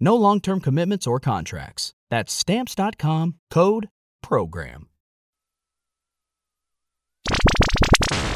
No 0.00 0.16
long 0.16 0.40
term 0.40 0.60
commitments 0.60 1.06
or 1.06 1.20
contracts. 1.20 1.92
That's 2.10 2.32
Stamps.com 2.32 3.36
code 3.50 3.88
PROGRAM. 4.22 4.86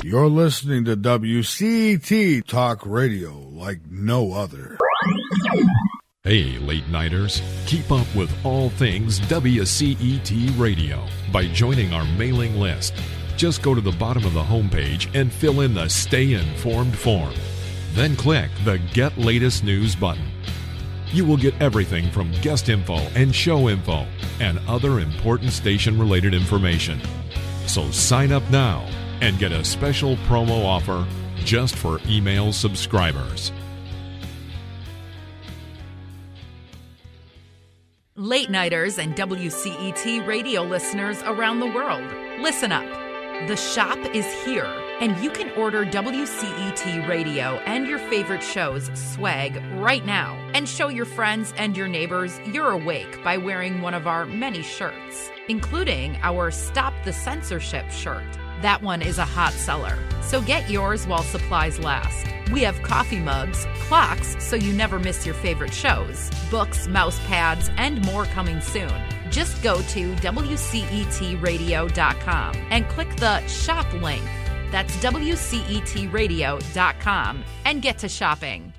You're 0.02 0.28
listening 0.28 0.84
to 0.84 0.98
WCET 0.98 2.46
Talk 2.46 2.84
Radio 2.84 3.38
like 3.50 3.80
no 3.90 4.34
other. 4.34 4.76
Hey, 6.22 6.58
late 6.58 6.86
nighters, 6.88 7.40
keep 7.66 7.90
up 7.90 8.06
with 8.14 8.30
all 8.44 8.68
things 8.68 9.18
WCET 9.20 10.58
Radio 10.58 11.06
by 11.32 11.46
joining 11.46 11.94
our 11.94 12.04
mailing 12.18 12.60
list. 12.60 12.94
Just 13.36 13.62
go 13.62 13.74
to 13.74 13.80
the 13.80 13.92
bottom 13.92 14.26
of 14.26 14.34
the 14.34 14.42
homepage 14.42 15.08
and 15.18 15.32
fill 15.32 15.62
in 15.62 15.72
the 15.72 15.88
Stay 15.88 16.34
Informed 16.34 16.96
form. 16.96 17.32
Then 17.94 18.14
click 18.14 18.50
the 18.64 18.78
Get 18.92 19.16
Latest 19.16 19.64
News 19.64 19.96
button. 19.96 20.33
You 21.14 21.24
will 21.24 21.36
get 21.36 21.54
everything 21.62 22.10
from 22.10 22.32
guest 22.42 22.68
info 22.68 22.96
and 23.14 23.32
show 23.32 23.68
info 23.68 24.04
and 24.40 24.58
other 24.66 24.98
important 24.98 25.52
station 25.52 25.96
related 25.96 26.34
information. 26.34 27.00
So 27.68 27.88
sign 27.92 28.32
up 28.32 28.42
now 28.50 28.84
and 29.20 29.38
get 29.38 29.52
a 29.52 29.62
special 29.62 30.16
promo 30.26 30.64
offer 30.64 31.06
just 31.36 31.76
for 31.76 32.00
email 32.08 32.52
subscribers. 32.52 33.52
Late 38.16 38.50
Nighters 38.50 38.98
and 38.98 39.14
WCET 39.14 40.26
radio 40.26 40.62
listeners 40.62 41.22
around 41.22 41.60
the 41.60 41.68
world, 41.68 42.02
listen 42.40 42.72
up. 42.72 42.88
The 43.46 43.54
shop 43.54 43.98
is 44.12 44.26
here, 44.44 44.66
and 45.00 45.22
you 45.22 45.30
can 45.30 45.50
order 45.50 45.84
WCET 45.84 47.08
radio 47.08 47.56
and 47.66 47.86
your 47.86 47.98
favorite 47.98 48.42
shows 48.42 48.90
swag 48.94 49.62
right 49.74 50.04
now 50.04 50.34
and 50.54 50.68
show 50.68 50.88
your 50.88 51.04
friends 51.04 51.52
and 51.56 51.76
your 51.76 51.88
neighbors 51.88 52.40
you're 52.46 52.70
awake 52.70 53.22
by 53.22 53.36
wearing 53.36 53.80
one 53.80 53.94
of 53.94 54.06
our 54.06 54.26
many 54.26 54.62
shirts, 54.62 55.30
including 55.48 56.16
our 56.22 56.50
Stop 56.50 56.94
the 57.04 57.12
Censorship 57.12 57.90
shirt. 57.90 58.24
That 58.62 58.82
one 58.82 59.02
is 59.02 59.18
a 59.18 59.24
hot 59.24 59.52
seller, 59.52 59.98
so 60.22 60.40
get 60.40 60.70
yours 60.70 61.06
while 61.06 61.22
supplies 61.22 61.78
last. 61.78 62.26
We 62.52 62.62
have 62.62 62.82
coffee 62.82 63.18
mugs, 63.18 63.66
clocks 63.80 64.36
so 64.42 64.56
you 64.56 64.72
never 64.72 64.98
miss 64.98 65.26
your 65.26 65.34
favorite 65.34 65.74
shows, 65.74 66.30
books, 66.50 66.88
mouse 66.88 67.18
pads, 67.26 67.70
and 67.76 68.04
more 68.06 68.24
coming 68.26 68.60
soon. 68.60 68.92
Just 69.30 69.62
go 69.62 69.82
to 69.82 70.14
WCETradio.com 70.14 72.54
and 72.70 72.88
click 72.88 73.16
the 73.16 73.46
shop 73.48 73.92
link. 73.94 74.22
That's 74.74 74.96
WCETradio.com 74.96 77.44
and 77.64 77.80
get 77.80 77.98
to 77.98 78.08
shopping. 78.08 78.72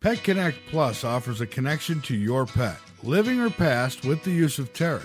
Pet 0.00 0.22
Connect 0.22 0.56
Plus 0.68 1.02
offers 1.02 1.40
a 1.40 1.46
connection 1.46 2.00
to 2.02 2.14
your 2.14 2.46
pet, 2.46 2.78
living 3.02 3.40
or 3.40 3.50
past, 3.50 4.04
with 4.04 4.22
the 4.22 4.30
use 4.30 4.60
of 4.60 4.72
Tarot. 4.72 5.02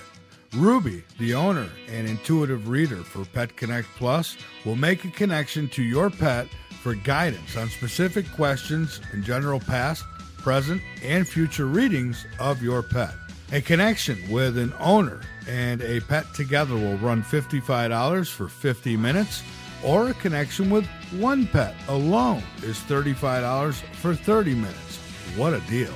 Ruby, 0.53 1.03
the 1.17 1.33
owner 1.33 1.67
and 1.89 2.07
intuitive 2.07 2.69
reader 2.69 2.97
for 2.97 3.25
Pet 3.25 3.57
Connect 3.57 3.87
Plus, 3.95 4.37
will 4.65 4.75
make 4.75 5.03
a 5.03 5.09
connection 5.09 5.67
to 5.69 5.81
your 5.81 6.11
pet 6.11 6.47
for 6.79 6.93
guidance 6.93 7.57
on 7.57 7.67
specific 7.67 8.31
questions 8.33 9.01
in 9.13 9.23
general 9.23 9.59
past, 9.59 10.05
present, 10.37 10.79
and 11.01 11.27
future 11.27 11.65
readings 11.65 12.23
of 12.39 12.61
your 12.61 12.83
pet. 12.83 13.15
A 13.51 13.61
connection 13.61 14.19
with 14.29 14.59
an 14.59 14.73
owner 14.79 15.21
and 15.47 15.81
a 15.81 16.01
pet 16.01 16.31
together 16.35 16.75
will 16.75 16.97
run 16.97 17.23
$55 17.23 18.29
for 18.29 18.47
50 18.47 18.95
minutes, 18.95 19.41
or 19.85 20.09
a 20.09 20.13
connection 20.15 20.69
with 20.69 20.85
one 21.11 21.47
pet 21.47 21.75
alone 21.87 22.43
is 22.63 22.79
$35 22.79 23.73
for 23.93 24.13
30 24.15 24.55
minutes. 24.55 24.97
What 25.35 25.53
a 25.53 25.59
deal! 25.61 25.93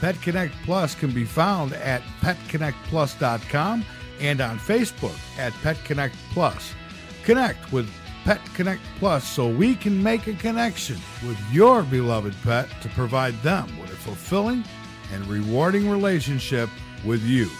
Pet 0.00 0.20
Connect 0.22 0.54
Plus 0.64 0.94
can 0.94 1.10
be 1.12 1.24
found 1.24 1.72
at 1.72 2.00
petconnectplus.com 2.20 3.84
and 4.20 4.40
on 4.40 4.58
Facebook 4.58 5.18
at 5.38 5.52
Pet 5.62 5.76
Connect 5.84 6.14
Plus. 6.32 6.72
Connect 7.24 7.72
with 7.72 7.90
Pet 8.24 8.40
Connect 8.54 8.80
Plus 8.98 9.26
so 9.26 9.48
we 9.48 9.74
can 9.74 10.02
make 10.02 10.26
a 10.26 10.34
connection 10.34 10.96
with 11.26 11.38
your 11.52 11.82
beloved 11.82 12.34
pet 12.42 12.68
to 12.82 12.88
provide 12.90 13.34
them 13.42 13.78
with 13.78 13.90
a 13.90 13.96
fulfilling 13.96 14.62
and 15.12 15.26
rewarding 15.26 15.90
relationship 15.90 16.68
with 17.04 17.22
you. 17.22 17.50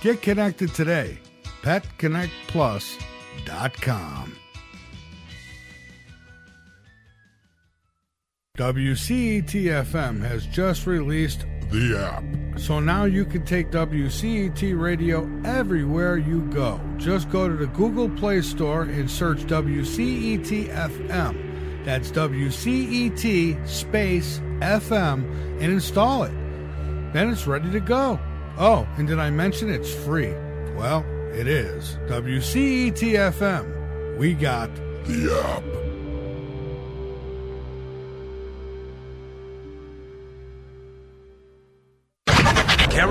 Get 0.00 0.22
connected 0.22 0.74
today. 0.74 1.18
PetConnectPlus.com. 1.62 4.36
WCET-FM 8.60 10.20
has 10.20 10.44
just 10.44 10.86
released 10.86 11.46
the 11.70 11.96
app. 11.98 12.60
So 12.60 12.78
now 12.78 13.04
you 13.04 13.24
can 13.24 13.42
take 13.46 13.70
WCET 13.70 14.78
radio 14.78 15.26
everywhere 15.46 16.18
you 16.18 16.42
go. 16.50 16.78
Just 16.98 17.30
go 17.30 17.48
to 17.48 17.56
the 17.56 17.68
Google 17.68 18.10
Play 18.10 18.42
Store 18.42 18.82
and 18.82 19.10
search 19.10 19.38
WCET 19.44 20.68
FM. 20.68 21.84
That's 21.86 22.10
WCET 22.10 23.66
space 23.66 24.40
FM 24.58 25.24
and 25.58 25.72
install 25.72 26.24
it. 26.24 26.34
Then 27.14 27.30
it's 27.30 27.46
ready 27.46 27.70
to 27.70 27.80
go. 27.80 28.20
Oh, 28.58 28.86
and 28.98 29.08
did 29.08 29.18
I 29.18 29.30
mention 29.30 29.70
it's 29.70 29.94
free? 30.04 30.34
Well, 30.76 31.02
it 31.32 31.46
is. 31.46 31.96
WCET 32.08 32.92
FM. 32.92 34.18
We 34.18 34.34
got 34.34 34.68
the 35.06 35.42
app. 35.46 35.89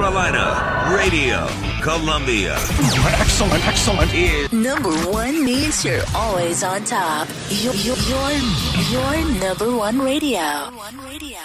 Carolina, 0.10 0.90
Radio, 0.98 1.46
Columbia. 1.84 2.56
Excellent, 3.22 3.64
excellent. 3.68 4.12
Is 4.12 4.52
Number 4.52 4.90
one 5.12 5.46
means 5.46 5.86
you're 5.86 6.02
always 6.16 6.64
on 6.64 6.84
top. 6.84 7.28
You're, 7.50 7.76
you're, 7.76 7.96
you're, 7.96 8.32
you're 8.90 9.40
number 9.40 9.70
one 9.72 10.00
radio. 10.00 10.40
Number 10.42 10.78
One 10.78 10.98
radio. 11.06 11.38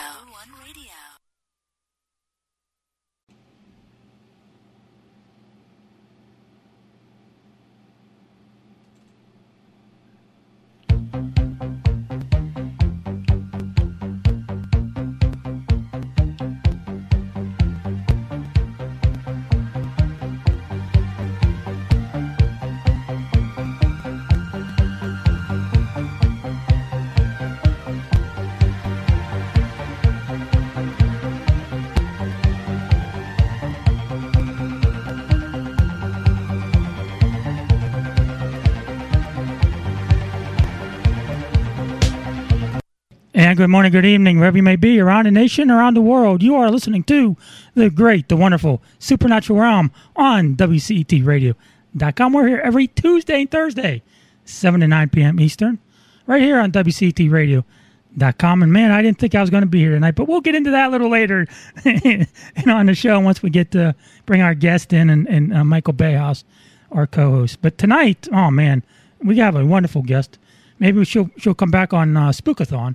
And 43.44 43.58
good 43.58 43.68
morning, 43.68 43.92
good 43.92 44.06
evening, 44.06 44.38
wherever 44.38 44.56
you 44.56 44.62
may 44.62 44.76
be 44.76 44.98
around 44.98 45.26
the 45.26 45.30
nation, 45.30 45.70
around 45.70 45.92
the 45.92 46.00
world. 46.00 46.42
You 46.42 46.54
are 46.56 46.70
listening 46.70 47.02
to 47.04 47.36
the 47.74 47.90
great, 47.90 48.30
the 48.30 48.36
wonderful 48.36 48.80
Supernatural 48.98 49.60
Realm 49.60 49.90
on 50.16 50.56
WCETradio.com. 50.56 52.32
We're 52.32 52.48
here 52.48 52.62
every 52.64 52.86
Tuesday 52.86 53.42
and 53.42 53.50
Thursday, 53.50 54.02
7 54.46 54.80
to 54.80 54.88
9 54.88 55.10
p.m. 55.10 55.38
Eastern, 55.38 55.78
right 56.26 56.40
here 56.40 56.58
on 56.58 56.72
WCETradio.com. 56.72 58.62
And 58.62 58.72
man, 58.72 58.90
I 58.90 59.02
didn't 59.02 59.18
think 59.18 59.34
I 59.34 59.42
was 59.42 59.50
going 59.50 59.60
to 59.60 59.68
be 59.68 59.80
here 59.80 59.92
tonight, 59.92 60.14
but 60.14 60.26
we'll 60.26 60.40
get 60.40 60.54
into 60.54 60.70
that 60.70 60.88
a 60.88 60.92
little 60.92 61.10
later 61.10 61.46
and 61.84 62.26
on 62.66 62.86
the 62.86 62.94
show 62.94 63.20
once 63.20 63.42
we 63.42 63.50
get 63.50 63.72
to 63.72 63.94
bring 64.24 64.40
our 64.40 64.54
guest 64.54 64.94
in 64.94 65.10
and, 65.10 65.28
and 65.28 65.52
uh, 65.52 65.64
Michael 65.64 65.92
Bayhouse, 65.92 66.44
our 66.92 67.06
co 67.06 67.32
host. 67.32 67.60
But 67.60 67.76
tonight, 67.76 68.26
oh 68.32 68.50
man, 68.50 68.82
we 69.22 69.36
have 69.36 69.54
a 69.54 69.66
wonderful 69.66 70.00
guest. 70.00 70.38
Maybe 70.78 71.04
she'll, 71.04 71.28
she'll 71.36 71.52
come 71.52 71.70
back 71.70 71.92
on 71.92 72.16
uh, 72.16 72.30
Spookathon 72.30 72.94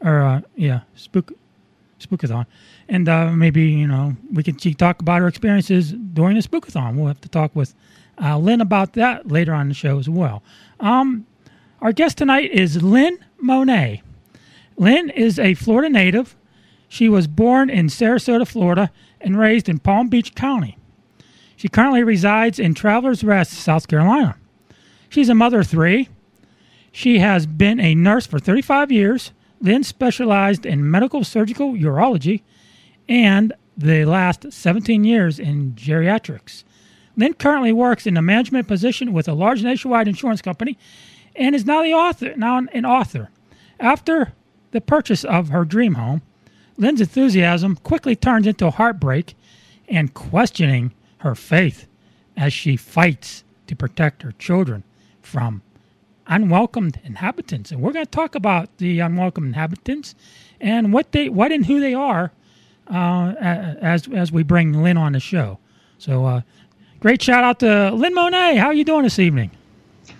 or 0.00 0.22
uh, 0.22 0.40
yeah, 0.56 0.80
spook, 0.94 1.32
spookathon, 1.98 2.46
and 2.88 3.08
uh, 3.08 3.30
maybe 3.30 3.62
you 3.62 3.86
know 3.86 4.16
we 4.32 4.42
can 4.42 4.56
talk 4.74 5.00
about 5.00 5.20
her 5.20 5.28
experiences 5.28 5.92
during 5.92 6.36
the 6.36 6.42
spookathon. 6.42 6.96
We'll 6.96 7.06
have 7.06 7.20
to 7.22 7.28
talk 7.28 7.54
with 7.54 7.74
uh, 8.20 8.38
Lynn 8.38 8.60
about 8.60 8.94
that 8.94 9.28
later 9.28 9.54
on 9.54 9.68
the 9.68 9.74
show 9.74 9.98
as 9.98 10.08
well. 10.08 10.42
Um, 10.78 11.26
our 11.80 11.92
guest 11.92 12.18
tonight 12.18 12.50
is 12.50 12.82
Lynn 12.82 13.18
Monet. 13.38 14.02
Lynn 14.76 15.10
is 15.10 15.38
a 15.38 15.54
Florida 15.54 15.88
native. 15.88 16.36
She 16.88 17.08
was 17.08 17.26
born 17.26 17.70
in 17.70 17.86
Sarasota, 17.86 18.46
Florida, 18.46 18.90
and 19.20 19.38
raised 19.38 19.68
in 19.68 19.78
Palm 19.78 20.08
Beach 20.08 20.34
County. 20.34 20.76
She 21.56 21.68
currently 21.68 22.02
resides 22.02 22.58
in 22.58 22.74
Travelers 22.74 23.22
Rest, 23.22 23.52
South 23.52 23.86
Carolina. 23.86 24.36
She's 25.08 25.28
a 25.28 25.34
mother 25.34 25.60
of 25.60 25.66
three. 25.66 26.08
She 26.90 27.18
has 27.18 27.46
been 27.46 27.78
a 27.78 27.94
nurse 27.94 28.26
for 28.26 28.38
35 28.38 28.90
years 28.90 29.32
then 29.60 29.84
specialized 29.84 30.64
in 30.64 30.90
medical 30.90 31.24
surgical 31.24 31.72
urology 31.74 32.42
and 33.08 33.52
the 33.76 34.04
last 34.04 34.52
17 34.52 35.04
years 35.04 35.38
in 35.38 35.72
geriatrics. 35.72 36.64
Lynn 37.16 37.34
currently 37.34 37.72
works 37.72 38.06
in 38.06 38.16
a 38.16 38.22
management 38.22 38.68
position 38.68 39.12
with 39.12 39.28
a 39.28 39.34
large 39.34 39.62
nationwide 39.62 40.08
insurance 40.08 40.40
company 40.40 40.78
and 41.36 41.54
is 41.54 41.66
now 41.66 41.82
the 41.82 41.92
author 41.92 42.34
now 42.36 42.58
an 42.58 42.84
author. 42.84 43.30
After 43.78 44.32
the 44.70 44.80
purchase 44.80 45.24
of 45.24 45.48
her 45.48 45.64
dream 45.64 45.94
home, 45.94 46.22
Lynn's 46.76 47.00
enthusiasm 47.00 47.76
quickly 47.76 48.16
turns 48.16 48.46
into 48.46 48.70
heartbreak 48.70 49.34
and 49.88 50.14
questioning 50.14 50.92
her 51.18 51.34
faith 51.34 51.86
as 52.36 52.52
she 52.52 52.76
fights 52.76 53.44
to 53.66 53.76
protect 53.76 54.22
her 54.22 54.32
children 54.32 54.82
from 55.20 55.62
unwelcomed 56.26 57.00
inhabitants, 57.04 57.70
and 57.70 57.80
we're 57.80 57.92
going 57.92 58.04
to 58.04 58.10
talk 58.10 58.34
about 58.34 58.76
the 58.78 59.00
unwelcome 59.00 59.46
inhabitants 59.46 60.14
and 60.60 60.92
what 60.92 61.12
they, 61.12 61.28
what 61.28 61.52
and 61.52 61.66
who 61.66 61.80
they 61.80 61.94
are, 61.94 62.32
uh, 62.88 63.34
as 63.40 64.08
as 64.08 64.32
we 64.32 64.42
bring 64.42 64.82
Lynn 64.82 64.96
on 64.96 65.12
the 65.12 65.20
show. 65.20 65.58
So, 65.98 66.26
uh, 66.26 66.40
great 67.00 67.22
shout 67.22 67.44
out 67.44 67.60
to 67.60 67.90
Lynn 67.92 68.14
Monet. 68.14 68.56
How 68.56 68.66
are 68.66 68.74
you 68.74 68.84
doing 68.84 69.02
this 69.02 69.18
evening? 69.18 69.50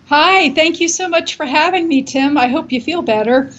Hi, 0.06 0.50
thank 0.54 0.80
you 0.80 0.88
so 0.88 1.08
much 1.08 1.36
for 1.36 1.46
having 1.46 1.88
me, 1.88 2.02
Tim. 2.02 2.36
I 2.36 2.48
hope 2.48 2.72
you 2.72 2.80
feel 2.80 3.02
better. 3.02 3.50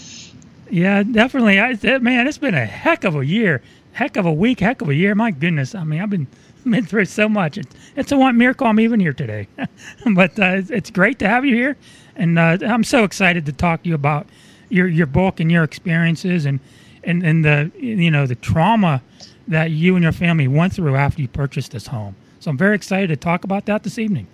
Yeah, 0.70 1.04
definitely. 1.04 1.60
I, 1.60 1.76
man, 2.00 2.28
it's 2.28 2.38
been 2.38 2.56
a 2.56 2.66
heck 2.66 3.04
of 3.04 3.16
a 3.16 3.26
year, 3.26 3.62
heck 3.94 4.18
of 4.18 4.26
a 4.26 4.34
week, 4.34 4.60
heck 4.60 4.82
of 4.82 4.90
a 4.90 4.96
year. 4.96 5.16
My 5.16 5.32
goodness, 5.32 5.76
I 5.76 5.84
mean, 5.84 6.02
I've 6.02 6.10
been 6.10 6.28
been 6.70 6.86
through 6.86 7.06
so 7.06 7.28
much. 7.28 7.58
It's, 7.58 7.76
it's 7.96 8.12
a 8.12 8.18
one 8.18 8.38
miracle 8.38 8.68
I'm 8.68 8.80
even 8.80 9.00
here 9.00 9.14
today. 9.14 9.48
but 10.14 10.40
uh, 10.40 10.62
it's 10.70 10.90
great 10.90 11.20
to 11.20 11.28
have 11.28 11.44
you 11.44 11.56
here 11.56 11.76
and 12.16 12.38
uh, 12.38 12.58
I'm 12.62 12.84
so 12.84 13.04
excited 13.04 13.46
to 13.46 13.54
talk 13.54 13.84
to 13.84 13.90
you 13.90 13.96
about 13.96 14.28
your 14.70 14.88
your 14.88 15.08
book 15.08 15.40
and 15.40 15.52
your 15.52 15.64
experiences 15.64 16.46
and 16.46 16.60
and 17.04 17.24
and 17.24 17.44
the 17.44 17.72
you 17.78 18.12
know 18.12 18.26
the 18.26 18.36
trauma 18.36 19.02
that 19.48 19.72
you 19.72 19.96
and 19.96 20.04
your 20.04 20.12
family 20.12 20.48
went 20.48 20.74
through 20.74 20.96
after 20.96 21.22
you 21.22 21.28
purchased 21.28 21.72
this 21.72 21.88
home. 21.88 22.16
So 22.40 22.50
I'm 22.52 22.58
very 22.58 22.76
excited 22.76 23.08
to 23.08 23.16
talk 23.16 23.44
about 23.44 23.66
that 23.66 23.84
this 23.84 24.00
evening. 24.00 24.28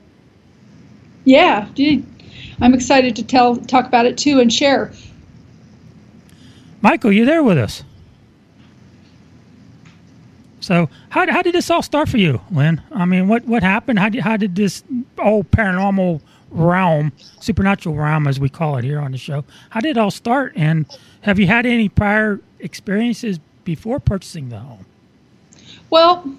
Yeah, 1.25 1.67
dude. 1.73 2.05
I'm 2.61 2.73
excited 2.73 3.15
to 3.17 3.23
tell 3.23 3.55
talk 3.55 3.85
about 3.85 4.05
it 4.05 4.17
too 4.17 4.39
and 4.39 4.51
share. 4.51 4.91
Michael, 6.81 7.11
you 7.11 7.25
there 7.25 7.43
with 7.43 7.57
us? 7.57 7.83
So 10.59 10.89
how, 11.09 11.31
how 11.31 11.41
did 11.41 11.55
this 11.55 11.69
all 11.69 11.81
start 11.81 12.09
for 12.09 12.17
you, 12.17 12.41
Lynn? 12.51 12.81
I 12.91 13.05
mean, 13.05 13.27
what, 13.27 13.45
what 13.45 13.63
happened? 13.63 13.99
How 13.99 14.09
did, 14.09 14.21
how 14.21 14.37
did 14.37 14.55
this 14.55 14.83
old 15.17 15.49
paranormal 15.51 16.21
realm, 16.57 17.11
supernatural 17.39 17.95
realm, 17.95 18.27
as 18.27 18.39
we 18.39 18.49
call 18.49 18.77
it 18.77 18.83
here 18.83 18.99
on 18.99 19.11
the 19.11 19.17
show. 19.17 19.43
How 19.69 19.79
did 19.79 19.91
it 19.91 19.97
all 19.97 20.11
start? 20.11 20.53
And 20.55 20.85
have 21.21 21.39
you 21.39 21.47
had 21.47 21.65
any 21.65 21.89
prior 21.89 22.39
experiences 22.59 23.39
before 23.63 23.99
purchasing 23.99 24.49
the 24.49 24.59
home? 24.59 24.85
Well, 25.89 26.29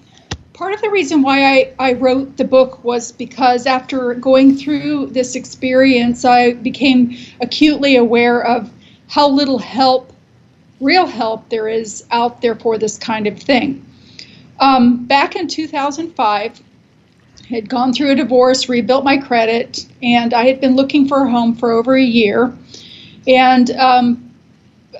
part 0.53 0.75
of 0.75 0.81
the 0.81 0.91
reason 0.91 1.23
why 1.23 1.45
I, 1.45 1.75
I 1.79 1.93
wrote 1.95 2.37
the 2.37 2.45
book 2.45 2.83
was 2.85 3.13
because 3.13 3.67
after 3.67 4.15
going 4.15 4.57
through 4.57 5.07
this 5.07 5.37
experience, 5.37 6.25
I 6.25 6.55
became 6.55 7.17
acutely 7.41 7.97
aware 7.97 8.45
of 8.45 8.71
how 9.09 9.29
little 9.29 9.59
help, 9.59 10.13
real 10.81 11.07
help, 11.07 11.49
there 11.49 11.69
is 11.69 12.05
out 12.11 12.41
there 12.43 12.55
for 12.55 12.77
this 12.77 12.99
kind 12.99 13.27
of 13.27 13.39
thing. 13.39 13.85
Um, 14.61 15.07
back 15.07 15.37
in 15.37 15.47
2005, 15.47 16.61
had 17.49 17.69
gone 17.69 17.93
through 17.93 18.11
a 18.11 18.15
divorce, 18.15 18.69
rebuilt 18.69 19.05
my 19.05 19.17
credit, 19.17 19.87
and 20.03 20.35
I 20.35 20.47
had 20.47 20.61
been 20.61 20.77
looking 20.77 21.09
for 21.09 21.25
a 21.25 21.31
home 21.31 21.55
for 21.55 21.73
over 21.73 21.97
a 21.97 22.03
year. 22.03 22.57
And 23.27 23.71
um, 23.73 24.35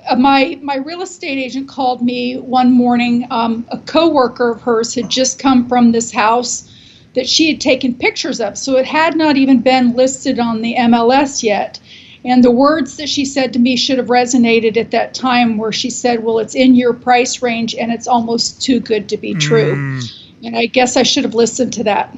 uh, 0.07 0.15
my 0.15 0.57
my 0.61 0.77
real 0.77 1.01
estate 1.01 1.37
agent 1.37 1.67
called 1.67 2.01
me 2.01 2.37
one 2.37 2.71
morning. 2.71 3.27
Um, 3.29 3.65
a 3.69 3.77
coworker 3.79 4.51
of 4.51 4.61
hers 4.61 4.95
had 4.95 5.09
just 5.09 5.39
come 5.39 5.67
from 5.67 5.91
this 5.91 6.11
house 6.11 6.75
that 7.13 7.27
she 7.27 7.51
had 7.51 7.61
taken 7.61 7.93
pictures 7.93 8.39
of, 8.39 8.57
so 8.57 8.77
it 8.77 8.85
had 8.85 9.15
not 9.15 9.35
even 9.37 9.61
been 9.61 9.95
listed 9.95 10.39
on 10.39 10.61
the 10.61 10.75
MLS 10.75 11.43
yet. 11.43 11.79
And 12.25 12.43
the 12.43 12.51
words 12.51 12.97
that 12.97 13.07
she 13.07 13.25
said 13.25 13.53
to 13.53 13.59
me 13.59 13.77
should 13.77 13.97
have 13.97 14.07
resonated 14.07 14.75
at 14.75 14.91
that 14.91 15.13
time, 15.13 15.57
where 15.57 15.71
she 15.71 15.89
said, 15.89 16.23
"Well, 16.23 16.39
it's 16.39 16.55
in 16.55 16.75
your 16.75 16.93
price 16.93 17.41
range, 17.41 17.75
and 17.75 17.91
it's 17.91 18.07
almost 18.07 18.61
too 18.61 18.79
good 18.79 19.07
to 19.09 19.17
be 19.17 19.35
true." 19.35 19.75
Mm. 19.75 20.13
And 20.43 20.57
I 20.57 20.65
guess 20.65 20.97
I 20.97 21.03
should 21.03 21.23
have 21.23 21.35
listened 21.35 21.73
to 21.73 21.83
that. 21.83 22.15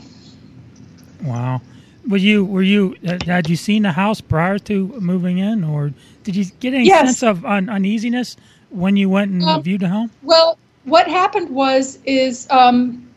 Wow. 1.24 1.62
Were 2.08 2.18
you 2.18 2.44
were 2.46 2.63
you 2.63 2.96
had 3.25 3.48
you 3.50 3.56
seen 3.56 3.84
the 3.84 3.92
house 3.92 4.22
prior 4.22 4.58
to 4.60 4.88
moving 5.00 5.38
in, 5.38 5.63
or 5.63 5.94
did 6.24 6.36
you 6.36 6.46
get 6.60 6.74
any 6.74 6.86
yes. 6.86 7.06
sense 7.06 7.24
of 7.24 7.46
un- 7.46 7.70
uneasiness 7.70 8.38
when 8.70 8.98
you 8.98 9.08
went 9.10 9.32
and 9.32 9.44
um, 9.44 9.62
viewed 9.62 9.82
the 9.82 9.90
home? 9.90 10.10
Well, 10.24 10.58
what 10.86 11.08
happened 11.08 11.51
was 11.51 12.00
is 12.06 12.48
um, 12.50 13.08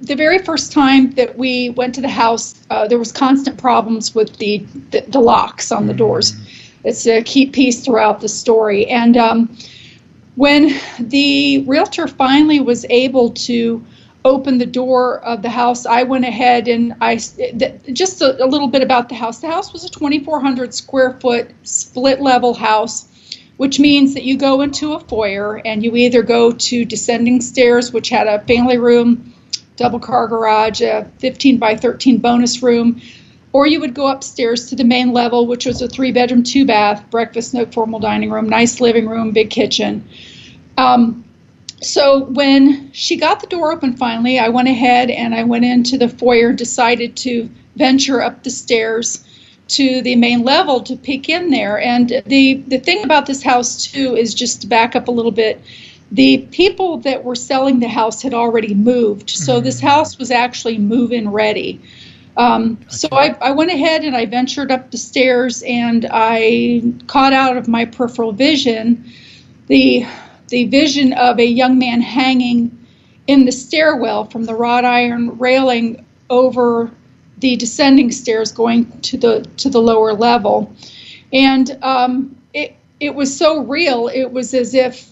the 0.00 0.16
very 0.16 0.38
first 0.38 0.72
time 0.72 1.12
that 1.12 1.38
we 1.38 1.70
went 1.70 1.94
to 1.94 2.00
the 2.00 2.08
house, 2.08 2.60
uh, 2.70 2.88
there 2.88 2.98
was 2.98 3.12
constant 3.12 3.58
problems 3.58 4.12
with 4.12 4.36
the 4.38 4.58
the, 4.90 5.02
the 5.02 5.20
locks 5.20 5.70
on 5.70 5.86
the 5.86 5.92
mm. 5.92 5.98
doors. 5.98 6.34
It's 6.84 7.06
a 7.06 7.22
key 7.22 7.46
piece 7.46 7.84
throughout 7.84 8.20
the 8.20 8.28
story, 8.28 8.86
and 8.86 9.16
um, 9.16 9.56
when 10.34 10.72
the 10.98 11.64
realtor 11.66 12.08
finally 12.08 12.60
was 12.60 12.84
able 12.90 13.30
to 13.30 13.84
opened 14.28 14.60
the 14.60 14.66
door 14.66 15.24
of 15.24 15.42
the 15.42 15.48
house, 15.48 15.86
I 15.86 16.02
went 16.04 16.24
ahead 16.24 16.68
and 16.68 16.94
I 17.00 17.16
just 17.16 18.20
a, 18.22 18.44
a, 18.44 18.46
little 18.46 18.68
bit 18.68 18.82
about 18.82 19.08
the 19.08 19.14
house. 19.14 19.40
The 19.40 19.48
house 19.48 19.72
was 19.72 19.84
a 19.84 19.88
2,400 19.88 20.74
square 20.74 21.18
foot 21.18 21.50
split 21.62 22.20
level 22.20 22.54
house, 22.54 23.08
which 23.56 23.80
means 23.80 24.14
that 24.14 24.24
you 24.24 24.36
go 24.36 24.60
into 24.60 24.92
a 24.92 25.00
foyer 25.00 25.60
and 25.64 25.82
you 25.82 25.96
either 25.96 26.22
go 26.22 26.52
to 26.52 26.84
descending 26.84 27.40
stairs, 27.40 27.92
which 27.92 28.10
had 28.10 28.26
a 28.26 28.40
family 28.40 28.78
room, 28.78 29.34
double 29.76 29.98
car 29.98 30.28
garage, 30.28 30.82
a 30.82 31.10
15 31.18 31.58
by 31.58 31.74
13 31.74 32.18
bonus 32.18 32.62
room, 32.62 33.00
or 33.52 33.66
you 33.66 33.80
would 33.80 33.94
go 33.94 34.08
upstairs 34.08 34.68
to 34.68 34.76
the 34.76 34.84
main 34.84 35.12
level, 35.12 35.46
which 35.46 35.64
was 35.64 35.80
a 35.80 35.88
three 35.88 36.12
bedroom, 36.12 36.42
two 36.42 36.66
bath, 36.66 37.02
breakfast 37.10 37.54
no 37.54 37.64
formal 37.66 37.98
dining 37.98 38.30
room, 38.30 38.48
nice 38.48 38.80
living 38.80 39.08
room, 39.08 39.32
big 39.32 39.50
kitchen. 39.50 40.06
Um, 40.76 41.24
so 41.80 42.24
when 42.24 42.90
she 42.92 43.16
got 43.16 43.40
the 43.40 43.46
door 43.46 43.72
open 43.72 43.96
finally, 43.96 44.38
I 44.38 44.48
went 44.48 44.68
ahead 44.68 45.10
and 45.10 45.34
I 45.34 45.44
went 45.44 45.64
into 45.64 45.98
the 45.98 46.08
foyer 46.08 46.52
decided 46.52 47.16
to 47.18 47.50
venture 47.76 48.20
up 48.20 48.42
the 48.42 48.50
stairs 48.50 49.24
to 49.68 50.02
the 50.02 50.16
main 50.16 50.42
level 50.42 50.80
to 50.82 50.96
peek 50.96 51.28
in 51.28 51.50
there. 51.50 51.78
And 51.78 52.22
the 52.26 52.54
the 52.54 52.78
thing 52.78 53.04
about 53.04 53.26
this 53.26 53.42
house 53.42 53.84
too 53.84 54.16
is 54.16 54.34
just 54.34 54.62
to 54.62 54.66
back 54.66 54.96
up 54.96 55.08
a 55.08 55.12
little 55.12 55.30
bit. 55.30 55.62
The 56.10 56.38
people 56.50 56.98
that 56.98 57.22
were 57.22 57.34
selling 57.34 57.80
the 57.80 57.88
house 57.88 58.22
had 58.22 58.32
already 58.32 58.74
moved, 58.74 59.28
so 59.28 59.56
mm-hmm. 59.56 59.64
this 59.64 59.78
house 59.78 60.18
was 60.18 60.30
actually 60.30 60.78
move-in 60.78 61.30
ready. 61.30 61.82
Um, 62.36 62.76
gotcha. 62.76 62.96
So 62.96 63.08
I, 63.12 63.36
I 63.42 63.50
went 63.50 63.70
ahead 63.70 64.04
and 64.04 64.16
I 64.16 64.24
ventured 64.24 64.72
up 64.72 64.90
the 64.90 64.96
stairs 64.96 65.62
and 65.66 66.06
I 66.10 66.82
caught 67.08 67.34
out 67.34 67.58
of 67.58 67.68
my 67.68 67.84
peripheral 67.84 68.32
vision 68.32 69.12
the 69.66 70.06
the 70.48 70.64
vision 70.64 71.12
of 71.12 71.38
a 71.38 71.46
young 71.46 71.78
man 71.78 72.00
hanging 72.00 72.86
in 73.26 73.44
the 73.44 73.52
stairwell 73.52 74.24
from 74.24 74.44
the 74.44 74.54
wrought 74.54 74.84
iron 74.84 75.38
railing 75.38 76.04
over 76.30 76.90
the 77.38 77.56
descending 77.56 78.10
stairs 78.10 78.52
going 78.52 78.90
to 79.00 79.16
the 79.16 79.46
to 79.58 79.68
the 79.70 79.80
lower 79.80 80.12
level, 80.12 80.72
and 81.32 81.78
um, 81.82 82.36
it 82.52 82.74
it 83.00 83.14
was 83.14 83.36
so 83.36 83.60
real. 83.60 84.08
It 84.08 84.32
was 84.32 84.54
as 84.54 84.74
if 84.74 85.10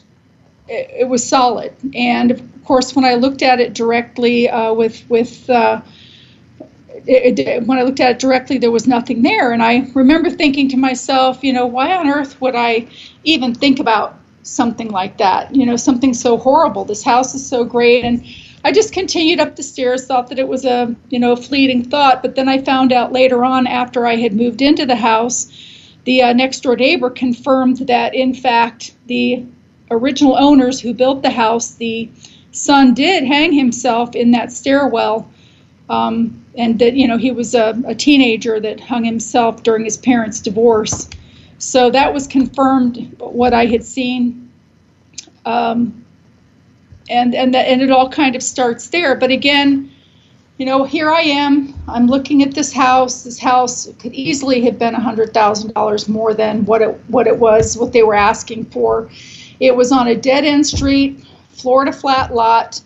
it, 0.68 0.90
it, 1.00 1.08
was 1.08 1.26
solid. 1.26 1.72
And 1.94 2.30
of 2.30 2.64
course, 2.64 2.96
when 2.96 3.04
I 3.04 3.14
looked 3.14 3.42
at 3.42 3.60
it 3.60 3.74
directly 3.74 4.48
uh, 4.48 4.72
with 4.72 5.08
with 5.08 5.48
uh, 5.48 5.82
it, 7.06 7.38
it, 7.38 7.66
when 7.66 7.78
I 7.78 7.82
looked 7.82 8.00
at 8.00 8.12
it 8.12 8.18
directly, 8.18 8.58
there 8.58 8.70
was 8.70 8.86
nothing 8.86 9.22
there. 9.22 9.52
And 9.52 9.62
I 9.62 9.88
remember 9.94 10.30
thinking 10.30 10.68
to 10.70 10.76
myself, 10.76 11.44
you 11.44 11.52
know, 11.52 11.66
why 11.66 11.94
on 11.94 12.08
earth 12.08 12.40
would 12.40 12.56
I 12.56 12.88
even 13.24 13.54
think 13.54 13.78
about 13.78 14.18
something 14.46 14.88
like 14.88 15.18
that? 15.18 15.54
You 15.54 15.66
know, 15.66 15.76
something 15.76 16.14
so 16.14 16.36
horrible. 16.38 16.84
This 16.84 17.02
house 17.02 17.34
is 17.34 17.46
so 17.46 17.64
great, 17.64 18.04
and 18.04 18.24
I 18.64 18.72
just 18.72 18.92
continued 18.92 19.40
up 19.40 19.56
the 19.56 19.62
stairs, 19.62 20.06
thought 20.06 20.28
that 20.28 20.38
it 20.38 20.48
was 20.48 20.64
a 20.64 20.94
you 21.10 21.18
know 21.18 21.32
a 21.32 21.36
fleeting 21.36 21.84
thought, 21.84 22.22
but 22.22 22.34
then 22.34 22.48
I 22.48 22.58
found 22.58 22.92
out 22.92 23.12
later 23.12 23.44
on 23.44 23.66
after 23.66 24.06
I 24.06 24.16
had 24.16 24.34
moved 24.34 24.62
into 24.62 24.86
the 24.86 24.96
house, 24.96 25.52
the 26.04 26.22
uh, 26.22 26.32
next 26.32 26.60
door 26.60 26.76
neighbor 26.76 27.10
confirmed 27.10 27.78
that 27.78 28.14
in 28.14 28.34
fact 28.34 28.94
the 29.06 29.44
original 29.90 30.36
owners 30.36 30.80
who 30.80 30.94
built 30.94 31.22
the 31.22 31.30
house, 31.30 31.74
the 31.74 32.10
son 32.52 32.94
did 32.94 33.24
hang 33.24 33.52
himself 33.52 34.16
in 34.16 34.30
that 34.32 34.50
stairwell, 34.50 35.30
um, 35.88 36.44
and 36.56 36.78
that 36.78 36.94
you 36.94 37.06
know 37.06 37.18
he 37.18 37.30
was 37.30 37.54
a, 37.54 37.80
a 37.86 37.94
teenager 37.94 38.58
that 38.58 38.80
hung 38.80 39.04
himself 39.04 39.62
during 39.62 39.84
his 39.84 39.96
parents' 39.96 40.40
divorce. 40.40 41.08
So 41.58 41.90
that 41.90 42.12
was 42.12 42.26
confirmed 42.26 43.16
what 43.18 43.54
I 43.54 43.66
had 43.66 43.84
seen. 43.84 44.50
Um, 45.44 46.04
and 47.08 47.34
and 47.34 47.54
that 47.54 47.66
and 47.68 47.82
it 47.82 47.90
all 47.90 48.08
kind 48.08 48.34
of 48.34 48.42
starts 48.42 48.88
there. 48.88 49.14
But 49.14 49.30
again, 49.30 49.90
you 50.58 50.66
know, 50.66 50.84
here 50.84 51.10
I 51.10 51.20
am. 51.20 51.74
I'm 51.88 52.06
looking 52.06 52.42
at 52.42 52.54
this 52.54 52.72
house. 52.72 53.22
This 53.24 53.38
house 53.38 53.88
could 53.98 54.12
easily 54.12 54.60
have 54.62 54.78
been 54.78 54.94
hundred 54.94 55.32
thousand 55.32 55.74
dollars 55.74 56.08
more 56.08 56.34
than 56.34 56.64
what 56.64 56.82
it 56.82 56.98
what 57.08 57.26
it 57.26 57.38
was, 57.38 57.76
what 57.76 57.92
they 57.92 58.02
were 58.02 58.14
asking 58.14 58.66
for. 58.66 59.10
It 59.60 59.74
was 59.74 59.92
on 59.92 60.08
a 60.08 60.14
dead 60.14 60.44
end 60.44 60.66
street, 60.66 61.24
Florida 61.50 61.92
flat 61.92 62.34
lot, 62.34 62.80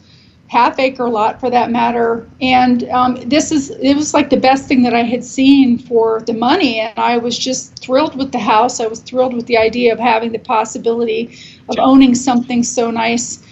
half 0.50 0.78
acre 0.78 1.08
lot 1.08 1.38
for 1.38 1.48
that 1.48 1.70
matter. 1.70 2.28
And 2.40 2.88
um, 2.90 3.16
this 3.28 3.52
is 3.52 3.70
it 3.70 3.94
was 3.94 4.12
like 4.12 4.30
the 4.30 4.36
best 4.36 4.66
thing 4.66 4.82
that 4.82 4.94
I 4.94 5.02
had 5.02 5.24
seen 5.24 5.78
for 5.78 6.20
the 6.22 6.34
money, 6.34 6.80
and 6.80 6.98
I 6.98 7.18
was 7.18 7.38
just 7.38 7.78
thrilled 7.78 8.16
with 8.16 8.32
the 8.32 8.38
house. 8.38 8.80
I 8.80 8.86
was 8.86 9.00
thrilled 9.00 9.34
with 9.34 9.46
the 9.46 9.56
idea 9.56 9.92
of 9.92 9.98
having 9.98 10.32
the 10.32 10.38
possibility 10.38 11.38
of 11.68 11.76
owning 11.78 12.14
something 12.14 12.62
so 12.62 12.90
nice 12.90 13.44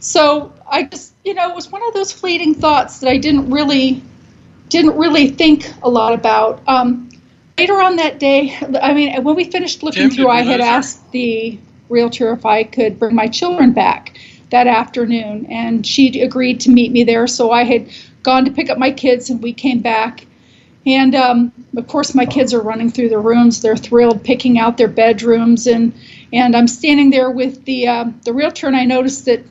so 0.00 0.52
I 0.70 0.84
just, 0.84 1.14
you 1.24 1.34
know, 1.34 1.48
it 1.50 1.54
was 1.54 1.70
one 1.70 1.82
of 1.86 1.94
those 1.94 2.12
fleeting 2.12 2.54
thoughts 2.54 3.00
that 3.00 3.10
I 3.10 3.18
didn't 3.18 3.50
really, 3.50 4.02
didn't 4.68 4.96
really 4.96 5.30
think 5.30 5.72
a 5.82 5.90
lot 5.90 6.12
about. 6.12 6.62
Um, 6.68 7.10
later 7.58 7.80
on 7.80 7.96
that 7.96 8.18
day, 8.18 8.56
I 8.80 8.92
mean, 8.92 9.22
when 9.24 9.34
we 9.34 9.44
finished 9.44 9.82
looking 9.82 10.02
Jim, 10.02 10.10
through, 10.10 10.28
I 10.28 10.42
had 10.42 10.60
asked 10.60 11.10
the 11.10 11.58
realtor 11.88 12.32
if 12.32 12.46
I 12.46 12.64
could 12.64 12.98
bring 12.98 13.14
my 13.14 13.26
children 13.26 13.72
back 13.72 14.18
that 14.50 14.66
afternoon, 14.66 15.46
and 15.46 15.86
she 15.86 16.20
agreed 16.22 16.60
to 16.60 16.70
meet 16.70 16.92
me 16.92 17.04
there. 17.04 17.26
So 17.26 17.50
I 17.50 17.64
had 17.64 17.88
gone 18.22 18.44
to 18.44 18.50
pick 18.50 18.70
up 18.70 18.78
my 18.78 18.90
kids, 18.90 19.30
and 19.30 19.42
we 19.42 19.52
came 19.52 19.80
back. 19.80 20.26
And 20.86 21.14
um, 21.14 21.52
of 21.76 21.86
course, 21.86 22.14
my 22.14 22.24
kids 22.24 22.54
are 22.54 22.62
running 22.62 22.90
through 22.90 23.10
the 23.10 23.18
rooms. 23.18 23.60
They're 23.60 23.76
thrilled, 23.76 24.24
picking 24.24 24.58
out 24.58 24.76
their 24.76 24.88
bedrooms, 24.88 25.66
and 25.66 25.92
and 26.32 26.56
I'm 26.56 26.68
standing 26.68 27.10
there 27.10 27.30
with 27.30 27.64
the 27.64 27.88
uh, 27.88 28.04
the 28.24 28.32
realtor, 28.32 28.66
and 28.66 28.76
I 28.76 28.84
noticed 28.84 29.24
that 29.26 29.44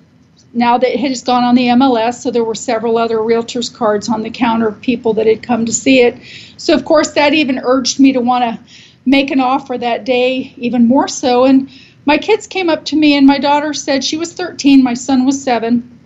now 0.53 0.77
that 0.77 0.93
it 0.93 0.99
has 0.99 1.21
gone 1.21 1.43
on 1.43 1.55
the 1.55 1.67
MLS, 1.67 2.15
so 2.15 2.31
there 2.31 2.43
were 2.43 2.55
several 2.55 2.97
other 2.97 3.17
realtors' 3.17 3.73
cards 3.73 4.09
on 4.09 4.23
the 4.23 4.29
counter 4.29 4.67
of 4.67 4.81
people 4.81 5.13
that 5.13 5.27
had 5.27 5.43
come 5.43 5.65
to 5.65 5.73
see 5.73 6.01
it. 6.01 6.17
So, 6.57 6.73
of 6.73 6.85
course, 6.85 7.11
that 7.11 7.33
even 7.33 7.59
urged 7.59 7.99
me 7.99 8.13
to 8.13 8.21
want 8.21 8.43
to 8.43 8.59
make 9.05 9.31
an 9.31 9.39
offer 9.39 9.77
that 9.77 10.05
day, 10.05 10.53
even 10.57 10.87
more 10.87 11.07
so. 11.07 11.45
And 11.45 11.69
my 12.07 12.17
kids 12.17 12.47
came 12.47 12.69
up 12.69 12.85
to 12.85 12.95
me, 12.95 13.17
and 13.17 13.27
my 13.27 13.37
daughter 13.37 13.73
said 13.73 14.01
she 14.01 14.15
was 14.15 14.31
13, 14.31 14.81
my 14.81 14.93
son 14.93 15.25
was 15.25 15.43
seven, 15.43 15.99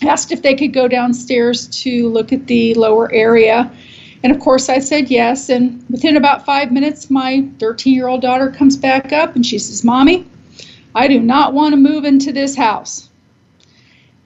asked 0.00 0.30
if 0.30 0.42
they 0.42 0.54
could 0.54 0.72
go 0.72 0.86
downstairs 0.86 1.66
to 1.82 2.08
look 2.08 2.32
at 2.32 2.46
the 2.46 2.72
lower 2.74 3.12
area. 3.12 3.68
And 4.22 4.32
of 4.32 4.38
course, 4.38 4.68
I 4.68 4.78
said 4.78 5.10
yes. 5.10 5.48
And 5.48 5.84
within 5.90 6.16
about 6.16 6.46
five 6.46 6.70
minutes, 6.70 7.10
my 7.10 7.48
13 7.58 7.94
year 7.94 8.06
old 8.06 8.22
daughter 8.22 8.48
comes 8.50 8.76
back 8.76 9.12
up 9.12 9.34
and 9.34 9.44
she 9.44 9.58
says, 9.58 9.82
Mommy, 9.82 10.24
I 10.94 11.08
do 11.08 11.18
not 11.18 11.52
want 11.52 11.72
to 11.72 11.76
move 11.76 12.04
into 12.04 12.32
this 12.32 12.54
house. 12.54 13.08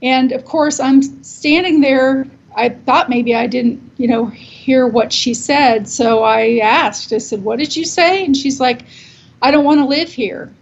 And 0.03 0.31
of 0.33 0.45
course, 0.45 0.79
I'm 0.79 1.01
standing 1.23 1.81
there. 1.81 2.27
I 2.55 2.69
thought 2.69 3.09
maybe 3.09 3.35
I 3.35 3.47
didn't, 3.47 3.81
you 3.97 4.09
know, 4.09 4.27
hear 4.27 4.87
what 4.87 5.11
she 5.11 5.33
said. 5.33 5.89
So 5.89 6.23
I 6.23 6.59
asked, 6.59 7.15
I 7.15 7.19
said, 7.19 7.43
What 7.43 7.59
did 7.59 7.75
you 7.75 7.87
say? 7.87 8.27
And 8.27 8.37
she's 8.37 8.61
like, 8.61 8.83
I 9.41 9.51
don't 9.51 9.65
want 9.65 9.81
to 9.81 9.87
live 9.87 10.13
here. 10.13 10.53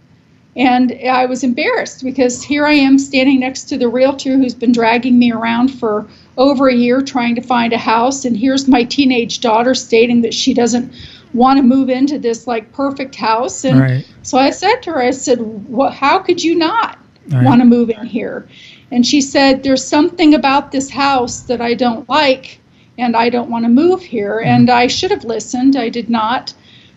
And 0.55 0.91
I 1.09 1.25
was 1.25 1.43
embarrassed 1.43 2.03
because 2.03 2.43
here 2.43 2.67
I 2.67 2.73
am 2.73 2.99
standing 2.99 3.39
next 3.39 3.63
to 3.65 3.77
the 3.77 3.87
realtor 3.87 4.37
who's 4.37 4.53
been 4.53 4.71
dragging 4.71 5.17
me 5.17 5.31
around 5.31 5.69
for 5.69 6.07
over 6.37 6.67
a 6.67 6.75
year 6.75 7.01
trying 7.01 7.35
to 7.35 7.41
find 7.41 7.73
a 7.73 7.77
house. 7.77 8.23
And 8.23 8.37
here's 8.37 8.67
my 8.67 8.83
teenage 8.83 9.39
daughter 9.39 9.73
stating 9.73 10.21
that 10.21 10.33
she 10.33 10.53
doesn't 10.53 10.93
want 11.33 11.57
to 11.57 11.63
move 11.63 11.89
into 11.89 12.19
this 12.19 12.45
like 12.45 12.71
perfect 12.71 13.15
house. 13.15 13.65
And 13.65 13.79
right. 13.79 14.07
so 14.21 14.37
I 14.37 14.51
said 14.51 14.81
to 14.83 14.91
her, 14.91 15.01
I 15.01 15.11
said, 15.11 15.39
well, 15.67 15.89
How 15.89 16.19
could 16.19 16.43
you 16.43 16.55
not 16.55 16.99
right. 17.29 17.43
want 17.43 17.61
to 17.61 17.65
move 17.65 17.89
in 17.89 18.05
here? 18.05 18.47
And 18.91 19.05
she 19.05 19.21
said, 19.21 19.63
There's 19.63 19.85
something 19.85 20.35
about 20.35 20.71
this 20.71 20.89
house 20.89 21.41
that 21.41 21.61
I 21.61 21.73
don't 21.73 22.07
like, 22.07 22.59
and 22.99 23.17
I 23.17 23.29
don't 23.29 23.49
want 23.49 23.65
to 23.65 23.69
move 23.69 24.03
here. 24.03 24.37
Mm-hmm. 24.37 24.49
And 24.49 24.69
I 24.69 24.85
should 24.85 25.09
have 25.09 25.25
listened. 25.25 25.75
I 25.75 25.89
did 25.89 26.11
not. 26.11 26.53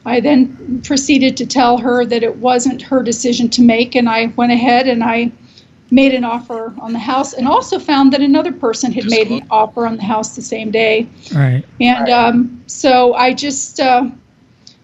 I 0.07 0.21
then 0.21 0.83
proceeded 0.83 1.37
to 1.39 1.47
tell 1.47 1.79
her 1.79 2.05
that 2.07 2.23
it 2.23 2.37
wasn't 2.37 2.81
her 2.83 3.03
decision 3.03 3.51
to 3.51 3.63
make, 3.63 3.97
and 3.97 4.09
I 4.09 4.27
went 4.27 4.53
ahead 4.53 4.87
and 4.87 5.03
I 5.03 5.33
made 5.91 6.15
an 6.15 6.25
offer 6.25 6.75
on 6.81 6.93
the 6.93 6.99
house 6.99 7.33
and 7.33 7.47
also 7.47 7.79
found 7.79 8.13
that 8.13 8.21
another 8.21 8.53
person 8.53 8.93
had 8.93 9.05
just 9.05 9.15
made 9.15 9.31
an 9.31 9.47
offer 9.51 9.87
on 9.87 9.97
the 9.97 10.03
house 10.03 10.37
the 10.37 10.43
same 10.43 10.71
day. 10.71 11.09
Right. 11.35 11.65
And 11.81 12.05
right. 12.05 12.11
Um, 12.11 12.65
so 12.67 13.15
I 13.15 13.35
just 13.35 13.81
uh, 13.81 14.09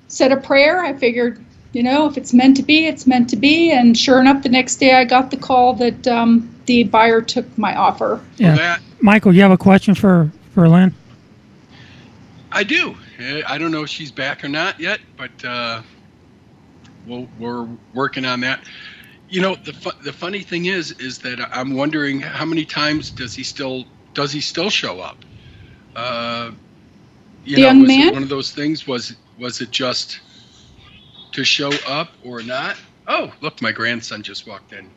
said 0.09 0.33
a 0.33 0.37
prayer. 0.37 0.81
I 0.81 0.93
figured, 0.93 1.45
you 1.73 1.83
know, 1.83 2.07
if 2.07 2.17
it's 2.17 2.33
meant 2.33 2.57
to 2.59 2.63
be, 2.63 2.87
it's 2.87 3.07
meant 3.07 3.31
to 3.31 3.37
be. 3.37 3.73
And 3.73 3.97
sure 3.97 4.21
enough, 4.21 4.43
the 4.43 4.49
next 4.49 4.77
day 4.77 4.95
I 4.95 5.05
got 5.05 5.31
the 5.31 5.37
call 5.37 5.75
that 5.75 6.07
um, 6.07 6.53
the 6.67 6.85
buyer 6.85 7.21
took 7.21 7.47
my 7.57 7.75
offer. 7.77 8.21
Yeah. 8.37 8.57
That, 8.57 8.81
Michael, 9.01 9.35
you 9.35 9.43
have 9.43 9.51
a 9.51 9.59
question 9.59 9.95
for, 9.95 10.31
for 10.55 10.69
Lynn? 10.69 10.95
I 12.53 12.63
do. 12.65 12.97
I 13.19 13.59
don't 13.59 13.71
know 13.71 13.83
if 13.83 13.91
she's 13.91 14.11
back 14.11 14.45
or 14.45 14.49
not 14.49 14.81
yet, 14.81 15.01
but 15.17 15.45
uh, 15.45 15.83
we 17.07 17.29
we 17.39 17.47
are 17.47 17.69
working 17.95 18.25
on 18.25 18.41
that. 18.41 18.65
You 19.29 19.41
know, 19.41 19.55
the 19.55 19.73
fu- 19.73 20.03
the 20.05 20.13
funny 20.13 20.41
thing 20.41 20.67
is, 20.67 20.93
is 20.93 21.19
that 21.19 21.41
I'm 21.53 21.75
wondering 21.75 22.21
how 22.21 22.45
many 22.45 22.65
times 22.65 23.11
does 23.11 23.35
he 23.35 23.43
still 23.43 23.85
does 24.15 24.33
he 24.33 24.41
still 24.41 24.71
show 24.71 25.01
up? 25.01 25.17
Uh, 25.97 26.53
you 27.45 27.57
the 27.57 27.63
know, 27.63 27.69
young 27.69 27.87
man. 27.87 28.13
one 28.15 28.23
of 28.23 28.29
those 28.29 28.53
things 28.53 28.87
was 28.87 29.17
was 29.39 29.61
it 29.61 29.71
just 29.71 30.21
to 31.33 31.45
show 31.45 31.71
up 31.87 32.11
or 32.25 32.43
not? 32.43 32.77
Oh, 33.09 33.33
look, 33.41 33.61
my 33.63 33.73
grandson 33.73 34.23
just 34.23 34.47
walked 34.47 34.73
in. 34.73 34.91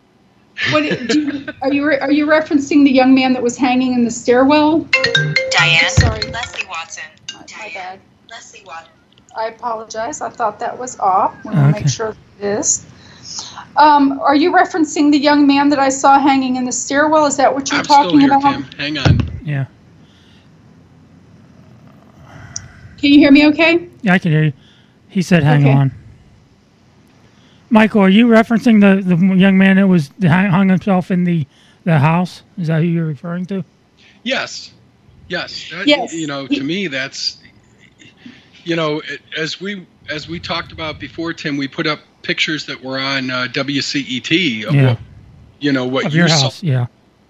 What 0.72 0.84
you, 1.14 1.46
are 1.62 1.74
you 1.74 1.86
are 1.86 2.12
you 2.12 2.26
referencing 2.28 2.84
the 2.86 2.92
young 2.92 3.14
man 3.14 3.34
that 3.34 3.44
was 3.44 3.58
hanging 3.58 3.94
in 3.94 4.04
the 4.04 4.12
stairwell? 4.12 4.88
Diane. 5.52 5.90
Sorry, 5.90 6.22
Leslie 6.32 6.66
Watson 6.70 7.04
my 7.58 7.72
bad. 7.74 8.00
Leslie 8.30 8.64
Waters. 8.66 8.90
I 9.36 9.48
apologize. 9.48 10.22
I 10.22 10.30
thought 10.30 10.60
that 10.60 10.78
was 10.78 11.00
off. 11.00 11.36
We 11.44 11.52
will 11.52 11.72
make 11.72 11.88
sure 11.88 12.16
it 12.40 12.46
is. 12.46 12.86
Um, 13.76 14.20
are 14.22 14.36
you 14.36 14.52
referencing 14.52 15.12
the 15.12 15.18
young 15.18 15.46
man 15.46 15.70
that 15.70 15.80
I 15.80 15.90
saw 15.90 16.20
hanging 16.20 16.56
in 16.56 16.64
the 16.64 16.72
stairwell? 16.72 17.26
Is 17.26 17.36
that 17.38 17.54
what 17.54 17.70
you're 17.70 17.80
I'm 17.80 17.86
talking 17.86 18.20
here, 18.20 18.30
about? 18.30 18.54
Tim. 18.54 18.64
Hang 18.78 18.98
on. 18.98 19.40
Yeah. 19.44 19.66
Can 22.98 23.12
you 23.12 23.20
hear 23.20 23.32
me 23.32 23.48
okay? 23.48 23.90
Yeah, 24.02 24.14
I 24.14 24.20
can 24.20 24.32
hear 24.32 24.44
you. 24.44 24.54
He 25.10 25.22
said, 25.22 25.44
hang 25.44 25.64
okay. 25.64 25.74
on. 25.74 25.92
Michael, 27.70 28.02
are 28.02 28.10
you 28.10 28.28
referencing 28.28 28.80
the, 28.80 29.02
the 29.04 29.36
young 29.36 29.58
man 29.58 29.76
that 29.76 29.88
was 29.88 30.12
hung 30.22 30.70
himself 30.70 31.12
in 31.12 31.26
the, 31.26 31.46
the 31.84 32.00
house? 32.00 32.44
Is 32.58 32.68
that 32.68 32.82
who 32.82 32.88
you're 32.88 33.06
referring 33.06 33.46
to? 33.48 33.66
Yes 34.24 34.72
yes. 35.28 35.70
That, 35.72 35.88
Yes. 35.88 36.14
You 36.14 36.28
know, 36.28 36.48
to 36.48 36.64
me, 36.64 36.88
that's 36.88 37.38
you 38.64 38.76
know, 38.76 39.02
as 39.38 39.60
we 39.62 39.86
as 40.10 40.28
we 40.28 40.40
talked 40.40 40.72
about 40.72 41.00
before, 41.00 41.34
Tim, 41.34 41.58
we 41.58 41.68
put 41.68 41.88
up 41.88 42.00
pictures 42.22 42.66
that 42.66 42.84
were 42.84 42.98
on 43.00 43.30
uh, 43.30 43.48
WCET 43.52 44.66
of 44.68 44.74
Yeah. 44.76 44.90
what 44.90 45.00
you 45.60 45.72
know 45.72 45.86
what 45.86 46.06
of 46.06 46.14
you 46.14 46.20
your 46.22 46.28
saw 46.30 46.44
house, 46.44 46.64
yeah. 46.64 46.88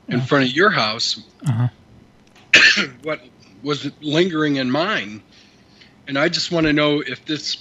in 0.07 0.21
front 0.21 0.45
of 0.45 0.51
your 0.51 0.69
house, 0.69 1.21
Uh-huh. 1.47 1.67
what 3.03 3.21
was 3.63 3.91
lingering 4.01 4.57
in 4.57 4.69
mine, 4.71 5.21
and 6.07 6.17
I 6.17 6.29
just 6.29 6.51
want 6.51 6.67
to 6.67 6.73
know 6.73 7.01
if 7.01 7.25
this. 7.25 7.57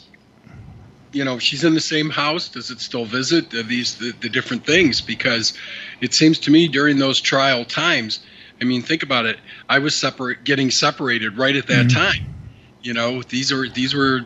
You 1.12 1.24
know, 1.24 1.38
she's 1.38 1.62
in 1.62 1.74
the 1.74 1.80
same 1.80 2.10
house. 2.10 2.48
Does 2.48 2.72
it 2.72 2.80
still 2.80 3.04
visit? 3.04 3.54
Are 3.54 3.62
these 3.62 3.94
the, 3.98 4.12
the 4.20 4.28
different 4.28 4.66
things? 4.66 5.00
Because 5.00 5.52
it 6.00 6.12
seems 6.12 6.40
to 6.40 6.50
me 6.50 6.66
during 6.66 6.98
those 6.98 7.20
trial 7.20 7.64
times, 7.64 8.18
I 8.60 8.64
mean, 8.64 8.82
think 8.82 9.02
about 9.02 9.26
it. 9.26 9.38
I 9.68 9.78
was 9.78 9.94
separate, 9.94 10.44
getting 10.44 10.70
separated 10.70 11.36
right 11.36 11.56
at 11.56 11.66
that 11.66 11.86
Mhm. 11.86 11.94
time. 11.94 12.26
You 12.82 12.92
know, 12.94 13.22
these 13.22 13.50
are 13.52 13.68
these 13.68 13.94
were, 13.94 14.24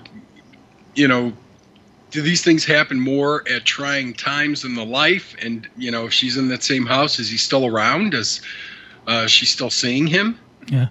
you 0.94 1.08
know, 1.08 1.32
do 2.11 2.23
these 2.23 2.42
things 2.42 2.64
happen 2.64 2.99
more 3.00 3.44
at 3.49 3.64
trying 3.64 4.14
times 4.14 4.64
in 4.64 4.75
the 4.75 4.85
life? 4.85 5.35
And 5.42 5.66
you 5.76 5.90
know, 5.90 6.06
if 6.06 6.12
she's 6.12 6.37
in 6.37 6.49
that 6.49 6.62
same 6.62 6.87
house, 6.87 7.18
is 7.18 7.30
he 7.30 7.37
still 7.37 7.66
around? 7.66 8.14
Is 8.14 8.40
uh, 9.06 9.26
she 9.26 9.47
still 9.47 9.70
seeing 9.70 10.06
him? 10.06 10.38
Yeah. 10.68 10.88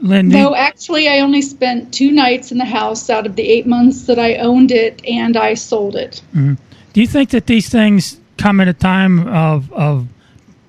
Lynn, 0.00 0.28
do 0.28 0.36
you- 0.36 0.42
No, 0.42 0.54
actually, 0.54 1.08
I 1.08 1.20
only 1.20 1.42
spent 1.42 1.92
two 1.92 2.12
nights 2.12 2.52
in 2.52 2.58
the 2.58 2.64
house 2.64 3.10
out 3.10 3.26
of 3.26 3.34
the 3.36 3.48
eight 3.48 3.66
months 3.66 4.02
that 4.02 4.18
I 4.18 4.36
owned 4.36 4.70
it, 4.70 5.00
and 5.08 5.36
I 5.36 5.54
sold 5.54 5.96
it. 5.96 6.20
Mhm. 6.36 6.56
Do 6.92 7.00
you 7.00 7.06
think 7.06 7.30
that 7.30 7.46
these 7.46 7.68
things 7.68 8.18
come 8.36 8.60
at 8.60 8.68
a 8.68 8.72
time 8.74 9.26
of 9.26 9.72
of 9.72 10.06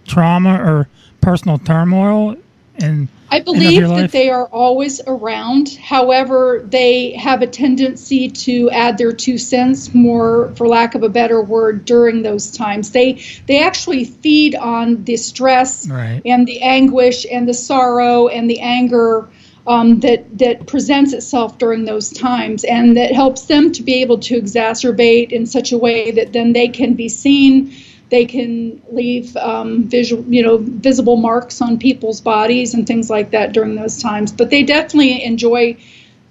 trauma 0.08 0.56
or 0.56 0.88
personal 1.22 1.58
turmoil? 1.60 2.36
And 2.82 3.10
I 3.30 3.42
believe 3.42 3.88
that 3.88 4.12
they 4.12 4.30
are 4.30 4.46
always 4.46 5.02
around. 5.06 5.78
However, 5.82 6.66
they 6.66 7.12
have 7.12 7.42
a 7.42 7.48
tendency 7.48 8.30
to 8.30 8.70
add 8.72 8.98
their 8.98 9.12
two 9.12 9.38
cents 9.38 9.94
more, 9.94 10.52
for 10.56 10.68
lack 10.68 10.96
of 10.96 11.04
a 11.04 11.10
better 11.10 11.42
word, 11.42 11.86
during 11.86 12.24
those 12.24 12.52
times. 12.52 12.92
They 12.92 13.22
they 13.48 13.62
actually 13.62 14.06
feed 14.06 14.56
on 14.56 15.04
the 15.04 15.18
stress 15.18 15.88
Right. 15.88 16.22
and 16.26 16.48
the 16.48 16.62
anguish 16.62 17.26
and 17.32 17.48
the 17.48 17.54
sorrow 17.54 18.28
and 18.28 18.50
the 18.50 18.62
anger 18.62 19.28
um, 19.68 20.00
that 20.00 20.38
that 20.40 20.66
presents 20.66 21.14
itself 21.14 21.58
during 21.60 21.86
those 21.86 22.10
times, 22.10 22.64
and 22.64 22.98
that 22.98 23.12
helps 23.12 23.44
them 23.44 23.72
to 23.74 23.84
be 23.84 24.02
able 24.02 24.18
to 24.20 24.42
exacerbate 24.42 25.32
in 25.32 25.46
such 25.46 25.72
a 25.72 25.78
way 25.78 26.12
that 26.12 26.34
then 26.34 26.54
they 26.54 26.68
can 26.68 26.96
be 26.96 27.10
seen. 27.10 27.72
They 28.10 28.26
can 28.26 28.82
leave 28.92 29.36
um, 29.38 29.84
visual, 29.84 30.24
you 30.24 30.42
know, 30.42 30.58
visible 30.58 31.16
marks 31.16 31.62
on 31.62 31.78
people's 31.78 32.22
bodies 32.22 32.74
and 32.74 32.88
things 32.88 33.10
like 33.10 33.32
that 33.32 33.54
during 33.54 33.76
those 33.76 34.02
times. 34.02 34.32
But 34.32 34.50
they 34.50 34.64
definitely 34.64 35.24
enjoy, 35.24 35.78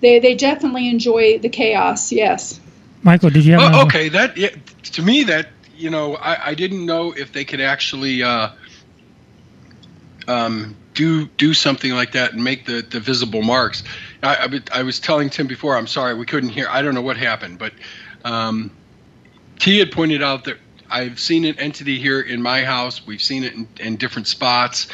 they 0.00 0.18
they 0.18 0.34
definitely 0.34 0.88
enjoy 0.88 1.38
the 1.38 1.48
chaos. 1.48 2.10
Yes. 2.10 2.60
Michael, 3.02 3.30
did 3.30 3.44
you 3.44 3.52
have? 3.52 3.62
Oh, 3.62 3.66
another- 3.66 3.84
okay, 3.84 4.08
that 4.08 4.36
yeah, 4.36 4.50
to 4.82 5.02
me 5.02 5.24
that 5.24 5.48
you 5.76 5.90
know 5.90 6.16
I, 6.16 6.48
I 6.48 6.54
didn't 6.54 6.84
know 6.84 7.12
if 7.12 7.32
they 7.32 7.44
could 7.44 7.60
actually 7.60 8.24
uh, 8.24 8.50
um, 10.26 10.76
do 10.94 11.26
do 11.26 11.54
something 11.54 11.92
like 11.92 12.12
that 12.12 12.32
and 12.32 12.42
make 12.42 12.66
the, 12.66 12.82
the 12.82 12.98
visible 12.98 13.42
marks. 13.42 13.84
I, 14.22 14.60
I, 14.72 14.80
I 14.80 14.82
was 14.82 14.98
telling 14.98 15.30
Tim 15.30 15.46
before. 15.46 15.76
I'm 15.76 15.86
sorry 15.86 16.14
we 16.14 16.26
couldn't 16.26 16.50
hear. 16.50 16.66
I 16.68 16.82
don't 16.82 16.94
know 16.94 17.02
what 17.02 17.16
happened, 17.16 17.58
but 17.58 17.72
um, 18.24 18.72
T 19.60 19.78
had 19.78 19.92
pointed 19.92 20.22
out 20.22 20.44
that 20.44 20.58
I've 20.90 21.20
seen 21.20 21.44
an 21.44 21.58
entity 21.58 21.98
here 21.98 22.20
in 22.20 22.42
my 22.42 22.64
house. 22.64 23.06
We've 23.06 23.22
seen 23.22 23.44
it 23.44 23.54
in, 23.54 23.68
in 23.78 23.96
different 23.96 24.26
spots. 24.26 24.88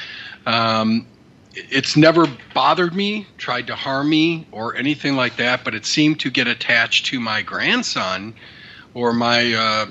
Um, 0.47 1.07
it's 1.55 1.97
never 1.97 2.27
bothered 2.53 2.95
me, 2.95 3.27
tried 3.39 3.69
to 3.69 3.77
harm 3.77 4.09
me, 4.09 4.47
or 4.51 4.75
anything 4.75 5.15
like 5.15 5.37
that. 5.37 5.65
But 5.65 5.75
it 5.75 5.87
seemed 5.87 6.21
to 6.21 6.31
get 6.31 6.49
attached 6.49 7.07
to 7.07 7.21
my 7.21 7.43
grandson 7.43 8.35
or 8.93 9.13
my 9.13 9.53
uh, 9.55 9.87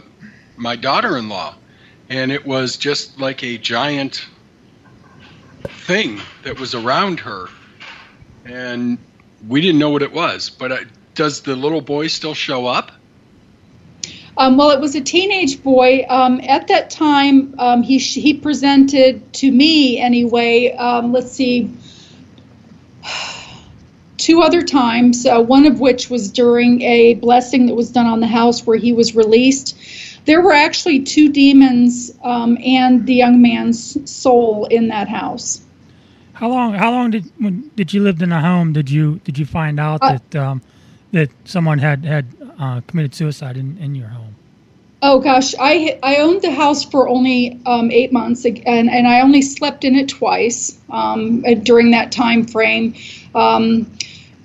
my 0.58 0.76
daughter-in-law, 0.76 1.56
and 2.10 2.32
it 2.32 2.46
was 2.46 2.78
just 2.78 3.20
like 3.20 3.44
a 3.44 3.58
giant 3.58 4.26
thing 5.64 6.22
that 6.44 6.60
was 6.60 6.76
around 6.76 7.20
her, 7.22 7.48
and 8.46 8.98
we 9.48 9.62
didn't 9.62 9.80
know 9.80 9.90
what 9.90 10.02
it 10.02 10.12
was. 10.12 10.50
But 10.50 10.72
uh, 10.72 10.78
does 11.16 11.42
the 11.42 11.56
little 11.56 11.82
boy 11.82 12.08
still 12.08 12.34
show 12.34 12.66
up? 12.66 12.92
Um, 14.38 14.58
well, 14.58 14.72
it 14.72 14.80
was 14.80 14.96
a 14.96 15.02
teenage 15.02 15.62
boy. 15.62 16.06
Um, 16.10 16.42
at 16.42 16.68
that 16.68 16.90
time, 16.90 17.54
um, 17.60 17.84
he 17.84 17.98
he 17.98 18.34
presented 18.34 19.32
to 19.34 19.52
me 19.52 20.00
anyway. 20.00 20.72
Um, 20.74 21.12
let's 21.12 21.32
see, 21.32 21.72
two 24.18 24.42
other 24.42 24.64
times. 24.64 25.26
Uh, 25.26 25.42
one 25.42 25.66
of 25.66 25.80
which 25.80 26.10
was 26.10 26.32
during 26.32 26.82
a 26.82 27.16
blessing 27.16 27.68
that 27.68 27.76
was 27.76 27.92
done 27.92 28.08
on 28.08 28.20
the 28.22 28.28
house 28.28 28.66
where 28.66 28.78
he 28.78 28.92
was 28.92 29.16
released. 29.16 29.78
There 30.26 30.42
were 30.42 30.54
actually 30.54 31.02
two 31.02 31.30
demons 31.30 32.14
um, 32.24 32.58
and 32.64 33.06
the 33.06 33.14
young 33.14 33.42
man's 33.42 34.10
soul 34.10 34.66
in 34.66 34.88
that 34.88 35.10
house. 35.10 35.62
How 36.34 36.50
long? 36.50 36.74
How 36.74 36.92
long 36.92 37.12
did 37.12 37.26
when 37.38 37.70
did 37.76 37.94
you 37.94 38.02
lived 38.02 38.22
in 38.22 38.32
a 38.32 38.42
home? 38.42 38.74
Did 38.74 38.90
you 38.90 39.20
did 39.24 39.38
you 39.38 39.46
find 39.46 39.80
out 39.80 40.00
Uh, 40.02 40.18
that 40.18 40.36
um, 40.36 40.62
that 41.12 41.30
someone 41.46 41.78
had 41.78 42.04
had 42.04 42.26
uh, 42.64 42.82
committed 42.88 43.14
suicide 43.14 43.58
in, 43.58 43.78
in 43.78 43.94
your 43.94 44.08
home? 44.08 44.36
Oh 45.02 45.20
gosh, 45.20 45.54
I 45.60 46.00
I 46.02 46.18
owned 46.18 46.42
the 46.42 46.52
house 46.52 46.86
for 46.86 47.10
only 47.10 47.60
um, 47.66 47.92
eight 47.92 48.14
months, 48.14 48.46
and 48.46 48.90
and 48.90 49.06
I 49.06 49.20
only 49.20 49.42
slept 49.42 49.84
in 49.84 49.96
it 49.96 50.08
twice 50.08 50.80
um, 50.90 51.44
uh, 51.46 51.56
during 51.56 51.92
that 51.92 52.14
time 52.14 52.46
frame. 52.46 52.96
Um, 53.36 53.92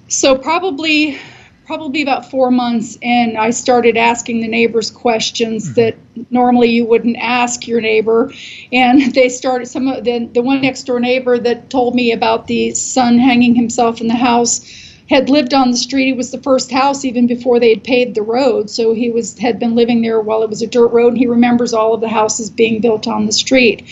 so 0.08 0.36
probably 0.36 1.16
probably 1.64 2.02
about 2.02 2.28
four 2.28 2.50
months 2.50 2.98
in, 3.02 3.36
I 3.36 3.50
started 3.50 3.98
asking 3.98 4.40
the 4.40 4.48
neighbors 4.48 4.90
questions 4.90 5.74
that 5.74 5.96
normally 6.30 6.70
you 6.70 6.86
wouldn't 6.86 7.18
ask 7.18 7.68
your 7.68 7.80
neighbor, 7.80 8.32
and 8.72 9.14
they 9.14 9.28
started 9.28 9.66
some 9.66 9.86
of 9.86 10.02
the 10.02 10.28
the 10.34 10.42
one 10.42 10.60
next 10.60 10.82
door 10.84 10.98
neighbor 10.98 11.38
that 11.38 11.70
told 11.70 11.94
me 11.94 12.10
about 12.10 12.48
the 12.48 12.72
son 12.72 13.16
hanging 13.18 13.54
himself 13.54 14.00
in 14.00 14.08
the 14.08 14.16
house 14.16 14.87
had 15.08 15.30
lived 15.30 15.54
on 15.54 15.70
the 15.70 15.76
street. 15.76 16.10
It 16.10 16.16
was 16.16 16.30
the 16.30 16.42
first 16.42 16.70
house 16.70 17.04
even 17.04 17.26
before 17.26 17.58
they 17.58 17.70
had 17.70 17.84
paved 17.84 18.14
the 18.14 18.22
road. 18.22 18.68
So 18.68 18.92
he 18.92 19.10
was 19.10 19.38
had 19.38 19.58
been 19.58 19.74
living 19.74 20.02
there 20.02 20.20
while 20.20 20.42
it 20.42 20.50
was 20.50 20.62
a 20.62 20.66
dirt 20.66 20.88
road, 20.88 21.08
and 21.08 21.18
he 21.18 21.26
remembers 21.26 21.72
all 21.72 21.94
of 21.94 22.00
the 22.00 22.08
houses 22.08 22.50
being 22.50 22.80
built 22.80 23.06
on 23.06 23.26
the 23.26 23.32
street. 23.32 23.84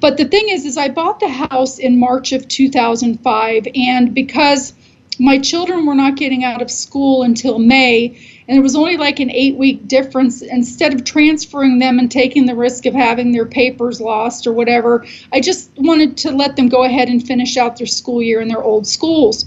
But 0.00 0.16
the 0.16 0.24
thing 0.24 0.48
is, 0.48 0.64
is 0.64 0.76
I 0.76 0.88
bought 0.88 1.20
the 1.20 1.28
house 1.28 1.78
in 1.78 1.98
March 1.98 2.32
of 2.32 2.48
2005, 2.48 3.68
and 3.74 4.14
because 4.14 4.72
my 5.20 5.38
children 5.38 5.86
were 5.86 5.94
not 5.94 6.16
getting 6.16 6.42
out 6.42 6.60
of 6.60 6.70
school 6.70 7.22
until 7.22 7.60
May, 7.60 8.18
and 8.48 8.58
it 8.58 8.60
was 8.60 8.74
only 8.74 8.96
like 8.96 9.20
an 9.20 9.30
eight 9.30 9.56
week 9.56 9.86
difference. 9.86 10.42
Instead 10.42 10.92
of 10.92 11.04
transferring 11.04 11.78
them 11.78 12.00
and 12.00 12.10
taking 12.10 12.46
the 12.46 12.56
risk 12.56 12.84
of 12.84 12.94
having 12.94 13.30
their 13.30 13.46
papers 13.46 14.00
lost 14.00 14.44
or 14.44 14.52
whatever, 14.52 15.06
I 15.32 15.40
just 15.40 15.70
wanted 15.76 16.16
to 16.18 16.32
let 16.32 16.56
them 16.56 16.68
go 16.68 16.82
ahead 16.82 17.08
and 17.08 17.24
finish 17.24 17.56
out 17.56 17.76
their 17.76 17.86
school 17.86 18.20
year 18.20 18.40
in 18.40 18.48
their 18.48 18.62
old 18.62 18.88
schools. 18.88 19.44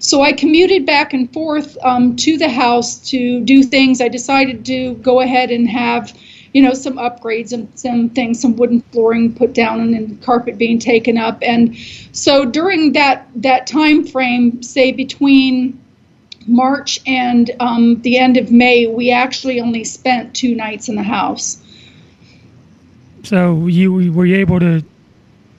So 0.00 0.22
I 0.22 0.32
commuted 0.32 0.86
back 0.86 1.12
and 1.12 1.30
forth 1.30 1.76
um, 1.82 2.16
to 2.16 2.38
the 2.38 2.48
house 2.48 2.98
to 3.10 3.40
do 3.44 3.62
things. 3.62 4.00
I 4.00 4.08
decided 4.08 4.64
to 4.64 4.94
go 4.94 5.20
ahead 5.20 5.50
and 5.50 5.68
have, 5.68 6.18
you 6.54 6.62
know, 6.62 6.72
some 6.72 6.96
upgrades 6.96 7.52
and 7.52 7.70
some 7.78 8.08
things, 8.08 8.40
some 8.40 8.56
wooden 8.56 8.80
flooring 8.92 9.34
put 9.34 9.52
down 9.52 9.92
and 9.92 10.20
carpet 10.22 10.56
being 10.56 10.78
taken 10.78 11.18
up. 11.18 11.38
And 11.42 11.76
so 12.12 12.46
during 12.46 12.92
that 12.94 13.28
that 13.36 13.66
time 13.66 14.06
frame, 14.06 14.62
say 14.62 14.90
between 14.90 15.78
March 16.46 16.98
and 17.06 17.50
um, 17.60 18.00
the 18.00 18.16
end 18.16 18.38
of 18.38 18.50
May, 18.50 18.86
we 18.86 19.12
actually 19.12 19.60
only 19.60 19.84
spent 19.84 20.34
two 20.34 20.54
nights 20.54 20.88
in 20.88 20.94
the 20.94 21.02
house. 21.02 21.62
So 23.22 23.66
you 23.66 23.92
were 24.12 24.24
you 24.24 24.36
able 24.36 24.60
to 24.60 24.82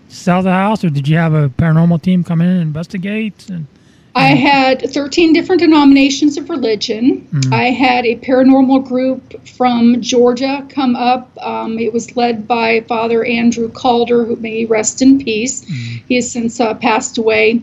sell 0.07 0.41
the 0.41 0.51
house, 0.51 0.83
or 0.83 0.89
did 0.89 1.07
you 1.07 1.17
have 1.17 1.35
a 1.35 1.49
paranormal 1.49 2.01
team 2.01 2.23
come 2.23 2.41
in 2.41 2.49
and 2.49 2.61
investigate? 2.61 3.47
And 3.47 3.67
I 4.13 4.35
had 4.35 4.81
13 4.81 5.33
different 5.33 5.61
denominations 5.61 6.37
of 6.37 6.49
religion. 6.49 7.27
Mhm. 7.31 7.53
I 7.53 7.65
had 7.69 8.05
a 8.05 8.17
paranormal 8.17 8.85
group 8.85 9.47
from 9.47 10.01
Georgia 10.01 10.65
come 10.69 10.95
up. 10.95 11.31
Um, 11.41 11.79
it 11.79 11.93
was 11.93 12.15
led 12.17 12.47
by 12.47 12.81
Father 12.87 13.23
Andrew 13.23 13.69
Calder, 13.69 14.25
who 14.25 14.35
may 14.35 14.65
rest 14.65 15.01
in 15.01 15.19
peace. 15.19 15.65
He 16.07 16.15
has 16.15 16.29
since 16.29 16.59
uh, 16.59 16.73
passed 16.73 17.17
away. 17.17 17.61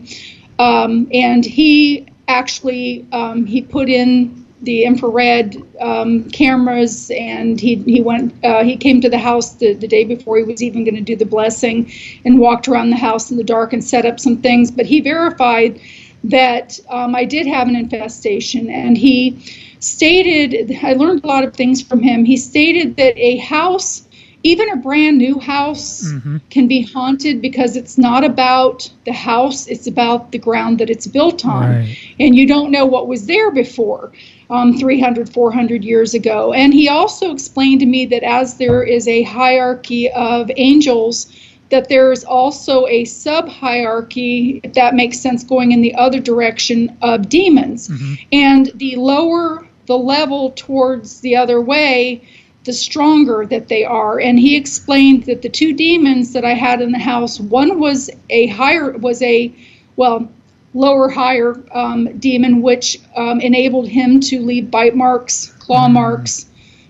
Um, 0.57 1.07
and 1.13 1.45
he 1.45 2.07
actually 2.27 3.05
um, 3.11 3.45
he 3.45 3.61
put 3.61 3.89
in 3.89 4.45
the 4.61 4.83
infrared 4.83 5.55
um, 5.79 6.29
cameras 6.31 7.11
and 7.11 7.59
he, 7.59 7.75
he 7.75 8.01
went 8.01 8.33
uh, 8.43 8.63
he 8.63 8.75
came 8.75 8.99
to 9.01 9.09
the 9.09 9.17
house 9.17 9.53
the, 9.55 9.73
the 9.73 9.87
day 9.87 10.03
before 10.03 10.37
he 10.37 10.43
was 10.43 10.61
even 10.61 10.83
going 10.83 10.95
to 10.95 11.01
do 11.01 11.15
the 11.15 11.25
blessing 11.25 11.89
and 12.25 12.39
walked 12.39 12.67
around 12.67 12.89
the 12.89 12.97
house 12.97 13.31
in 13.31 13.37
the 13.37 13.43
dark 13.43 13.71
and 13.71 13.83
set 13.83 14.05
up 14.05 14.19
some 14.19 14.37
things 14.37 14.69
but 14.69 14.85
he 14.85 14.99
verified 14.99 15.79
that 16.23 16.79
um, 16.89 17.15
I 17.15 17.25
did 17.25 17.47
have 17.47 17.67
an 17.67 17.75
infestation. 17.75 18.69
And 18.69 18.97
he 18.97 19.39
stated, 19.79 20.75
I 20.83 20.93
learned 20.93 21.23
a 21.23 21.27
lot 21.27 21.43
of 21.43 21.53
things 21.53 21.81
from 21.81 22.01
him. 22.01 22.25
He 22.25 22.37
stated 22.37 22.97
that 22.97 23.17
a 23.17 23.37
house, 23.37 24.05
even 24.43 24.69
a 24.69 24.75
brand 24.77 25.17
new 25.17 25.39
house, 25.39 26.11
Mm-hmm. 26.11 26.37
can 26.49 26.67
be 26.67 26.81
haunted 26.81 27.41
because 27.41 27.75
it's 27.75 27.97
not 27.97 28.23
about 28.23 28.89
the 29.05 29.13
house, 29.13 29.67
it's 29.67 29.87
about 29.87 30.31
the 30.31 30.37
ground 30.37 30.79
that 30.79 30.89
it's 30.89 31.07
built 31.07 31.45
on. 31.45 31.69
Right. 31.69 31.97
And 32.19 32.35
you 32.35 32.47
don't 32.47 32.71
know 32.71 32.85
what 32.85 33.07
was 33.07 33.25
there 33.27 33.51
before. 33.51 34.11
Um, 34.51 34.75
300, 34.79 35.29
400 35.31 35.83
years 35.83 36.15
ago. 36.15 36.53
And 36.53 36.73
he 36.73 36.89
also 36.89 37.31
explained 37.31 37.81
to 37.81 37.85
me 37.85 38.07
that 38.07 38.23
as 38.23 38.57
there 38.57 38.81
is 38.81 39.07
a 39.07 39.21
hierarchy 39.21 40.09
of 40.09 40.49
angels, 40.57 41.31
that 41.69 41.89
there's 41.89 42.23
also 42.23 42.87
a 42.87 43.05
sub 43.05 43.47
hierarchy, 43.47 44.59
if 44.63 44.73
that 44.73 44.95
makes 44.95 45.19
sense, 45.19 45.43
going 45.43 45.71
in 45.71 45.81
the 45.81 45.93
other 45.95 46.19
direction 46.19 46.97
of 47.01 47.29
demons. 47.29 47.89
And 48.31 48.71
the 48.75 48.95
lower 48.95 49.65
the 49.89 49.97
level 49.97 50.51
towards 50.51 51.21
the 51.21 51.35
other 51.35 51.59
way, 51.59 52.21
the 52.63 52.71
stronger 52.71 53.47
that 53.47 53.69
they 53.69 53.83
are. 53.83 54.19
And 54.19 54.39
he 54.39 54.55
explained 54.55 55.23
that 55.23 55.41
the 55.41 55.49
two 55.49 55.73
demons 55.73 56.33
that 56.33 56.45
I 56.45 56.53
had 56.53 56.79
in 56.79 56.91
the 56.91 56.99
house, 56.99 57.39
one 57.39 57.79
was 57.79 58.11
a 58.29 58.45
higher, 58.47 58.91
was 58.91 59.19
a, 59.23 59.51
well, 59.95 60.31
lower 60.75 61.09
higher 61.09 61.59
um, 61.71 62.19
demon, 62.19 62.61
which 62.61 62.99
um, 63.15 63.41
enabled 63.41 63.87
him 63.87 64.19
to 64.19 64.39
leave 64.39 64.69
bite 64.69 64.95
marks, 64.95 65.47
claw 65.53 65.89
marks, 65.89 66.45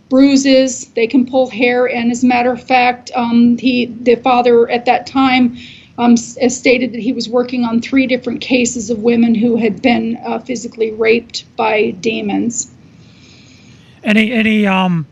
bruises. 0.09 0.87
They 0.87 1.07
can 1.07 1.25
pull 1.25 1.49
hair, 1.49 1.87
and 1.87 2.11
as 2.11 2.23
a 2.23 2.27
matter 2.27 2.51
of 2.51 2.61
fact, 2.61 3.11
um, 3.15 3.57
he, 3.57 3.85
the 3.85 4.15
father 4.15 4.69
at 4.69 4.85
that 4.85 5.07
time, 5.07 5.57
um, 5.97 6.15
stated 6.17 6.93
that 6.93 7.01
he 7.01 7.11
was 7.11 7.29
working 7.29 7.63
on 7.65 7.81
three 7.81 8.07
different 8.07 8.41
cases 8.41 8.89
of 8.89 8.99
women 8.99 9.35
who 9.35 9.57
had 9.57 9.81
been 9.81 10.17
uh, 10.25 10.39
physically 10.39 10.91
raped 10.93 11.43
by 11.55 11.91
demons. 11.91 12.71
Any 14.03 14.31
any 14.31 14.65
um 14.65 15.05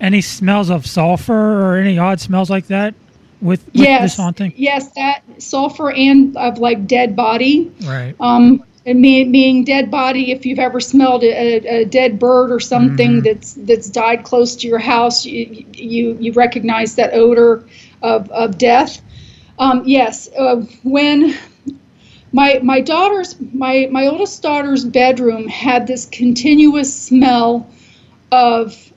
any 0.00 0.20
smells 0.20 0.68
of 0.68 0.86
sulfur 0.86 1.62
or 1.62 1.76
any 1.76 1.98
odd 1.98 2.20
smells 2.20 2.50
like 2.50 2.66
that 2.66 2.94
with, 3.40 3.64
with 3.66 3.74
yes, 3.74 4.02
this 4.02 4.16
haunting? 4.16 4.52
yes, 4.56 4.92
that 4.92 5.22
sulfur 5.38 5.90
and 5.92 6.36
of 6.36 6.58
like 6.58 6.86
dead 6.86 7.16
body. 7.16 7.72
Right. 7.82 8.14
Um, 8.20 8.64
and 8.84 9.00
me, 9.00 9.24
being 9.24 9.64
dead 9.64 9.90
body, 9.90 10.32
if 10.32 10.44
you've 10.44 10.58
ever 10.58 10.80
smelled 10.80 11.22
a, 11.22 11.82
a 11.82 11.84
dead 11.84 12.18
bird 12.18 12.50
or 12.50 12.58
something 12.58 13.20
that's 13.22 13.54
that's 13.54 13.88
died 13.88 14.24
close 14.24 14.56
to 14.56 14.66
your 14.66 14.78
house, 14.78 15.24
you 15.24 15.64
you, 15.72 16.16
you 16.20 16.32
recognize 16.32 16.96
that 16.96 17.14
odor 17.14 17.64
of, 18.02 18.28
of 18.30 18.58
death. 18.58 19.00
Um, 19.58 19.82
yes, 19.86 20.28
uh, 20.36 20.56
when 20.82 21.36
my 22.32 22.60
my 22.62 22.80
daughter's 22.80 23.36
my 23.52 23.88
my 23.90 24.06
oldest 24.06 24.42
daughter's 24.42 24.84
bedroom 24.84 25.46
had 25.46 25.86
this 25.86 26.06
continuous 26.06 26.94
smell 26.94 27.68
of 28.32 28.92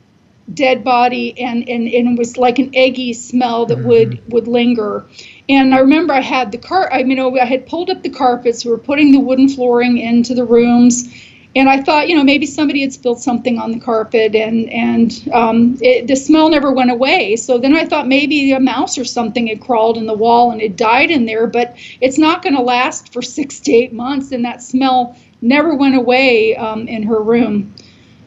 dead 0.54 0.84
body 0.84 1.40
and, 1.40 1.68
and, 1.68 1.88
and 1.88 2.10
it 2.10 2.18
was 2.18 2.38
like 2.38 2.60
an 2.60 2.70
eggy 2.76 3.14
smell 3.14 3.66
that 3.66 3.80
would 3.80 4.22
would 4.32 4.48
linger 4.48 5.06
and 5.50 5.74
i 5.74 5.80
remember 5.80 6.14
i 6.14 6.22
had 6.22 6.52
the 6.52 6.58
car 6.58 6.92
i 6.92 7.04
mean 7.04 7.20
i 7.20 7.46
had 7.46 7.66
pulled 7.68 7.90
up 7.90 8.02
the 8.04 8.10
carpets 8.10 8.66
we 8.66 8.72
were 8.72 8.78
putting 8.78 9.12
the 9.12 9.20
wooden 9.20 9.48
flooring 9.48 9.98
into 9.98 10.34
the 10.34 10.44
rooms 10.44 11.14
and 11.56 11.70
i 11.70 11.82
thought 11.82 12.08
you 12.08 12.16
know 12.16 12.24
maybe 12.24 12.46
somebody 12.46 12.82
had 12.82 12.94
spilled 12.94 13.20
something 13.20 13.58
on 13.60 13.72
the 13.72 13.80
carpet 13.80 14.36
and 14.36 14.70
and 14.70 15.28
um, 15.34 15.78
it, 15.82 16.08
the 16.08 16.16
smell 16.16 16.50
never 16.50 16.72
went 16.72 16.92
away 16.92 17.36
so 17.36 17.58
then 17.58 17.76
i 17.76 17.86
thought 17.86 18.08
maybe 18.08 18.52
a 18.52 18.60
mouse 18.60 18.98
or 18.98 19.06
something 19.06 19.48
had 19.48 19.62
crawled 19.62 19.98
in 19.98 20.06
the 20.06 20.14
wall 20.14 20.52
and 20.52 20.62
it 20.62 20.76
died 20.76 21.12
in 21.12 21.26
there 21.26 21.48
but 21.48 21.76
it's 22.02 22.18
not 22.18 22.42
going 22.42 22.56
to 22.56 22.62
last 22.62 23.14
for 23.14 23.22
six 23.38 23.60
to 23.60 23.72
eight 23.72 23.94
months 23.94 24.32
and 24.32 24.44
that 24.46 24.62
smell 24.62 25.16
never 25.42 25.76
went 25.76 25.96
away 25.96 26.56
um, 26.56 26.88
in 26.88 27.04
her 27.04 27.22
room 27.22 27.74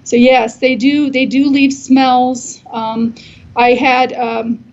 so 0.09 0.17
yes, 0.17 0.57
they 0.57 0.75
do. 0.75 1.11
They 1.11 1.27
do 1.27 1.51
leave 1.51 1.71
smells. 1.71 2.63
Um, 2.71 3.15
I 3.55 3.75
had 3.75 4.15
um, 4.15 4.65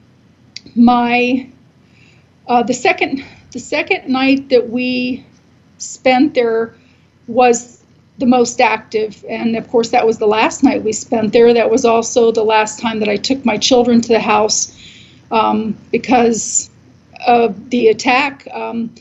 my 0.75 1.49
uh, 2.47 2.63
the 2.63 2.73
second 2.73 3.23
the 3.51 3.60
second 3.60 4.10
night 4.10 4.49
that 4.49 4.69
we 4.69 5.25
spent 5.77 6.34
there 6.34 6.75
was 7.27 7.84
the 8.17 8.25
most 8.25 8.62
active, 8.62 9.25
and 9.27 9.55
of 9.55 9.67
course 9.69 9.89
that 9.89 10.05
was 10.05 10.17
the 10.19 10.27
last 10.27 10.63
night 10.63 10.84
we 10.84 10.93
spent 10.93 11.34
there. 11.34 11.53
That 11.53 11.69
was 11.69 11.86
also 11.86 12.31
the 12.31 12.43
last 12.43 12.79
time 12.79 12.99
that 12.99 13.10
I 13.10 13.17
took 13.17 13.43
my 13.45 13.58
children 13.58 14.01
to 14.01 14.08
the 14.08 14.19
house 14.19 14.77
um, 15.31 15.77
because 15.91 16.69
of 17.25 17.69
the 17.69 17.88
attack. 17.88 18.47
Um, 18.53 18.93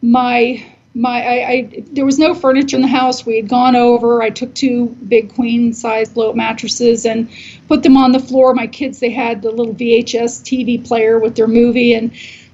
my 0.00 0.64
my 0.94 1.22
I, 1.22 1.48
I 1.50 1.84
there 1.92 2.04
was 2.04 2.18
no 2.18 2.34
furniture 2.34 2.76
in 2.76 2.82
the 2.82 2.88
house. 2.88 3.26
We 3.26 3.36
had 3.36 3.48
gone 3.48 3.76
over. 3.76 4.22
I 4.22 4.30
took 4.30 4.54
two 4.54 4.86
big 5.08 5.34
queen 5.34 5.72
size 5.72 6.10
blow 6.10 6.32
mattresses 6.32 7.04
and 7.04 7.30
put 7.68 7.82
them 7.82 7.96
on 7.96 8.12
the 8.12 8.20
floor. 8.20 8.54
My 8.54 8.66
kids 8.66 9.00
they 9.00 9.10
had 9.10 9.42
the 9.42 9.50
little 9.50 9.74
VHS 9.74 10.42
TV 10.42 10.86
player 10.86 11.18
with 11.18 11.34
their 11.34 11.48
movie 11.48 11.94
and 11.94 12.12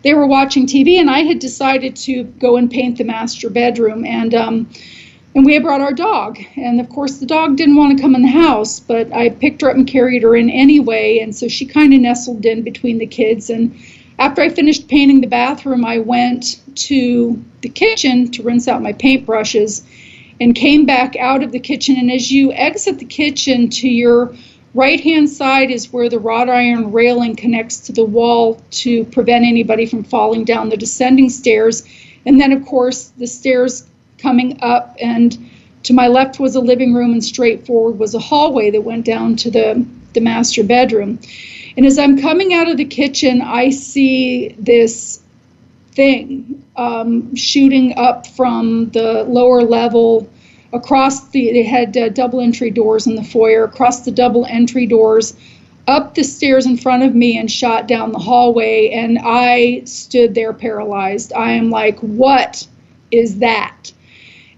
they 0.08 0.14
were 0.14 0.26
watching 0.26 0.64
TV 0.64 0.98
and 0.98 1.10
I 1.10 1.18
had 1.18 1.38
decided 1.38 1.94
to 1.96 2.24
go 2.24 2.56
and 2.56 2.70
paint 2.70 2.96
the 2.96 3.04
master 3.04 3.50
bedroom 3.50 4.06
and 4.06 4.34
um 4.34 4.70
and 5.34 5.44
we 5.44 5.52
had 5.52 5.62
brought 5.62 5.82
our 5.82 5.92
dog 5.92 6.38
and 6.56 6.80
of 6.80 6.88
course 6.88 7.18
the 7.18 7.26
dog 7.26 7.58
didn't 7.58 7.76
want 7.76 7.94
to 7.94 8.02
come 8.02 8.14
in 8.14 8.22
the 8.22 8.28
house 8.28 8.80
but 8.80 9.12
I 9.12 9.28
picked 9.28 9.60
her 9.60 9.68
up 9.68 9.76
and 9.76 9.86
carried 9.86 10.22
her 10.22 10.34
in 10.34 10.48
anyway 10.48 11.18
and 11.18 11.36
so 11.36 11.46
she 11.46 11.66
kind 11.66 11.92
of 11.92 12.00
nestled 12.00 12.46
in 12.46 12.62
between 12.62 12.96
the 12.96 13.06
kids 13.06 13.50
and 13.50 13.78
after 14.18 14.40
I 14.40 14.48
finished 14.48 14.88
painting 14.88 15.20
the 15.20 15.28
bathroom, 15.28 15.84
I 15.84 15.98
went 15.98 16.60
to 16.88 17.40
the 17.60 17.68
kitchen 17.68 18.30
to 18.32 18.42
rinse 18.42 18.66
out 18.66 18.82
my 18.82 18.94
paintbrushes 18.94 19.84
and 20.40 20.56
came 20.56 20.86
back 20.86 21.14
out 21.16 21.44
of 21.44 21.52
the 21.52 21.60
kitchen. 21.60 21.96
And 21.96 22.10
as 22.10 22.28
you 22.32 22.52
exit 22.52 22.98
the 22.98 23.04
kitchen, 23.04 23.68
to 23.68 23.88
your 23.88 24.34
right 24.78 25.00
hand 25.00 25.28
side 25.28 25.72
is 25.72 25.92
where 25.92 26.08
the 26.08 26.20
wrought 26.20 26.48
iron 26.48 26.92
railing 26.92 27.34
connects 27.34 27.80
to 27.80 27.92
the 27.92 28.04
wall 28.04 28.62
to 28.70 29.04
prevent 29.06 29.44
anybody 29.44 29.84
from 29.84 30.04
falling 30.04 30.44
down 30.44 30.68
the 30.68 30.76
descending 30.76 31.28
stairs. 31.28 31.84
And 32.24 32.40
then, 32.40 32.52
of 32.52 32.64
course, 32.64 33.08
the 33.18 33.26
stairs 33.26 33.88
coming 34.18 34.56
up, 34.62 34.96
and 35.00 35.36
to 35.82 35.92
my 35.92 36.06
left 36.06 36.38
was 36.38 36.54
a 36.54 36.60
living 36.60 36.94
room, 36.94 37.12
and 37.12 37.24
straight 37.24 37.66
forward 37.66 37.98
was 37.98 38.14
a 38.14 38.20
hallway 38.20 38.70
that 38.70 38.82
went 38.82 39.04
down 39.04 39.34
to 39.36 39.50
the, 39.50 39.84
the 40.12 40.20
master 40.20 40.62
bedroom. 40.62 41.18
And 41.76 41.84
as 41.84 41.98
I'm 41.98 42.16
coming 42.16 42.54
out 42.54 42.68
of 42.68 42.76
the 42.76 42.84
kitchen, 42.84 43.42
I 43.42 43.70
see 43.70 44.50
this 44.60 45.20
thing 45.90 46.64
um, 46.76 47.34
shooting 47.34 47.98
up 47.98 48.28
from 48.28 48.90
the 48.90 49.24
lower 49.24 49.62
level 49.62 50.30
across 50.72 51.28
the, 51.28 51.52
they 51.52 51.62
had 51.62 51.96
uh, 51.96 52.08
double 52.10 52.40
entry 52.40 52.70
doors 52.70 53.06
in 53.06 53.14
the 53.14 53.24
foyer, 53.24 53.64
across 53.64 54.00
the 54.00 54.10
double 54.10 54.44
entry 54.46 54.86
doors, 54.86 55.34
up 55.86 56.14
the 56.14 56.22
stairs 56.22 56.66
in 56.66 56.76
front 56.76 57.02
of 57.02 57.14
me 57.14 57.38
and 57.38 57.50
shot 57.50 57.88
down 57.88 58.12
the 58.12 58.18
hallway. 58.18 58.90
And 58.90 59.18
I 59.22 59.82
stood 59.84 60.34
there 60.34 60.52
paralyzed. 60.52 61.32
I 61.32 61.52
am 61.52 61.70
like, 61.70 61.98
what 62.00 62.66
is 63.10 63.38
that? 63.38 63.92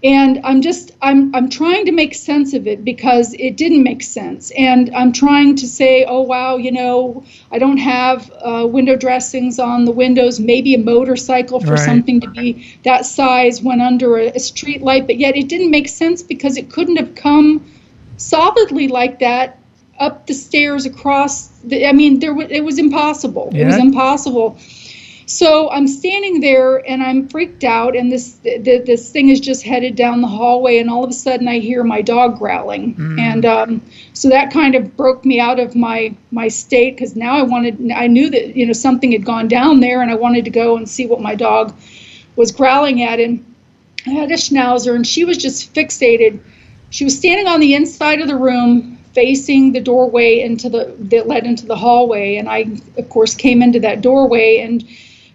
And 0.03 0.39
i'm 0.43 0.61
just 0.61 0.91
i'm 1.01 1.33
i'm 1.35 1.49
trying 1.49 1.85
to 1.85 1.91
make 1.91 2.13
sense 2.13 2.53
of 2.53 2.67
it 2.67 2.83
because 2.83 3.33
it 3.35 3.55
didn't 3.57 3.83
make 3.83 4.01
sense. 4.03 4.51
And 4.57 4.89
i'm 4.95 5.11
trying 5.11 5.55
to 5.57 5.67
say 5.67 6.05
oh 6.05 6.21
wow 6.21 6.57
you 6.57 6.71
know 6.71 7.23
i 7.51 7.57
don't 7.59 7.77
have 7.77 8.31
uh, 8.41 8.67
window 8.69 8.95
dressings 8.95 9.59
on 9.59 9.85
the 9.85 9.91
windows 9.91 10.39
maybe 10.39 10.73
a 10.73 10.79
motorcycle 10.79 11.59
for 11.59 11.75
Right. 11.75 11.77
something 11.77 12.19
to 12.21 12.27
be 12.27 12.65
that 12.83 13.05
size 13.05 13.61
went 13.61 13.81
under 13.81 14.17
a, 14.17 14.27
a 14.29 14.39
street 14.39 14.81
light. 14.81 15.05
But 15.07 15.17
yet 15.17 15.35
it 15.37 15.47
didn't 15.49 15.71
make 15.71 15.87
sense 15.87 16.21
because 16.23 16.57
it 16.57 16.69
couldn't 16.71 16.97
have 16.97 17.15
come 17.15 17.65
solidly 18.17 18.87
like 18.87 19.19
that 19.19 19.57
up 19.99 20.25
the 20.27 20.33
stairs 20.33 20.85
across 20.85 21.47
the, 21.63 21.85
i 21.87 21.91
mean 21.93 22.19
there 22.19 22.33
wa- 22.33 22.47
it 22.49 22.63
was 22.63 22.79
impossible. 22.79 23.53
It 23.55 23.65
was 23.65 23.77
impossible 23.77 24.57
so 25.31 25.69
I'm 25.71 25.87
standing 25.87 26.41
there 26.41 26.77
and 26.89 27.01
I'm 27.01 27.29
freaked 27.29 27.63
out, 27.63 27.95
and 27.95 28.11
this 28.11 28.33
th- 28.43 28.85
this 28.85 29.11
thing 29.11 29.29
is 29.29 29.39
just 29.39 29.63
headed 29.63 29.95
down 29.95 30.21
the 30.21 30.27
hallway, 30.27 30.77
and 30.79 30.89
all 30.89 31.05
of 31.05 31.09
a 31.09 31.13
sudden 31.13 31.47
I 31.47 31.59
hear 31.59 31.83
my 31.85 32.01
dog 32.01 32.37
growling, 32.37 32.95
and 33.19 33.45
um, 33.45 33.81
so 34.13 34.27
that 34.27 34.51
kind 34.51 34.75
of 34.75 34.97
broke 34.97 35.23
me 35.23 35.39
out 35.39 35.57
of 35.59 35.73
my 35.73 36.13
my 36.31 36.49
state 36.49 36.95
because 36.95 37.15
now 37.15 37.33
I 37.37 37.43
wanted 37.43 37.91
I 37.91 38.07
knew 38.07 38.29
that 38.29 38.57
you 38.57 38.65
know 38.65 38.73
something 38.73 39.13
had 39.13 39.23
gone 39.23 39.47
down 39.47 39.79
there, 39.79 40.01
and 40.01 40.11
I 40.11 40.15
wanted 40.15 40.43
to 40.45 40.51
go 40.51 40.75
and 40.75 40.87
see 40.87 41.07
what 41.07 41.21
my 41.21 41.33
dog 41.33 41.73
was 42.35 42.51
growling 42.51 43.01
at, 43.01 43.19
and 43.21 43.43
I 44.05 44.09
had 44.09 44.31
a 44.31 44.35
schnauzer, 44.35 44.95
and 44.95 45.07
she 45.07 45.23
was 45.23 45.37
just 45.37 45.73
fixated. 45.73 46.41
She 46.89 47.05
was 47.05 47.17
standing 47.17 47.47
on 47.47 47.61
the 47.61 47.73
inside 47.73 48.19
of 48.19 48.27
the 48.27 48.35
room, 48.35 48.97
facing 49.13 49.71
the 49.71 49.79
doorway 49.79 50.41
into 50.41 50.67
the 50.67 50.93
that 50.99 51.27
led 51.27 51.45
into 51.45 51.65
the 51.65 51.77
hallway, 51.77 52.35
and 52.35 52.49
I, 52.49 52.65
of 52.97 53.09
course, 53.09 53.33
came 53.33 53.61
into 53.61 53.79
that 53.79 54.01
doorway, 54.01 54.57
and 54.57 54.83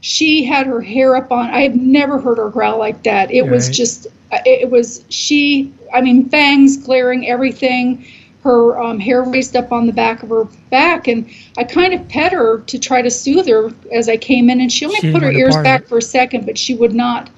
she 0.06 0.44
had 0.44 0.68
her 0.68 0.80
hair 0.80 1.16
up 1.16 1.32
on. 1.32 1.50
I 1.50 1.62
have 1.62 1.74
never 1.74 2.20
heard 2.20 2.38
her 2.38 2.48
growl 2.48 2.78
like 2.78 3.02
that. 3.02 3.28
It 3.32 3.42
was 3.48 3.68
just, 3.68 4.06
it 4.30 4.70
was 4.70 5.04
she. 5.08 5.74
I 5.92 6.00
mean, 6.00 6.28
fangs 6.28 6.76
glaring, 6.76 7.26
everything. 7.26 8.06
Her 8.44 8.80
um, 8.80 9.00
hair 9.00 9.24
raised 9.24 9.56
up 9.56 9.72
on 9.72 9.88
the 9.88 9.92
back 9.92 10.22
of 10.22 10.28
her 10.28 10.44
back, 10.70 11.08
and 11.08 11.28
I 11.58 11.64
kind 11.64 11.92
of 11.92 12.08
pet 12.08 12.30
her 12.30 12.60
to 12.60 12.78
try 12.78 13.02
to 13.02 13.10
soothe 13.10 13.48
her 13.48 13.72
as 13.90 14.08
I 14.08 14.16
came 14.16 14.48
in, 14.48 14.60
and 14.60 14.70
she 14.70 14.84
only 14.84 15.00
She 15.00 15.10
put 15.10 15.22
her 15.22 15.32
ears 15.32 15.56
back 15.56 15.86
for 15.86 15.98
a 15.98 16.02
second, 16.02 16.46
but 16.46 16.56
she 16.56 16.76
would 16.76 16.94
not 16.94 17.28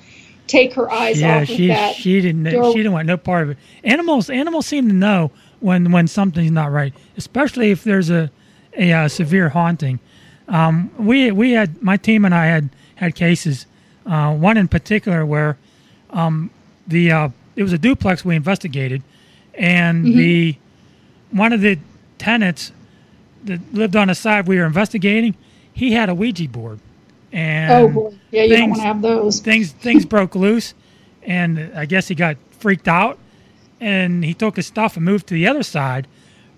take 0.46 0.74
her 0.74 0.90
eyes 0.90 1.22
yeah, 1.22 1.40
off 1.40 1.46
she 1.46 1.70
of 1.70 1.76
that. 1.76 1.94
she 1.94 2.20
didn't 2.20 2.44
door. 2.44 2.72
she 2.72 2.78
didn't 2.78 2.92
want 2.92 3.06
no 3.06 3.16
part 3.16 3.44
of 3.44 3.50
it. 3.50 3.58
Animals 3.82 4.28
animals 4.28 4.66
seem 4.66 4.88
to 4.88 4.94
know 4.94 5.30
when 5.60 5.90
when 5.90 6.06
something's 6.06 6.50
not 6.50 6.70
right, 6.70 6.92
especially 7.16 7.70
if 7.70 7.82
there's 7.82 8.10
a 8.10 8.30
a 8.76 8.92
uh, 8.92 9.08
severe 9.08 9.48
haunting. 9.48 10.00
Um, 10.48 10.90
we 10.98 11.30
we 11.30 11.52
had 11.52 11.82
my 11.82 11.96
team 11.96 12.24
and 12.24 12.34
I 12.34 12.46
had 12.46 12.70
had 12.96 13.14
cases. 13.14 13.66
Uh, 14.06 14.34
one 14.34 14.56
in 14.56 14.68
particular 14.68 15.26
where 15.26 15.58
um, 16.10 16.50
the 16.86 17.12
uh, 17.12 17.28
it 17.56 17.62
was 17.62 17.72
a 17.72 17.78
duplex 17.78 18.24
we 18.24 18.34
investigated, 18.36 19.02
and 19.54 20.06
Mm-hmm. 20.06 20.16
the 20.16 20.56
one 21.30 21.52
of 21.52 21.60
the 21.60 21.78
tenants 22.16 22.72
that 23.44 23.60
lived 23.74 23.94
on 23.96 24.08
the 24.08 24.14
side 24.14 24.48
we 24.48 24.56
were 24.58 24.64
investigating, 24.64 25.34
he 25.72 25.92
had 25.92 26.08
a 26.08 26.14
Ouija 26.14 26.48
board, 26.48 26.80
and 27.32 27.70
oh 27.72 27.88
boy, 27.88 28.14
yeah, 28.30 28.44
you 28.44 28.56
don't 28.56 28.70
want 28.70 28.80
to 28.80 28.86
have 28.86 29.02
those. 29.02 29.40
things 29.40 29.72
things 29.72 30.06
broke 30.06 30.34
loose, 30.34 30.72
and 31.22 31.70
I 31.76 31.84
guess 31.84 32.08
he 32.08 32.14
got 32.14 32.36
freaked 32.52 32.88
out, 32.88 33.18
and 33.80 34.24
he 34.24 34.32
took 34.32 34.56
his 34.56 34.66
stuff 34.66 34.96
and 34.96 35.04
moved 35.04 35.26
to 35.26 35.34
the 35.34 35.46
other 35.46 35.62
side. 35.62 36.06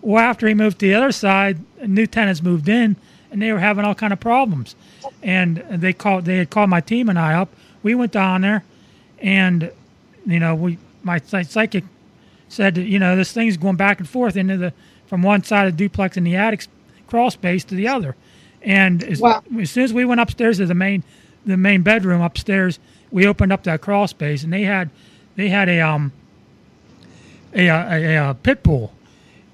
Well, 0.03 0.23
after 0.23 0.47
he 0.47 0.55
moved 0.55 0.79
to 0.81 0.87
the 0.87 0.95
other 0.95 1.13
side, 1.13 1.59
new 1.85 2.07
tenants 2.07 2.43
moved 2.43 2.69
in, 2.69 2.95
and 3.31 3.41
they 3.41 3.53
were 3.53 3.59
having 3.61 3.85
all 3.85 3.95
kind 3.95 4.13
of 4.13 4.21
problems, 4.21 4.75
and 5.23 5.59
they 5.71 5.93
called 5.93 6.25
they 6.25 6.39
had 6.39 6.51
called 6.51 6.71
my 6.71 6.81
team 6.81 7.09
and 7.09 7.19
I 7.19 7.35
up. 7.35 7.49
We 7.83 7.95
went 7.95 8.13
down 8.13 8.43
there, 8.43 8.65
and 9.21 9.71
you 10.27 10.39
know 10.41 10.55
we 10.55 10.79
my 11.03 11.19
psychic 11.19 11.85
said 12.49 12.77
you 12.77 12.99
know 12.99 13.17
this 13.17 13.33
thing's 13.33 13.57
going 13.57 13.77
back 13.77 13.99
and 14.01 14.09
forth 14.09 14.37
into 14.37 14.57
the 14.57 14.73
from 15.07 15.23
one 15.23 15.43
side 15.43 15.67
of 15.67 15.75
the 15.77 15.79
duplex 15.79 16.17
in 16.17 16.25
the 16.25 16.37
attic 16.37 16.67
crawl 17.07 17.31
space 17.31 17.65
to 17.65 17.75
the 17.75 17.89
other, 17.89 18.15
and 18.63 19.03
as, 19.05 19.21
Wow. 19.21 19.43
as 19.61 19.71
soon 19.71 19.85
as 19.85 19.93
we 19.93 20.05
went 20.05 20.21
upstairs 20.21 20.59
to 20.59 20.67
the 20.67 20.75
main 20.75 21.03
the 21.47 21.57
main 21.57 21.83
bedroom 21.83 22.21
upstairs, 22.21 22.79
we 23.11 23.27
opened 23.27 23.53
up 23.53 23.63
that 23.65 23.81
crawl 23.81 24.07
space, 24.07 24.45
and 24.45 24.53
they 24.53 24.63
had 24.63 24.91
they 25.37 25.49
had 25.49 25.69
a 25.69 25.81
um 25.81 26.13
a 27.55 27.69
a, 27.69 28.17
a, 28.17 28.31
a 28.31 28.35
pit 28.35 28.63
bull, 28.63 28.93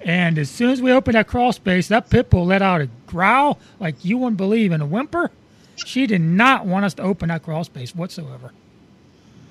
and 0.01 0.39
as 0.39 0.51
soon 0.51 0.71
as 0.71 0.83
we 0.83 0.91
opened 0.93 1.15
that 1.15 1.27
crawl 1.29 1.53
space, 1.53 1.89
that 1.89 2.11
pit 2.11 2.29
bull 2.31 2.47
let 2.47 2.61
out 2.63 2.81
a 2.83 2.89
growl 3.17 3.59
like 3.81 4.05
you 4.05 4.19
wouldn't 4.19 4.37
believe, 4.37 4.73
and 4.73 4.83
a 4.83 4.87
whimper. 4.87 5.31
She 5.75 6.07
did 6.07 6.21
not 6.21 6.67
want 6.67 6.85
us 6.85 6.95
to 6.95 7.03
open 7.03 7.29
that 7.31 7.43
crawl 7.43 7.65
space 7.65 7.95
whatsoever. 7.95 8.53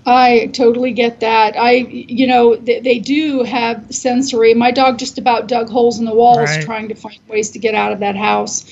I 0.05 0.51
totally 0.53 0.91
get 0.91 1.19
that. 1.21 1.57
I, 1.57 1.71
you 1.71 2.27
know, 2.27 2.55
they, 2.55 2.79
they 2.79 2.99
do 2.99 3.41
have 3.43 3.83
sensory. 3.89 4.53
My 4.53 4.69
dog 4.69 4.99
just 4.99 5.17
about 5.17 5.47
dug 5.47 5.67
holes 5.67 5.97
in 5.97 6.05
the 6.05 6.13
walls 6.13 6.51
Right. 6.51 6.63
trying 6.63 6.89
to 6.89 6.95
find 6.95 7.17
ways 7.27 7.49
to 7.51 7.59
get 7.59 7.73
out 7.73 7.91
of 7.91 7.99
that 8.01 8.15
house. 8.15 8.65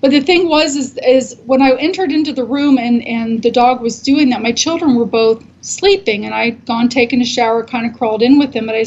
But 0.00 0.12
the 0.12 0.20
thing 0.20 0.48
was, 0.48 0.76
is, 0.76 0.98
is 1.06 1.36
when 1.44 1.60
I 1.60 1.72
entered 1.72 2.10
into 2.10 2.32
the 2.32 2.44
room 2.44 2.78
and, 2.78 3.06
and 3.06 3.42
the 3.42 3.50
dog 3.50 3.82
was 3.82 4.00
doing 4.00 4.30
that, 4.30 4.40
my 4.40 4.52
children 4.52 4.94
were 4.94 5.04
both 5.04 5.44
sleeping, 5.60 6.24
and 6.24 6.32
I'd 6.32 6.64
gone 6.64 6.88
taken 6.88 7.20
a 7.20 7.26
shower, 7.26 7.64
kind 7.64 7.84
of 7.84 7.98
crawled 7.98 8.22
in 8.22 8.38
with 8.38 8.52
them. 8.54 8.66
But 8.66 8.76
I 8.76 8.84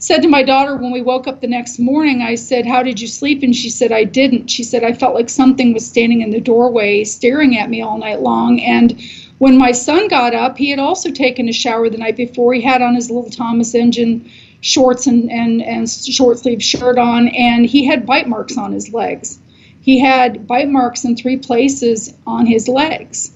said 0.00 0.22
to 0.22 0.28
my 0.28 0.42
daughter 0.42 0.76
when 0.76 0.90
we 0.90 1.02
woke 1.02 1.28
up 1.28 1.40
the 1.40 1.46
next 1.46 1.78
morning, 1.78 2.22
I 2.22 2.34
said, 2.34 2.66
"How 2.66 2.82
did 2.82 3.00
you 3.00 3.06
sleep?" 3.06 3.42
And 3.42 3.54
she 3.54 3.70
said, 3.70 3.92
"I 3.92 4.04
didn't." 4.04 4.50
She 4.50 4.64
said, 4.64 4.82
"I 4.82 4.92
felt 4.92 5.14
like 5.14 5.28
something 5.28 5.72
was 5.72 5.86
standing 5.86 6.22
in 6.22 6.30
the 6.30 6.40
doorway, 6.40 7.04
staring 7.04 7.56
at 7.56 7.70
me 7.70 7.82
all 7.82 7.98
night 7.98 8.22
long." 8.22 8.60
And 8.60 9.00
when 9.38 9.56
my 9.56 9.72
son 9.72 10.08
got 10.08 10.34
up, 10.34 10.58
he 10.58 10.70
had 10.70 10.78
also 10.78 11.10
taken 11.10 11.48
a 11.48 11.52
shower 11.52 11.88
the 11.88 11.98
night 11.98 12.16
before. 12.16 12.52
He 12.54 12.60
had 12.60 12.82
on 12.82 12.94
his 12.94 13.10
little 13.10 13.30
Thomas 13.30 13.74
engine 13.74 14.30
shorts 14.62 15.06
and, 15.06 15.30
and, 15.30 15.62
and 15.62 15.88
short 15.88 16.38
sleeve 16.38 16.62
shirt 16.62 16.98
on, 16.98 17.28
and 17.28 17.64
he 17.64 17.84
had 17.84 18.06
bite 18.06 18.28
marks 18.28 18.58
on 18.58 18.72
his 18.72 18.92
legs. 18.92 19.38
He 19.82 19.98
had 19.98 20.46
bite 20.46 20.68
marks 20.68 21.04
in 21.04 21.16
three 21.16 21.38
places 21.38 22.14
on 22.26 22.46
his 22.46 22.68
legs. 22.68 23.32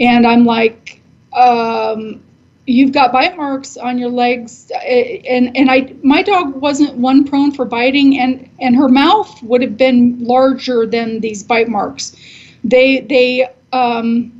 And 0.00 0.26
I'm 0.26 0.44
like, 0.44 1.00
um, 1.32 2.20
you've 2.66 2.92
got 2.92 3.12
bite 3.12 3.36
marks 3.36 3.76
on 3.76 3.98
your 3.98 4.10
legs. 4.10 4.70
And 4.84 5.56
and 5.56 5.70
I 5.70 5.94
my 6.02 6.22
dog 6.22 6.56
wasn't 6.56 6.94
one 6.94 7.24
prone 7.24 7.52
for 7.52 7.64
biting 7.64 8.18
and 8.18 8.48
and 8.60 8.76
her 8.76 8.88
mouth 8.88 9.42
would 9.42 9.62
have 9.62 9.76
been 9.76 10.18
larger 10.24 10.86
than 10.86 11.20
these 11.20 11.42
bite 11.42 11.68
marks. 11.68 12.16
They 12.64 13.00
they 13.00 13.48
um 13.72 14.32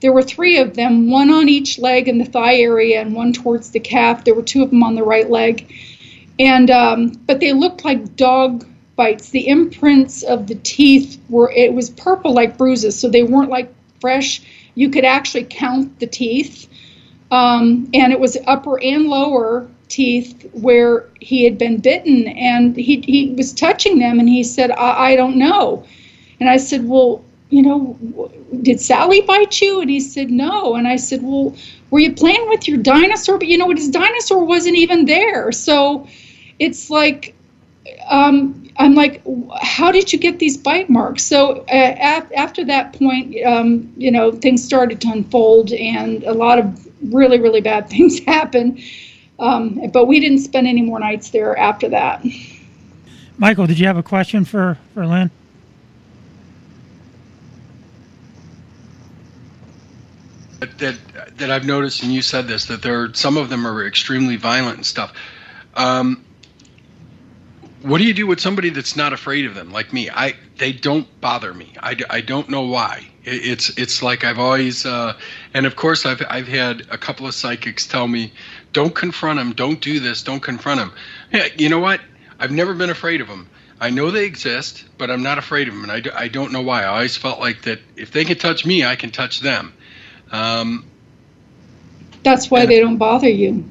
there 0.00 0.12
were 0.12 0.22
three 0.22 0.58
of 0.58 0.74
them 0.74 1.10
one 1.10 1.30
on 1.30 1.48
each 1.48 1.78
leg 1.78 2.08
in 2.08 2.18
the 2.18 2.24
thigh 2.24 2.56
area 2.56 3.00
and 3.00 3.14
one 3.14 3.32
towards 3.32 3.70
the 3.70 3.80
calf. 3.80 4.24
There 4.24 4.34
were 4.34 4.42
two 4.42 4.62
of 4.62 4.70
them 4.70 4.82
on 4.82 4.94
the 4.94 5.04
right 5.04 5.28
leg. 5.28 5.72
And 6.38 6.70
um 6.70 7.12
but 7.26 7.40
they 7.40 7.52
looked 7.52 7.84
like 7.84 8.16
dog 8.16 8.66
bites. 8.96 9.28
The 9.28 9.46
imprints 9.48 10.22
of 10.22 10.46
the 10.46 10.54
teeth 10.56 11.20
were 11.28 11.52
it 11.54 11.74
was 11.74 11.90
purple 11.90 12.32
like 12.32 12.56
bruises 12.56 12.98
so 12.98 13.08
they 13.10 13.22
weren't 13.22 13.50
like 13.50 13.72
fresh. 14.00 14.40
You 14.74 14.88
could 14.88 15.04
actually 15.04 15.44
count 15.44 16.00
the 16.00 16.06
teeth 16.06 16.66
um, 17.34 17.88
and 17.92 18.12
it 18.12 18.20
was 18.20 18.36
upper 18.46 18.80
and 18.80 19.06
lower 19.06 19.68
teeth 19.88 20.48
where 20.52 21.08
he 21.20 21.42
had 21.42 21.58
been 21.58 21.78
bitten 21.78 22.28
and 22.28 22.76
he, 22.76 23.00
he 23.00 23.30
was 23.36 23.52
touching 23.52 23.98
them 23.98 24.20
and 24.20 24.28
he 24.28 24.44
said 24.44 24.70
I, 24.70 25.10
I 25.10 25.16
don't 25.16 25.36
know. 25.36 25.84
And 26.40 26.48
i 26.48 26.56
said 26.56 26.88
well 26.88 27.24
you 27.50 27.62
know 27.62 28.30
did 28.62 28.80
sally 28.80 29.20
bite 29.22 29.60
you? 29.60 29.80
And 29.80 29.90
he 29.90 30.00
said 30.00 30.30
no. 30.30 30.76
And 30.76 30.86
i 30.86 30.96
said 30.96 31.22
well 31.22 31.54
were 31.90 31.98
you 31.98 32.12
playing 32.12 32.48
with 32.48 32.68
your 32.68 32.78
dinosaur? 32.78 33.38
But 33.38 33.48
you 33.48 33.58
know 33.58 33.66
what 33.66 33.78
his 33.78 33.90
dinosaur 33.90 34.44
wasn't 34.44 34.76
even 34.76 35.04
there. 35.06 35.50
So 35.52 36.06
it's 36.58 36.88
like 36.88 37.34
um, 38.08 38.64
I'm 38.78 38.94
like, 38.94 39.22
how 39.60 39.92
did 39.92 40.12
you 40.12 40.18
get 40.18 40.38
these 40.38 40.56
bite 40.56 40.88
marks? 40.90 41.22
So 41.22 41.64
uh, 41.72 41.96
af- 42.00 42.32
after 42.36 42.64
that 42.64 42.92
point, 42.94 43.36
um, 43.44 43.92
you 43.96 44.10
know, 44.10 44.32
things 44.32 44.64
started 44.64 45.00
to 45.02 45.08
unfold, 45.08 45.72
and 45.72 46.24
a 46.24 46.32
lot 46.32 46.58
of 46.58 46.88
really, 47.12 47.40
really 47.40 47.60
bad 47.60 47.88
things 47.90 48.20
happen. 48.20 48.80
Um, 49.38 49.90
but 49.92 50.06
we 50.06 50.20
didn't 50.20 50.38
spend 50.38 50.66
any 50.66 50.82
more 50.82 51.00
nights 51.00 51.30
there 51.30 51.56
after 51.58 51.88
that. 51.88 52.24
Michael, 53.36 53.66
did 53.66 53.78
you 53.80 53.86
have 53.86 53.96
a 53.96 54.02
question 54.02 54.44
for 54.44 54.78
for 54.94 55.06
Lynn? 55.06 55.30
that, 60.64 60.78
that 60.78 61.38
that 61.38 61.50
I've 61.50 61.66
noticed, 61.66 62.02
and 62.02 62.12
you 62.12 62.22
said 62.22 62.46
this, 62.46 62.66
that 62.66 62.82
there 62.82 63.02
are, 63.02 63.14
some 63.14 63.36
of 63.36 63.48
them 63.48 63.66
are 63.66 63.86
extremely 63.86 64.36
violent 64.36 64.76
and 64.76 64.86
stuff. 64.86 65.12
Um, 65.74 66.24
what 67.84 67.98
do 67.98 68.04
you 68.04 68.14
do 68.14 68.26
with 68.26 68.40
somebody 68.40 68.70
that's 68.70 68.96
not 68.96 69.12
afraid 69.12 69.44
of 69.44 69.54
them, 69.54 69.70
like 69.70 69.92
me? 69.92 70.08
I 70.08 70.34
they 70.56 70.72
don't 70.72 71.06
bother 71.20 71.52
me. 71.52 71.74
i, 71.82 71.94
I 72.08 72.22
don't 72.22 72.48
know 72.48 72.62
why. 72.62 73.06
It, 73.24 73.46
it's 73.46 73.68
it's 73.78 74.02
like 74.02 74.24
I've 74.24 74.38
always, 74.38 74.86
uh, 74.86 75.14
and 75.52 75.66
of 75.66 75.76
course 75.76 76.06
I've 76.06 76.22
I've 76.30 76.48
had 76.48 76.86
a 76.90 76.96
couple 76.96 77.26
of 77.26 77.34
psychics 77.34 77.86
tell 77.86 78.08
me, 78.08 78.32
don't 78.72 78.94
confront 78.94 79.38
them, 79.38 79.52
don't 79.52 79.82
do 79.82 80.00
this, 80.00 80.22
don't 80.22 80.40
confront 80.40 80.80
them. 80.80 80.92
Yeah, 81.30 81.48
you 81.58 81.68
know 81.68 81.78
what? 81.78 82.00
I've 82.40 82.52
never 82.52 82.72
been 82.72 82.90
afraid 82.90 83.20
of 83.20 83.28
them. 83.28 83.48
I 83.80 83.90
know 83.90 84.10
they 84.10 84.24
exist, 84.24 84.86
but 84.96 85.10
I'm 85.10 85.22
not 85.22 85.36
afraid 85.36 85.68
of 85.68 85.74
them, 85.74 85.82
and 85.82 85.92
I, 85.92 86.00
d- 86.00 86.10
I 86.10 86.28
don't 86.28 86.52
know 86.52 86.62
why. 86.62 86.84
I 86.84 86.86
always 86.86 87.16
felt 87.18 87.38
like 87.38 87.62
that 87.62 87.80
if 87.96 88.12
they 88.12 88.24
can 88.24 88.38
touch 88.38 88.64
me, 88.64 88.84
I 88.84 88.96
can 88.96 89.10
touch 89.10 89.40
them. 89.40 89.74
Um, 90.32 90.86
That's 92.22 92.50
why 92.50 92.64
they 92.66 92.80
don't 92.80 92.96
bother 92.96 93.28
you. 93.28 93.64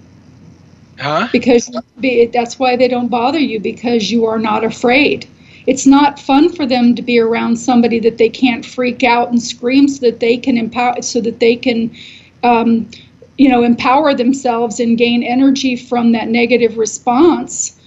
Huh? 1.00 1.28
because 1.32 1.76
be- 2.00 2.26
that's 2.28 2.60
why 2.60 2.76
they 2.76 2.88
don't 2.88 3.10
bother 3.10 3.40
you 3.40 3.60
because 3.60 4.12
you 4.12 4.26
are 4.26 4.40
not 4.40 4.64
afraid. 4.64 5.28
It's 5.66 5.86
not 5.86 6.20
fun 6.20 6.52
for 6.52 6.66
them 6.66 6.94
to 6.96 7.02
be 7.02 7.20
around 7.20 7.56
somebody 7.56 8.00
that 8.00 8.18
they 8.18 8.30
can't 8.30 8.66
freak 8.66 9.04
out 9.04 9.30
and 9.30 9.42
scream 9.42 9.88
so 9.88 10.02
that 10.10 10.20
they 10.20 10.38
can 10.38 10.58
empower 10.58 11.02
so 11.02 11.22
that 11.22 11.40
they 11.40 11.56
can 11.56 11.96
um, 12.44 12.90
you 13.38 13.50
know 13.50 13.64
empower 13.64 14.14
themselves 14.14 14.80
and 14.80 14.98
gain 14.98 15.24
energy 15.24 15.76
from 15.76 16.12
that 16.12 16.28
negative 16.28 16.78
response 16.78 17.80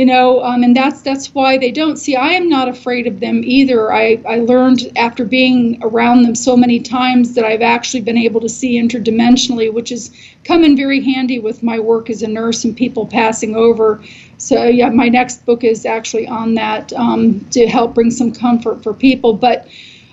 you 0.00 0.06
know 0.06 0.42
um, 0.42 0.62
and 0.62 0.74
that's 0.74 1.02
that's 1.02 1.34
why 1.34 1.58
they 1.58 1.70
don't. 1.70 1.98
See 1.98 2.16
i 2.16 2.30
am 2.30 2.48
not 2.48 2.68
afraid 2.68 3.06
of 3.06 3.20
them 3.20 3.42
either. 3.44 3.92
I, 3.92 4.18
I 4.26 4.36
learned 4.36 4.90
after 4.96 5.26
being 5.26 5.78
around 5.82 6.22
them 6.22 6.34
so 6.34 6.56
many 6.56 6.80
times 6.80 7.34
that 7.34 7.44
i've 7.44 7.60
actually 7.60 8.00
been 8.00 8.16
able 8.16 8.40
to 8.40 8.48
see 8.48 8.80
interdimensionally 8.80 9.70
which 9.70 9.90
has 9.90 10.10
come 10.44 10.64
in 10.64 10.74
very 10.74 11.02
handy 11.02 11.38
with 11.38 11.62
my 11.62 11.78
work 11.78 12.08
as 12.08 12.22
a 12.22 12.28
nurse 12.28 12.64
and 12.64 12.74
people 12.74 13.06
passing 13.06 13.54
over. 13.54 14.02
So 14.38 14.64
yeah 14.64 14.88
my 14.88 15.08
next 15.10 15.44
book 15.44 15.64
is 15.64 15.84
actually 15.84 16.26
on 16.26 16.54
that 16.54 16.94
um, 16.94 17.40
to 17.50 17.66
help 17.66 17.94
bring 17.94 18.10
some 18.10 18.32
comfort 18.32 18.82
for 18.82 18.94
people. 18.94 19.34
But 19.34 19.68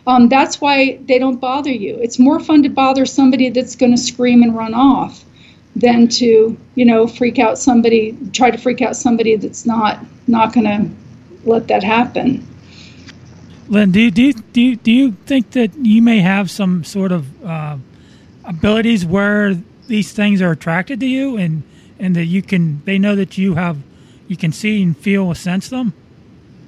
um, 0.06 0.28
that's 0.28 0.60
why 0.60 1.00
they 1.06 1.18
don't 1.18 1.40
bother 1.40 1.72
you. 1.86 1.96
It's 2.02 2.20
more 2.20 2.42
fun 2.42 2.62
to 2.64 2.70
bother 2.70 3.06
somebody 3.06 3.50
that's 3.52 3.78
going 3.78 3.96
to 3.96 4.02
scream 4.12 4.44
and 4.44 4.54
run 4.54 4.74
off 4.74 5.24
than 5.80 6.08
to 6.08 6.58
you 6.76 6.86
know 6.86 7.08
freak 7.08 7.40
out 7.40 7.58
somebody 7.58 8.18
try 8.34 8.50
to 8.52 8.58
freak 8.58 8.82
out 8.82 8.96
somebody 8.96 9.36
that's 9.36 9.66
not 9.66 10.00
not 10.28 10.54
going 10.54 10.66
to 10.66 11.50
let 11.50 11.68
that 11.68 11.84
happen 11.84 12.46
Lynn, 13.70 13.92
do 13.92 14.00
you, 14.00 14.12
do 14.12 14.22
you, 14.22 14.34
do 14.34 14.62
you, 14.62 14.76
do 14.78 14.92
you 14.92 15.12
think 15.26 15.52
that 15.52 15.76
you 15.76 16.02
may 16.02 16.20
have 16.20 16.50
some 16.50 16.86
sort 16.86 17.12
of 17.12 17.46
uh, 17.46 17.78
abilities 18.46 19.06
where 19.06 19.56
these 19.88 20.14
things 20.14 20.42
are 20.42 20.52
attracted 20.52 21.02
to 21.02 21.06
you, 21.06 21.38
and 21.38 21.64
and 22.00 22.16
that 22.16 22.26
you 22.26 22.42
can 22.42 22.82
they 22.86 22.98
know 22.98 23.16
that 23.16 23.38
you 23.38 23.56
have 23.56 23.78
you 24.28 24.38
can 24.38 24.54
see 24.54 24.82
and 24.82 24.98
feel 24.98 25.28
and 25.28 25.38
sense 25.38 25.70
them? 25.70 25.94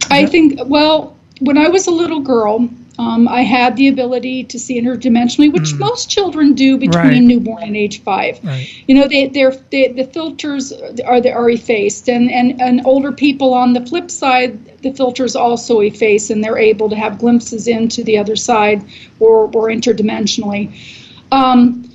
I 0.10 0.26
think, 0.26 0.60
well, 0.66 1.16
when 1.40 1.58
I 1.58 1.70
was 1.70 1.88
a 1.88 1.92
little 1.92 2.20
girl, 2.20 2.70
Um, 3.00 3.30
I 3.30 3.44
had 3.44 3.78
the 3.78 3.88
ability 3.88 4.44
to 4.44 4.60
see 4.60 4.80
interdimensionally, 4.80 5.54
which 5.54 5.72
mm. 5.72 5.80
most 5.80 6.10
children 6.10 6.54
do 6.54 6.78
between 6.78 7.02
right. 7.02 7.22
newborn 7.22 7.64
and 7.64 7.78
age 7.78 8.04
five. 8.04 8.44
Right. 8.44 8.70
You 8.90 8.96
know, 8.96 9.08
they, 9.08 9.30
they're, 9.30 9.56
they, 9.72 9.88
the 9.88 10.04
filters 10.04 10.74
are 10.74 11.26
are 11.26 11.50
effaced, 11.50 12.10
and, 12.10 12.30
and 12.30 12.62
and 12.62 12.86
older 12.86 13.14
people 13.14 13.54
on 13.54 13.72
the 13.72 13.86
flip 13.86 14.12
side, 14.12 14.82
the 14.82 14.92
filters 14.92 15.34
also 15.38 15.80
efface, 15.80 16.30
and 16.30 16.44
they're 16.44 16.58
able 16.58 16.90
to 16.90 16.98
have 16.98 17.20
glimpses 17.20 17.70
into 17.70 18.04
the 18.04 18.18
other 18.18 18.36
side 18.36 18.84
or 19.22 19.46
or 19.56 19.70
interdimensionally. 19.70 20.70
Um, 21.32 21.89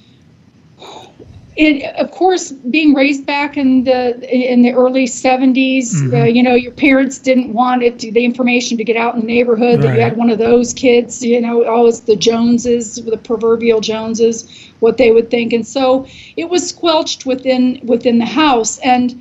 it, 1.57 1.95
of 1.97 2.11
course, 2.11 2.51
being 2.51 2.95
raised 2.95 3.27
back 3.27 3.57
in 3.57 3.85
the 3.85 4.19
in 4.29 4.63
the 4.63 4.73
early 4.73 5.07
70s, 5.07 5.95
mm-hmm. 5.95 6.15
uh, 6.15 6.25
you 6.25 6.43
know, 6.43 6.55
your 6.55 6.73
parents 6.73 7.19
didn't 7.19 7.53
want 7.53 7.83
it 7.83 8.01
to, 8.01 8.11
the 8.11 8.25
information 8.25 8.77
to 8.79 8.85
get 8.85 8.97
out 8.97 9.15
in 9.15 9.21
the 9.21 9.27
neighborhood 9.27 9.79
right. 9.79 9.83
that 9.83 9.95
you 9.95 10.01
had 10.01 10.17
one 10.17 10.31
of 10.31 10.39
those 10.39 10.75
kids. 10.75 11.25
You 11.25 11.41
know, 11.41 11.65
always 11.65 12.01
the 12.01 12.17
Joneses, 12.17 12.97
the 12.97 13.19
proverbial 13.19 13.81
Joneses, 13.81 14.73
what 14.81 14.97
they 14.97 15.13
would 15.13 15.31
think, 15.31 15.53
and 15.53 15.67
so 15.67 16.07
it 16.37 16.49
was 16.49 16.69
squelched 16.69 17.25
within 17.25 17.81
within 17.85 18.19
the 18.19 18.27
house. 18.27 18.79
And 18.79 19.15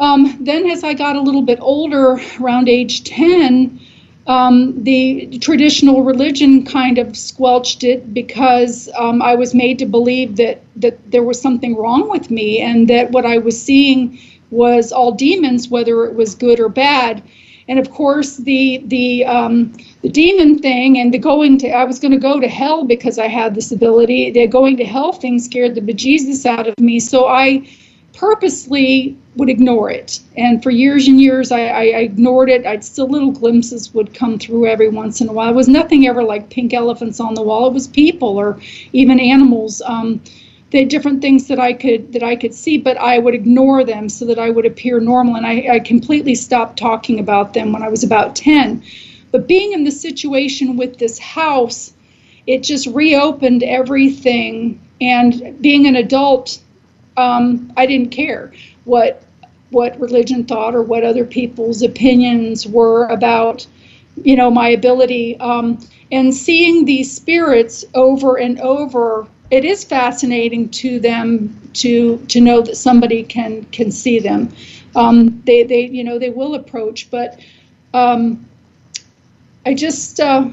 um, 0.00 0.38
then, 0.40 0.68
as 0.68 0.82
I 0.82 0.94
got 0.94 1.14
a 1.14 1.20
little 1.20 1.42
bit 1.42 1.60
older, 1.60 2.20
around 2.40 2.68
age 2.68 3.04
10 3.04 3.78
um, 4.26 4.82
the 4.82 5.38
traditional 5.38 6.04
religion 6.04 6.64
kind 6.64 6.98
of 6.98 7.16
squelched 7.16 7.82
it 7.82 8.14
because 8.14 8.88
um, 8.96 9.20
I 9.20 9.34
was 9.34 9.54
made 9.54 9.78
to 9.80 9.86
believe 9.86 10.36
that 10.36 10.62
that 10.76 11.10
there 11.10 11.24
was 11.24 11.40
something 11.40 11.76
wrong 11.76 12.08
with 12.08 12.30
me 12.30 12.60
and 12.60 12.88
that 12.88 13.10
what 13.10 13.26
I 13.26 13.38
was 13.38 13.60
seeing 13.60 14.18
was 14.50 14.92
all 14.92 15.12
demons, 15.12 15.68
whether 15.68 16.04
it 16.04 16.14
was 16.14 16.34
good 16.34 16.60
or 16.60 16.68
bad. 16.68 17.22
And 17.68 17.78
of 17.78 17.90
course, 17.90 18.36
the 18.36 18.82
the 18.86 19.24
um, 19.24 19.72
the 20.02 20.08
demon 20.08 20.58
thing 20.58 20.98
and 20.98 21.12
the 21.12 21.18
going 21.18 21.58
to 21.58 21.70
I 21.70 21.84
was 21.84 21.98
going 21.98 22.12
to 22.12 22.18
go 22.18 22.38
to 22.38 22.48
hell 22.48 22.84
because 22.84 23.18
I 23.18 23.28
had 23.28 23.54
this 23.54 23.72
ability. 23.72 24.30
The 24.30 24.46
going 24.46 24.76
to 24.76 24.84
hell 24.84 25.12
thing 25.12 25.38
scared 25.40 25.74
the 25.74 25.80
bejesus 25.80 26.46
out 26.46 26.68
of 26.68 26.78
me. 26.78 27.00
So 27.00 27.26
I 27.26 27.66
purposely 28.14 29.16
would 29.36 29.48
ignore 29.48 29.90
it. 29.90 30.20
And 30.36 30.62
for 30.62 30.70
years 30.70 31.08
and 31.08 31.20
years, 31.20 31.50
I, 31.50 31.66
I, 31.66 31.82
ignored 31.82 32.50
it. 32.50 32.66
I'd 32.66 32.84
still 32.84 33.08
little 33.08 33.32
glimpses 33.32 33.94
would 33.94 34.14
come 34.14 34.38
through 34.38 34.66
every 34.66 34.88
once 34.88 35.20
in 35.20 35.28
a 35.28 35.32
while. 35.32 35.50
It 35.50 35.56
was 35.56 35.68
nothing 35.68 36.06
ever 36.06 36.22
like 36.22 36.50
pink 36.50 36.74
elephants 36.74 37.20
on 37.20 37.34
the 37.34 37.42
wall. 37.42 37.68
It 37.68 37.72
was 37.72 37.88
people 37.88 38.36
or 38.38 38.60
even 38.92 39.18
animals. 39.18 39.80
Um, 39.86 40.20
the 40.70 40.84
different 40.86 41.20
things 41.20 41.48
that 41.48 41.60
I 41.60 41.74
could 41.74 42.12
that 42.14 42.22
I 42.22 42.34
could 42.34 42.54
see, 42.54 42.78
but 42.78 42.96
I 42.96 43.18
would 43.18 43.34
ignore 43.34 43.84
them 43.84 44.08
so 44.08 44.24
that 44.24 44.38
I 44.38 44.50
would 44.50 44.64
appear 44.64 45.00
normal. 45.00 45.36
And 45.36 45.46
I, 45.46 45.74
I 45.74 45.80
completely 45.80 46.34
stopped 46.34 46.78
talking 46.78 47.20
about 47.20 47.52
them 47.52 47.72
when 47.72 47.82
I 47.82 47.88
was 47.88 48.02
about 48.02 48.34
ten. 48.34 48.82
But 49.30 49.46
being 49.46 49.72
in 49.72 49.84
the 49.84 49.90
situation 49.90 50.76
with 50.76 50.98
this 50.98 51.18
house, 51.18 51.92
it 52.46 52.62
just 52.62 52.86
reopened 52.88 53.62
everything. 53.62 54.80
And 55.00 55.60
being 55.60 55.86
an 55.86 55.96
adult 55.96 56.60
um, 57.16 57.72
I 57.76 57.86
didn't 57.86 58.10
care 58.10 58.52
what 58.84 59.22
what 59.70 59.98
religion 59.98 60.44
thought 60.44 60.74
or 60.74 60.82
what 60.82 61.02
other 61.02 61.24
people's 61.24 61.82
opinions 61.82 62.66
were 62.66 63.06
about 63.06 63.66
you 64.22 64.36
know 64.36 64.50
my 64.50 64.68
ability. 64.68 65.38
Um, 65.40 65.78
and 66.10 66.34
seeing 66.34 66.84
these 66.84 67.10
spirits 67.14 67.84
over 67.94 68.38
and 68.38 68.60
over 68.60 69.26
it 69.50 69.64
is 69.64 69.84
fascinating 69.84 70.68
to 70.70 70.98
them 71.00 71.70
to 71.74 72.18
to 72.28 72.40
know 72.40 72.60
that 72.62 72.76
somebody 72.76 73.22
can 73.22 73.64
can 73.66 73.90
see 73.90 74.18
them. 74.18 74.52
Um, 74.94 75.42
they 75.46 75.62
they 75.62 75.86
you 75.86 76.04
know 76.04 76.18
they 76.18 76.30
will 76.30 76.54
approach 76.54 77.10
but 77.10 77.40
um, 77.94 78.46
I 79.64 79.74
just 79.74 80.20
uh, 80.20 80.48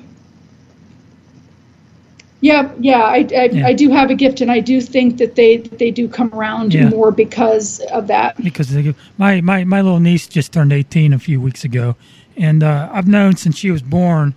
yeah, 2.41 2.71
yeah, 2.79 3.01
I, 3.01 3.27
I, 3.35 3.45
yeah. 3.51 3.67
I, 3.67 3.73
do 3.73 3.89
have 3.89 4.09
a 4.09 4.15
gift, 4.15 4.39
and 4.39 4.49
I 4.49 4.61
do 4.61 4.79
think 4.79 5.17
that 5.17 5.35
they 5.35 5.57
they 5.57 5.91
do 5.91 6.07
come 6.07 6.33
around 6.33 6.73
yeah. 6.73 6.89
more 6.89 7.11
because 7.11 7.81
of 7.91 8.07
that. 8.07 8.37
Because 8.41 8.69
they, 8.69 8.95
my 9.17 9.41
my 9.41 9.65
my 9.65 9.81
little 9.81 9.99
niece 9.99 10.27
just 10.27 10.53
turned 10.53 10.71
eighteen 10.71 11.11
a 11.11 11.19
few 11.19 11.41
weeks 11.41 11.65
ago, 11.65 11.97
and 12.37 12.63
uh, 12.63 12.89
I've 12.91 13.07
known 13.07 13.35
since 13.35 13.57
she 13.57 13.71
was 13.71 13.81
born 13.81 14.35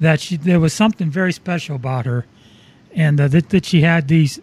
that 0.00 0.20
she 0.20 0.36
there 0.36 0.60
was 0.60 0.74
something 0.74 1.10
very 1.10 1.32
special 1.32 1.76
about 1.76 2.04
her, 2.04 2.26
and 2.94 3.18
uh, 3.18 3.28
that 3.28 3.48
that 3.50 3.64
she 3.64 3.80
had 3.80 4.08
these. 4.08 4.40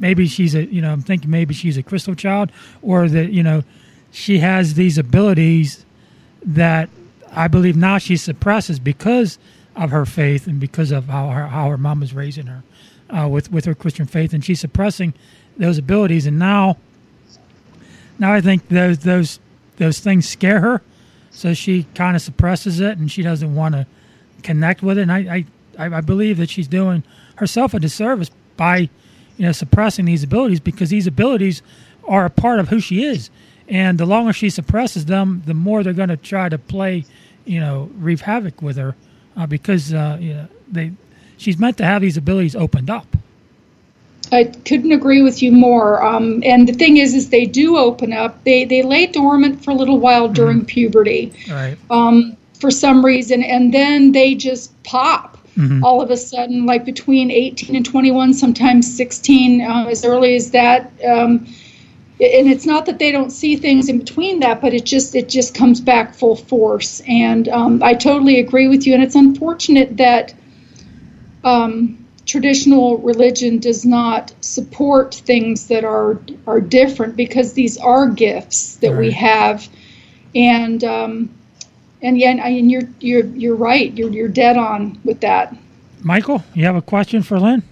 Maybe 0.00 0.26
she's 0.26 0.56
a 0.56 0.64
you 0.64 0.82
know 0.82 0.92
I'm 0.92 1.02
thinking 1.02 1.30
maybe 1.30 1.54
she's 1.54 1.76
a 1.76 1.82
crystal 1.82 2.16
child, 2.16 2.50
or 2.82 3.08
that 3.08 3.30
you 3.30 3.44
know 3.44 3.62
she 4.10 4.40
has 4.40 4.74
these 4.74 4.98
abilities 4.98 5.86
that 6.44 6.88
I 7.30 7.46
believe 7.46 7.76
now 7.76 7.98
she 7.98 8.16
suppresses 8.16 8.80
because 8.80 9.38
of 9.74 9.90
her 9.90 10.04
faith 10.04 10.46
and 10.46 10.60
because 10.60 10.90
of 10.90 11.06
how 11.06 11.28
her, 11.28 11.46
how 11.46 11.70
her 11.70 11.78
mom 11.78 12.00
was 12.00 12.12
raising 12.12 12.46
her 12.46 12.62
uh, 13.10 13.28
with 13.28 13.52
with 13.52 13.64
her 13.64 13.74
Christian 13.74 14.06
faith, 14.06 14.32
and 14.32 14.44
she's 14.44 14.60
suppressing 14.60 15.14
those 15.56 15.78
abilities. 15.78 16.26
And 16.26 16.38
now, 16.38 16.78
now 18.18 18.32
I 18.32 18.40
think 18.40 18.68
those 18.68 18.98
those 18.98 19.38
those 19.76 20.00
things 20.00 20.28
scare 20.28 20.60
her, 20.60 20.82
so 21.30 21.54
she 21.54 21.84
kind 21.94 22.16
of 22.16 22.22
suppresses 22.22 22.80
it, 22.80 22.98
and 22.98 23.10
she 23.10 23.22
doesn't 23.22 23.54
want 23.54 23.74
to 23.74 23.86
connect 24.42 24.82
with 24.82 24.98
it. 24.98 25.02
And 25.02 25.12
I, 25.12 25.44
I 25.78 25.96
I 25.96 26.00
believe 26.00 26.38
that 26.38 26.50
she's 26.50 26.68
doing 26.68 27.02
herself 27.36 27.74
a 27.74 27.80
disservice 27.80 28.30
by 28.56 28.88
you 29.36 29.46
know 29.46 29.52
suppressing 29.52 30.04
these 30.06 30.22
abilities 30.22 30.60
because 30.60 30.90
these 30.90 31.06
abilities 31.06 31.62
are 32.04 32.24
a 32.24 32.30
part 32.30 32.60
of 32.60 32.68
who 32.68 32.80
she 32.80 33.04
is. 33.04 33.30
And 33.68 33.96
the 33.96 34.06
longer 34.06 34.32
she 34.32 34.50
suppresses 34.50 35.06
them, 35.06 35.42
the 35.46 35.54
more 35.54 35.82
they're 35.82 35.92
going 35.92 36.08
to 36.08 36.16
try 36.16 36.48
to 36.48 36.58
play, 36.58 37.04
you 37.44 37.60
know, 37.60 37.90
wreak 37.94 38.20
havoc 38.20 38.60
with 38.60 38.76
her 38.76 38.96
uh, 39.36 39.46
because 39.46 39.92
uh, 39.92 40.18
you 40.20 40.34
know, 40.34 40.48
they 40.70 40.92
she's 41.36 41.58
meant 41.58 41.76
to 41.78 41.84
have 41.84 42.02
these 42.02 42.16
abilities 42.16 42.56
opened 42.56 42.90
up. 42.90 43.06
I 44.30 44.44
couldn't 44.44 44.92
agree 44.92 45.20
with 45.20 45.42
you 45.42 45.52
more. 45.52 46.02
Um, 46.02 46.42
and 46.44 46.66
the 46.66 46.72
thing 46.72 46.96
is, 46.96 47.14
is 47.14 47.28
they 47.28 47.44
do 47.44 47.76
open 47.76 48.12
up. 48.12 48.42
They 48.44 48.64
they 48.64 48.82
lay 48.82 49.06
dormant 49.06 49.62
for 49.64 49.72
a 49.72 49.74
little 49.74 49.98
while 49.98 50.24
mm-hmm. 50.24 50.34
during 50.34 50.58
mm-hmm. 50.58 50.66
puberty, 50.66 51.32
right? 51.50 51.76
Um, 51.90 52.36
for 52.58 52.70
some 52.70 53.04
reason, 53.04 53.42
and 53.42 53.74
then 53.74 54.12
they 54.12 54.34
just 54.34 54.70
pop 54.84 55.36
mm-hmm. 55.56 55.84
all 55.84 56.00
of 56.00 56.10
a 56.10 56.16
sudden, 56.16 56.64
like 56.64 56.84
between 56.84 57.30
18 57.30 57.76
and 57.76 57.84
21, 57.84 58.34
sometimes 58.34 58.96
16, 58.96 59.60
uh, 59.60 59.86
as 59.90 60.04
early 60.04 60.34
as 60.36 60.50
that. 60.52 60.90
Um, 61.04 61.46
and 62.20 62.48
it's 62.48 62.66
not 62.66 62.86
that 62.86 62.98
they 62.98 63.10
don't 63.10 63.30
see 63.30 63.56
things 63.56 63.88
in 63.88 63.98
between 63.98 64.40
that, 64.40 64.60
but 64.60 64.74
it 64.74 64.84
just 64.84 65.14
it 65.14 65.28
just 65.28 65.54
comes 65.54 65.80
back 65.80 66.14
full 66.14 66.36
force. 66.36 67.00
And 67.08 67.48
um, 67.48 67.82
I 67.82 67.94
totally 67.94 68.38
agree 68.38 68.68
with 68.68 68.86
you. 68.86 68.94
And 68.94 69.02
it's 69.02 69.14
unfortunate 69.14 69.96
that 69.96 70.34
um, 71.42 72.06
traditional 72.26 72.98
religion 72.98 73.58
does 73.58 73.84
not 73.84 74.32
support 74.40 75.14
things 75.14 75.68
that 75.68 75.84
are 75.84 76.20
are 76.46 76.60
different 76.60 77.16
because 77.16 77.54
these 77.54 77.78
are 77.78 78.08
gifts 78.08 78.76
that 78.76 78.90
right. 78.90 78.98
we 78.98 79.10
have. 79.10 79.68
And 80.34 80.84
um, 80.84 81.34
and 82.02 82.18
yeah, 82.18 82.30
and 82.30 82.70
you're 82.70 82.88
you're 83.00 83.24
you're 83.24 83.56
right. 83.56 83.92
You're 83.94 84.10
you're 84.10 84.28
dead 84.28 84.56
on 84.56 85.00
with 85.04 85.20
that. 85.20 85.56
Michael, 86.02 86.44
you 86.54 86.64
have 86.66 86.76
a 86.76 86.82
question 86.82 87.22
for 87.22 87.38
Lynn? 87.38 87.62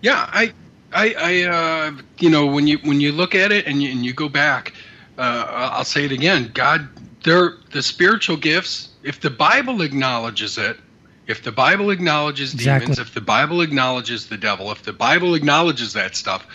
Yeah, 0.00 0.28
I 0.32 0.52
I, 0.94 1.14
I 1.18 1.42
uh, 1.42 1.92
you 2.18 2.30
know, 2.30 2.46
when 2.46 2.66
you 2.66 2.78
when 2.78 3.00
you 3.00 3.12
look 3.12 3.34
at 3.34 3.52
it 3.52 3.66
and 3.66 3.82
you, 3.82 3.90
and 3.90 4.04
you 4.04 4.12
go 4.12 4.28
back, 4.28 4.72
uh, 5.18 5.70
I'll 5.72 5.84
say 5.84 6.04
it 6.04 6.12
again. 6.12 6.50
God, 6.54 6.88
they're 7.24 7.54
the 7.72 7.82
spiritual 7.82 8.36
gifts. 8.36 8.90
If 9.02 9.20
the 9.20 9.30
Bible 9.30 9.82
acknowledges 9.82 10.56
it, 10.56 10.78
if 11.26 11.42
the 11.42 11.52
Bible 11.52 11.90
acknowledges 11.90 12.54
exactly. 12.54 12.86
demons, 12.86 12.98
if 12.98 13.12
the 13.12 13.20
Bible 13.20 13.60
acknowledges 13.60 14.28
the 14.28 14.36
devil, 14.36 14.70
if 14.70 14.82
the 14.82 14.92
Bible 14.92 15.34
acknowledges 15.34 15.92
that 15.94 16.14
stuff, 16.16 16.46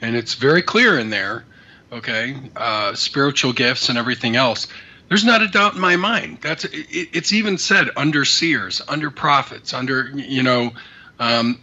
and 0.00 0.14
it's 0.14 0.34
very 0.34 0.62
clear 0.62 0.98
in 0.98 1.10
there, 1.10 1.44
okay, 1.92 2.36
uh, 2.56 2.94
spiritual 2.94 3.52
gifts 3.52 3.88
and 3.88 3.96
everything 3.96 4.36
else. 4.36 4.66
There's 5.08 5.24
not 5.24 5.40
a 5.40 5.48
doubt 5.48 5.74
in 5.74 5.80
my 5.80 5.96
mind. 5.96 6.38
That's 6.42 6.64
it, 6.66 6.86
it's 6.90 7.32
even 7.32 7.56
said 7.56 7.88
under 7.96 8.26
seers, 8.26 8.82
under 8.88 9.10
prophets, 9.10 9.72
under 9.72 10.10
you 10.14 10.42
know, 10.42 10.72
um, 11.18 11.58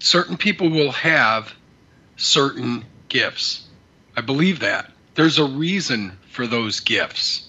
certain 0.00 0.36
people 0.36 0.68
will 0.68 0.90
have 0.90 1.54
certain 2.18 2.84
gifts. 3.08 3.66
I 4.16 4.20
believe 4.20 4.60
that. 4.60 4.90
There's 5.14 5.38
a 5.38 5.44
reason 5.44 6.18
for 6.30 6.46
those 6.46 6.80
gifts. 6.80 7.48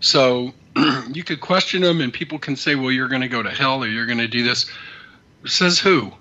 So 0.00 0.52
you 1.12 1.22
could 1.22 1.40
question 1.40 1.82
them, 1.82 2.00
and 2.00 2.12
people 2.12 2.38
can 2.38 2.56
say, 2.56 2.74
well, 2.74 2.90
you're 2.90 3.08
going 3.08 3.22
to 3.22 3.28
go 3.28 3.42
to 3.42 3.50
hell 3.50 3.84
or 3.84 3.86
you're 3.86 4.06
going 4.06 4.18
to 4.18 4.28
do 4.28 4.42
this. 4.42 4.66
Says 5.46 5.78
who? 5.78 6.12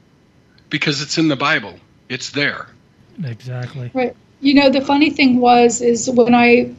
Because 0.69 1.01
it's 1.01 1.17
in 1.17 1.27
the 1.27 1.35
Bible, 1.35 1.79
it's 2.09 2.29
there. 2.29 2.67
Exactly. 3.23 3.89
Right. 3.93 4.15
You 4.41 4.53
know, 4.53 4.69
the 4.69 4.81
funny 4.81 5.09
thing 5.09 5.39
was, 5.39 5.81
is 5.81 6.09
when 6.09 6.35
I 6.35 6.75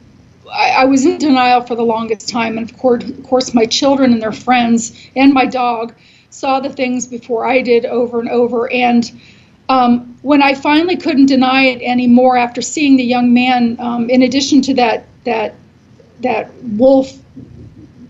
I, 0.51 0.85
was 0.85 1.05
in 1.05 1.17
denial 1.17 1.61
for 1.61 1.75
the 1.75 1.83
longest 1.83 2.29
time, 2.29 2.57
and 2.57 2.69
of 2.69 2.77
course, 2.77 3.03
of 3.03 3.23
course, 3.23 3.53
my 3.53 3.65
children 3.65 4.13
and 4.13 4.21
their 4.21 4.31
friends 4.31 4.95
and 5.15 5.33
my 5.33 5.45
dog 5.45 5.93
saw 6.29 6.59
the 6.59 6.69
things 6.69 7.07
before 7.07 7.45
I 7.45 7.61
did 7.61 7.85
over 7.85 8.19
and 8.19 8.29
over. 8.29 8.71
And 8.71 9.09
um, 9.69 10.17
when 10.23 10.41
I 10.41 10.55
finally 10.55 10.97
couldn't 10.97 11.27
deny 11.27 11.65
it 11.65 11.81
anymore 11.81 12.35
after 12.37 12.61
seeing 12.61 12.97
the 12.97 13.03
young 13.03 13.33
man, 13.33 13.77
um, 13.79 14.09
in 14.09 14.23
addition 14.23 14.61
to 14.63 14.73
that 14.75 15.05
that 15.23 15.55
that 16.21 16.51
wolf, 16.63 17.17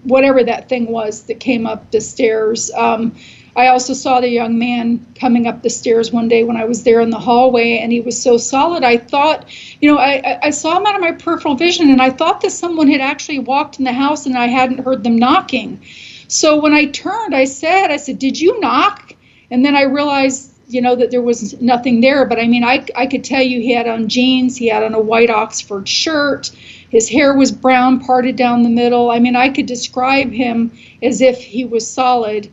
whatever 0.03 0.43
that 0.43 0.69
thing 0.69 0.87
was 0.87 1.23
that 1.23 1.39
came 1.39 1.67
up 1.67 1.91
the 1.91 2.01
stairs, 2.01 2.71
um, 2.71 3.15
I 3.55 3.67
also 3.67 3.93
saw 3.93 4.21
the 4.21 4.29
young 4.29 4.57
man 4.57 5.05
coming 5.19 5.45
up 5.45 5.61
the 5.61 5.69
stairs 5.69 6.13
one 6.13 6.29
day 6.29 6.45
when 6.45 6.55
I 6.55 6.63
was 6.63 6.83
there 6.83 7.01
in 7.01 7.09
the 7.09 7.19
hallway, 7.19 7.79
and 7.79 7.91
he 7.91 7.99
was 7.99 8.19
so 8.19 8.37
solid. 8.37 8.83
I 8.83 8.97
thought, 8.97 9.45
you 9.81 9.91
know, 9.91 9.97
I, 9.97 10.39
I 10.41 10.49
saw 10.51 10.77
him 10.77 10.85
out 10.85 10.95
of 10.95 11.01
my 11.01 11.11
peripheral 11.11 11.55
vision, 11.55 11.89
and 11.89 12.01
I 12.01 12.09
thought 12.09 12.39
that 12.41 12.51
someone 12.51 12.87
had 12.87 13.01
actually 13.01 13.39
walked 13.39 13.77
in 13.77 13.85
the 13.85 13.91
house 13.91 14.25
and 14.25 14.37
I 14.37 14.47
hadn't 14.47 14.85
heard 14.85 15.03
them 15.03 15.17
knocking. 15.17 15.81
So 16.29 16.61
when 16.61 16.73
I 16.73 16.85
turned, 16.85 17.35
I 17.35 17.45
said, 17.45 17.91
I 17.91 17.97
said, 17.97 18.17
Did 18.17 18.39
you 18.39 18.59
knock? 18.61 19.13
And 19.51 19.65
then 19.65 19.75
I 19.75 19.83
realized, 19.83 20.53
you 20.69 20.81
know, 20.81 20.95
that 20.95 21.09
there 21.09 21.21
was 21.21 21.59
nothing 21.59 21.99
there. 21.99 22.25
But 22.25 22.39
I 22.39 22.47
mean, 22.47 22.63
I, 22.63 22.85
I 22.95 23.07
could 23.07 23.23
tell 23.23 23.41
you 23.41 23.59
he 23.59 23.73
had 23.73 23.87
on 23.87 24.07
jeans, 24.07 24.55
he 24.55 24.67
had 24.67 24.83
on 24.83 24.93
a 24.93 24.99
white 24.99 25.31
Oxford 25.31 25.89
shirt, 25.89 26.51
his 26.89 27.09
hair 27.09 27.33
was 27.35 27.51
brown, 27.51 27.99
parted 27.99 28.35
down 28.35 28.63
the 28.63 28.69
middle. 28.69 29.11
I 29.11 29.19
mean, 29.19 29.35
I 29.35 29.49
could 29.49 29.65
describe 29.65 30.31
him 30.31 30.71
as 31.01 31.21
if 31.21 31.41
he 31.41 31.65
was 31.65 31.89
solid. 31.89 32.49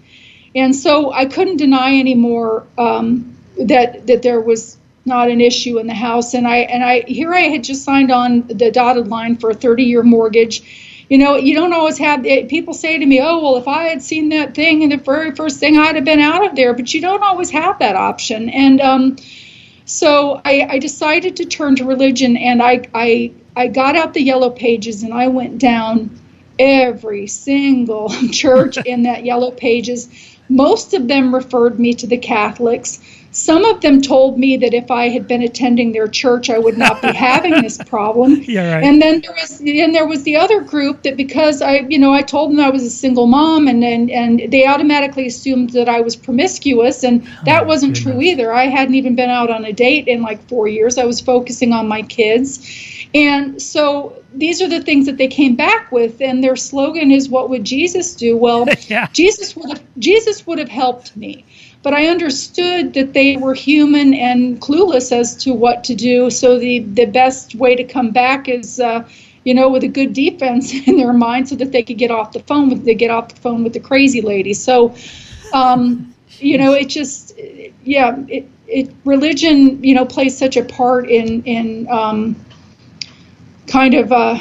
And 0.54 0.74
so 0.74 1.12
I 1.12 1.26
couldn't 1.26 1.58
deny 1.58 1.98
anymore 1.98 2.66
um, 2.78 3.36
that 3.58 4.06
that 4.06 4.22
there 4.22 4.40
was 4.40 4.78
not 5.04 5.30
an 5.30 5.40
issue 5.40 5.78
in 5.78 5.86
the 5.86 5.94
house. 5.94 6.34
And 6.34 6.48
I 6.48 6.58
and 6.58 6.82
I 6.82 7.00
here 7.06 7.32
I 7.34 7.42
had 7.42 7.64
just 7.64 7.84
signed 7.84 8.10
on 8.10 8.46
the 8.46 8.70
dotted 8.70 9.08
line 9.08 9.36
for 9.36 9.50
a 9.50 9.54
30-year 9.54 10.02
mortgage. 10.02 10.85
You 11.08 11.18
know, 11.18 11.36
you 11.36 11.54
don't 11.54 11.72
always 11.72 11.98
have 11.98 12.24
people 12.48 12.74
say 12.74 12.98
to 12.98 13.06
me, 13.06 13.20
"Oh, 13.20 13.40
well, 13.40 13.56
if 13.56 13.68
I 13.68 13.84
had 13.84 14.02
seen 14.02 14.30
that 14.30 14.54
thing 14.54 14.82
and 14.82 14.92
the 14.92 14.96
very 14.96 15.32
first 15.34 15.60
thing, 15.60 15.78
I'd 15.78 15.94
have 15.94 16.04
been 16.04 16.20
out 16.20 16.44
of 16.44 16.56
there." 16.56 16.74
But 16.74 16.92
you 16.92 17.00
don't 17.00 17.22
always 17.22 17.50
have 17.50 17.78
that 17.78 17.94
option. 17.94 18.48
And 18.48 18.80
um, 18.80 19.16
so 19.84 20.40
I, 20.44 20.66
I 20.68 20.78
decided 20.78 21.36
to 21.36 21.44
turn 21.44 21.76
to 21.76 21.84
religion, 21.84 22.36
and 22.36 22.62
I 22.62 22.82
I 22.94 23.32
I 23.54 23.68
got 23.68 23.96
out 23.96 24.14
the 24.14 24.22
yellow 24.22 24.50
pages 24.50 25.02
and 25.02 25.14
I 25.14 25.28
went 25.28 25.58
down 25.58 26.18
every 26.58 27.26
single 27.26 28.08
church 28.32 28.78
in 28.78 29.04
that 29.04 29.24
yellow 29.24 29.50
pages 29.50 30.08
most 30.48 30.94
of 30.94 31.08
them 31.08 31.34
referred 31.34 31.78
me 31.78 31.94
to 31.94 32.06
the 32.06 32.18
Catholics. 32.18 33.00
Some 33.36 33.66
of 33.66 33.82
them 33.82 34.00
told 34.00 34.38
me 34.38 34.56
that 34.56 34.72
if 34.72 34.90
I 34.90 35.10
had 35.10 35.28
been 35.28 35.42
attending 35.42 35.92
their 35.92 36.08
church, 36.08 36.48
I 36.48 36.58
would 36.58 36.78
not 36.78 37.02
be 37.02 37.12
having 37.28 37.60
this 37.60 37.76
problem. 37.76 38.42
Yeah, 38.42 38.76
right. 38.76 38.82
And 38.82 39.02
then 39.02 39.20
there 39.20 39.32
was, 39.32 39.60
and 39.60 39.94
there 39.94 40.06
was 40.06 40.22
the 40.22 40.36
other 40.36 40.62
group 40.62 41.02
that 41.02 41.18
because 41.18 41.60
I, 41.60 41.80
you 41.80 41.98
know, 41.98 42.14
I 42.14 42.22
told 42.22 42.50
them 42.50 42.60
I 42.60 42.70
was 42.70 42.82
a 42.82 42.88
single 42.90 43.26
mom, 43.26 43.68
and 43.68 43.84
and, 43.84 44.10
and 44.10 44.50
they 44.50 44.66
automatically 44.66 45.26
assumed 45.26 45.70
that 45.70 45.86
I 45.86 46.00
was 46.00 46.16
promiscuous, 46.16 47.04
and 47.04 47.28
oh, 47.28 47.42
that 47.44 47.64
oh, 47.64 47.66
wasn't 47.66 47.94
goodness. 47.94 48.14
true 48.14 48.22
either. 48.22 48.54
I 48.54 48.68
hadn't 48.68 48.94
even 48.94 49.14
been 49.14 49.28
out 49.28 49.50
on 49.50 49.66
a 49.66 49.72
date 49.72 50.08
in 50.08 50.22
like 50.22 50.48
four 50.48 50.66
years. 50.66 50.96
I 50.96 51.04
was 51.04 51.20
focusing 51.20 51.74
on 51.74 51.86
my 51.88 52.00
kids, 52.00 52.66
and 53.14 53.60
so 53.60 54.22
these 54.34 54.62
are 54.62 54.68
the 54.68 54.82
things 54.82 55.06
that 55.06 55.18
they 55.18 55.28
came 55.28 55.56
back 55.56 55.92
with, 55.92 56.22
and 56.22 56.42
their 56.42 56.56
slogan 56.56 57.10
is 57.10 57.28
"What 57.28 57.50
would 57.50 57.64
Jesus 57.64 58.14
do?" 58.14 58.34
Well, 58.34 58.66
yeah. 58.88 59.08
Jesus 59.12 59.54
would 59.56 59.76
have 59.76 59.82
Jesus 59.98 60.46
would 60.46 60.58
have 60.58 60.70
helped 60.70 61.14
me, 61.16 61.44
but 61.86 61.94
I 61.94 62.08
understood 62.08 62.94
that 62.94 63.12
they 63.12 63.36
were 63.36 63.54
human 63.54 64.12
and 64.12 64.60
clueless 64.60 65.12
as 65.12 65.36
to 65.36 65.54
what 65.54 65.84
to 65.84 65.94
do. 65.94 66.30
So 66.30 66.58
the 66.58 66.80
the 66.80 67.04
best 67.04 67.54
way 67.54 67.76
to 67.76 67.84
come 67.84 68.10
back 68.10 68.48
is. 68.48 68.80
Uh, 68.80 69.08
you 69.44 69.54
know, 69.54 69.68
with 69.68 69.84
a 69.84 69.88
good 69.98 70.12
defense 70.12 70.74
in 70.88 70.96
their 70.96 71.12
mind, 71.12 71.48
so 71.48 71.54
that 71.54 71.70
they 71.70 71.84
could 71.84 71.98
get 71.98 72.10
off 72.10 72.32
the 72.32 72.40
phone 72.40 72.68
with 72.68 72.84
they 72.84 72.96
get 72.96 73.12
off 73.12 73.28
the 73.28 73.40
phone 73.40 73.62
with 73.62 73.74
the 73.74 73.78
crazy 73.78 74.20
lady. 74.20 74.52
So, 74.52 74.96
um, 75.52 76.12
you 76.40 76.58
know, 76.58 76.72
it 76.72 76.88
just, 76.88 77.38
yeah, 77.84 78.16
it, 78.26 78.48
it 78.66 78.92
religion, 79.04 79.84
you 79.84 79.94
know, 79.94 80.04
plays 80.04 80.36
such 80.36 80.56
a 80.56 80.64
part 80.64 81.08
in 81.08 81.44
in 81.44 81.86
um, 81.88 82.34
kind 83.68 83.94
of 83.94 84.10
uh, 84.10 84.40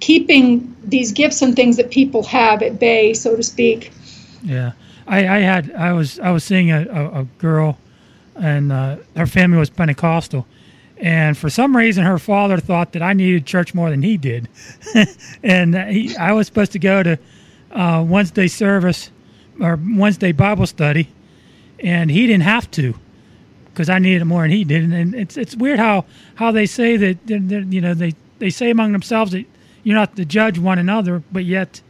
keeping 0.00 0.74
these 0.82 1.12
gifts 1.12 1.42
and 1.42 1.54
things 1.54 1.76
that 1.76 1.90
people 1.90 2.22
have 2.22 2.62
at 2.62 2.80
bay, 2.80 3.12
so 3.12 3.36
to 3.36 3.42
speak. 3.42 3.92
Yeah, 4.42 4.72
I, 5.06 5.18
I 5.18 5.38
had 5.40 5.72
I 5.72 5.92
was 5.92 6.18
I 6.18 6.30
was 6.30 6.44
seeing 6.44 6.70
a, 6.70 6.86
a, 6.86 7.20
a 7.20 7.24
girl, 7.38 7.78
and 8.36 8.72
uh, 8.72 8.96
her 9.16 9.26
family 9.26 9.58
was 9.58 9.70
Pentecostal, 9.70 10.46
and 10.98 11.36
for 11.36 11.50
some 11.50 11.76
reason 11.76 12.04
her 12.04 12.18
father 12.18 12.58
thought 12.58 12.92
that 12.92 13.02
I 13.02 13.12
needed 13.12 13.46
church 13.46 13.74
more 13.74 13.90
than 13.90 14.02
he 14.02 14.16
did, 14.16 14.48
and 15.42 15.74
he, 15.74 16.16
I 16.16 16.32
was 16.32 16.46
supposed 16.46 16.72
to 16.72 16.78
go 16.78 17.02
to 17.02 17.18
uh, 17.72 18.04
Wednesday 18.06 18.48
service 18.48 19.10
or 19.60 19.78
Wednesday 19.96 20.32
Bible 20.32 20.66
study, 20.66 21.08
and 21.78 22.10
he 22.10 22.26
didn't 22.26 22.44
have 22.44 22.70
to 22.72 22.94
because 23.74 23.88
I 23.88 23.98
needed 23.98 24.22
it 24.22 24.26
more 24.26 24.42
than 24.42 24.52
he 24.52 24.64
did. 24.64 24.84
And 24.84 25.14
it's 25.14 25.36
it's 25.36 25.56
weird 25.56 25.78
how 25.78 26.06
how 26.36 26.52
they 26.52 26.66
say 26.66 26.96
that 26.96 27.18
you 27.28 27.80
know 27.80 27.94
they 27.94 28.14
they 28.38 28.50
say 28.50 28.70
among 28.70 28.92
themselves 28.92 29.32
that 29.32 29.44
you're 29.82 29.96
not 29.96 30.16
to 30.16 30.24
judge 30.24 30.58
one 30.58 30.78
another, 30.78 31.22
but 31.30 31.44
yet 31.44 31.82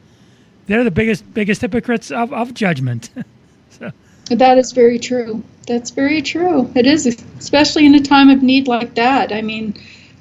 they're 0.67 0.85
the 0.85 0.91
biggest 0.91 1.33
biggest 1.35 1.61
hypocrites 1.61 2.11
of, 2.11 2.33
of 2.33 2.55
judgment. 2.55 3.11
so. 3.71 3.91
That 4.27 4.59
is 4.59 4.73
very 4.73 4.99
true. 4.99 5.43
That's 5.67 5.91
very 5.91 6.23
true. 6.23 6.71
It 6.75 6.87
is, 6.87 7.07
especially 7.39 7.87
in 7.87 7.95
a 7.95 8.01
time 8.01 8.31
of 8.31 8.43
need 8.43 8.69
like 8.69 8.95
that. 8.95 9.33
I 9.33 9.43
mean, 9.43 9.75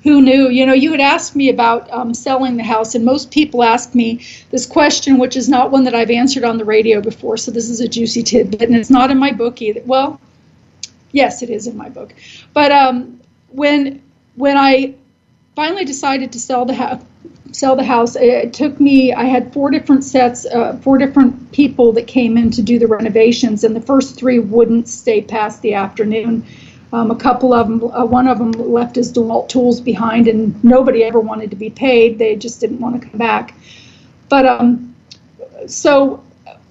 who 0.04 0.22
knew? 0.22 0.50
You 0.50 0.66
know, 0.66 0.74
you 0.74 0.92
had 0.92 1.00
asked 1.00 1.36
me 1.36 1.50
about 1.50 1.90
um, 1.92 2.14
selling 2.14 2.58
the 2.58 2.64
house, 2.64 2.96
and 2.96 3.06
most 3.06 3.32
people 3.32 3.64
ask 3.64 3.96
me 3.96 4.26
this 4.52 4.66
question, 4.66 5.18
which 5.18 5.38
is 5.38 5.48
not 5.48 5.72
one 5.72 5.86
that 5.86 5.96
I've 5.96 6.12
answered 6.12 6.44
on 6.44 6.58
the 6.58 6.66
radio 6.66 7.02
before. 7.02 7.38
So 7.38 7.52
this 7.52 7.70
is 7.70 7.80
a 7.80 7.88
juicy 7.88 8.24
tidbit, 8.24 8.62
and 8.62 8.76
it's 8.76 8.90
not 8.90 9.12
in 9.12 9.18
my 9.18 9.32
book 9.32 9.62
either. 9.62 9.82
Well, 9.86 10.20
yes, 11.12 11.42
it 11.42 11.50
is 11.50 11.68
in 11.68 11.78
my 11.78 11.90
book. 11.90 12.14
But 12.54 12.72
um, 12.72 13.20
when 13.50 14.02
when 14.36 14.58
I 14.58 14.96
finally 15.56 15.86
decided 15.86 16.32
to 16.34 16.40
sell 16.40 16.66
the 16.66 16.74
house. 16.74 17.02
Sell 17.52 17.76
the 17.76 17.84
house. 17.84 18.16
It 18.16 18.52
took 18.54 18.80
me. 18.80 19.14
I 19.14 19.26
had 19.26 19.54
four 19.54 19.70
different 19.70 20.04
sets, 20.04 20.46
uh, 20.46 20.80
four 20.82 20.98
different 20.98 21.52
people 21.52 21.92
that 21.94 22.08
came 22.08 22.36
in 22.36 22.50
to 22.52 22.64
do 22.64 22.80
the 22.80 22.88
renovations, 22.88 23.64
and 23.64 23.76
the 23.76 23.82
first 23.82 24.16
three 24.16 24.40
wouldn't 24.40 24.88
stay 24.88 25.22
past 25.22 25.62
the 25.62 25.76
afternoon. 25.76 26.46
Um, 26.92 27.12
a 27.12 27.16
couple 27.16 27.54
of 27.54 27.68
them, 27.68 27.84
uh, 27.92 28.06
one 28.06 28.28
of 28.28 28.40
them 28.40 28.52
left 28.52 28.96
his 28.96 29.12
DeWalt 29.14 29.50
tools 29.50 29.82
behind, 29.82 30.28
and 30.28 30.64
nobody 30.64 31.04
ever 31.04 31.20
wanted 31.20 31.52
to 31.52 31.56
be 31.56 31.70
paid. 31.70 32.18
They 32.18 32.36
just 32.36 32.60
didn't 32.60 32.80
want 32.80 33.00
to 33.00 33.08
come 33.08 33.20
back. 33.20 33.54
But 34.30 34.48
um, 34.48 34.96
so 35.68 36.24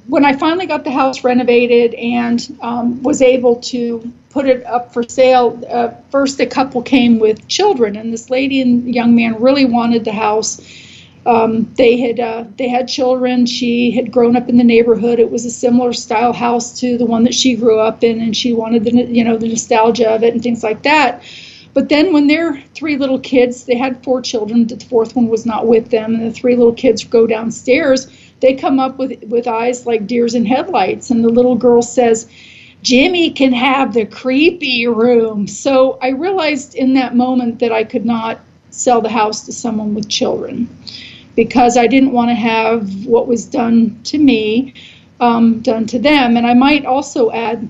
when 0.09 0.24
I 0.24 0.33
finally 0.33 0.66
got 0.66 0.85
the 0.85 0.91
house 0.91 1.22
renovated 1.22 1.95
and 1.95 2.59
um, 2.61 3.03
was 3.03 3.22
able 3.22 3.57
to 3.57 4.12
put 4.33 4.47
it 4.47 4.64
up 4.64 4.93
for 4.93 5.03
sale, 5.03 5.62
uh, 5.70 5.91
first 6.11 6.41
a 6.41 6.47
couple 6.47 6.83
came 6.83 7.18
with 7.18 7.47
children, 7.49 7.97
and 7.97 8.12
this 8.12 8.30
lady 8.30 8.61
and 8.61 8.93
young 8.93 9.14
man 9.14 9.41
really 9.41 9.66
wanted 9.66 10.05
the 10.05 10.12
house. 10.12 10.61
Um, 11.24 11.72
they 11.76 11.99
had 11.99 12.18
uh, 12.18 12.45
they 12.57 12.68
had 12.68 12.89
children. 12.89 13.47
She 13.47 13.93
had 13.93 14.11
grown 14.11 14.35
up 14.35 14.49
in 14.49 14.57
the 14.57 14.64
neighborhood. 14.64 15.20
It 15.20 15.30
was 15.30 15.45
a 15.45 15.51
similar 15.51 15.93
style 15.93 16.33
house 16.33 16.80
to 16.80 16.99
the 16.99 17.07
one 17.07 17.22
that 17.24 17.35
she 17.35 17.55
grew 17.55 17.78
up 17.78 18.03
in, 18.03 18.20
and 18.20 18.37
she 18.37 18.53
wanted 18.53 18.85
the 18.85 18.91
you 19.05 19.22
know 19.22 19.37
the 19.37 19.49
nostalgia 19.49 20.11
of 20.11 20.24
it 20.24 20.35
and 20.35 20.43
things 20.43 20.64
like 20.64 20.83
that. 20.83 21.22
But 21.74 21.89
then 21.89 22.12
when 22.12 22.26
their 22.26 22.61
three 22.74 22.97
little 22.97 23.20
kids, 23.20 23.64
they 23.64 23.76
had 23.76 24.03
four 24.03 24.20
children. 24.20 24.66
The 24.66 24.80
fourth 24.80 25.14
one 25.14 25.28
was 25.28 25.47
not 25.47 25.66
with 25.66 25.91
them, 25.91 26.14
and 26.14 26.26
the 26.26 26.33
three 26.33 26.57
little 26.57 26.74
kids 26.74 27.05
go 27.05 27.26
downstairs 27.26 28.09
they 28.43 28.55
come 28.55 28.80
up 28.80 28.99
with 28.99 29.22
with 29.28 29.47
eyes 29.47 29.87
like 29.87 30.07
deers 30.07 30.35
in 30.35 30.45
headlights 30.45 31.11
and 31.11 31.24
the 31.24 31.28
little 31.28 31.55
girl 31.55 31.80
says 31.80 32.28
Jimmy 32.83 33.30
can 33.30 33.53
have 33.53 33.95
the 33.95 34.07
creepy 34.07 34.87
room. 34.87 35.47
So 35.47 35.99
I 36.03 36.09
realized 36.09 36.74
in 36.74 36.95
that 36.95 37.14
moment 37.16 37.61
that 37.61 37.72
I 37.72 37.85
could 37.85 38.05
not 38.05 38.41
sell 38.70 39.01
the 39.01 39.09
house 39.09 39.47
to 39.47 39.53
someone 39.53 39.95
with 39.95 40.09
children 40.09 40.68
because 41.37 41.76
I 41.76 41.87
didn't 41.87 42.12
want 42.12 42.30
to 42.30 42.35
have 42.35 43.07
what 43.07 43.26
was 43.26 43.45
done 43.47 44.01
to 44.05 44.18
me 44.18 44.74
um, 45.20 45.61
done 45.61 45.87
to 45.87 45.99
them. 45.99 46.37
And 46.37 46.47
I 46.47 46.55
might 46.55 46.85
also 46.85 47.30
add 47.30 47.68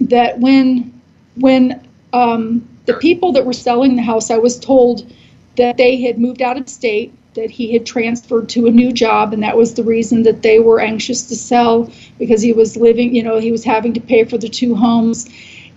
that 0.00 0.38
when 0.38 0.94
when 1.36 1.86
um, 2.12 2.66
the 2.86 2.94
people 2.94 3.32
that 3.32 3.44
were 3.44 3.52
selling 3.52 3.96
the 3.96 4.02
house, 4.02 4.30
I 4.30 4.38
was 4.38 4.58
told 4.58 5.12
that 5.56 5.76
they 5.76 6.00
had 6.00 6.18
moved 6.18 6.40
out 6.40 6.56
of 6.56 6.68
state 6.68 7.12
that 7.38 7.50
he 7.50 7.72
had 7.72 7.86
transferred 7.86 8.48
to 8.48 8.66
a 8.66 8.70
new 8.70 8.92
job, 8.92 9.32
and 9.32 9.42
that 9.42 9.56
was 9.56 9.74
the 9.74 9.84
reason 9.84 10.24
that 10.24 10.42
they 10.42 10.58
were 10.58 10.80
anxious 10.80 11.22
to 11.22 11.36
sell 11.36 11.90
because 12.18 12.42
he 12.42 12.52
was 12.52 12.76
living, 12.76 13.14
you 13.14 13.22
know, 13.22 13.38
he 13.38 13.52
was 13.52 13.64
having 13.64 13.94
to 13.94 14.00
pay 14.00 14.24
for 14.24 14.36
the 14.38 14.48
two 14.48 14.74
homes, 14.74 15.28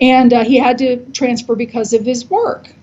and 0.01 0.33
uh, 0.33 0.43
he 0.43 0.57
had 0.57 0.77
to 0.79 0.97
transfer 1.11 1.55
because 1.55 1.93
of 1.93 2.03
his 2.03 2.29
work. 2.29 2.73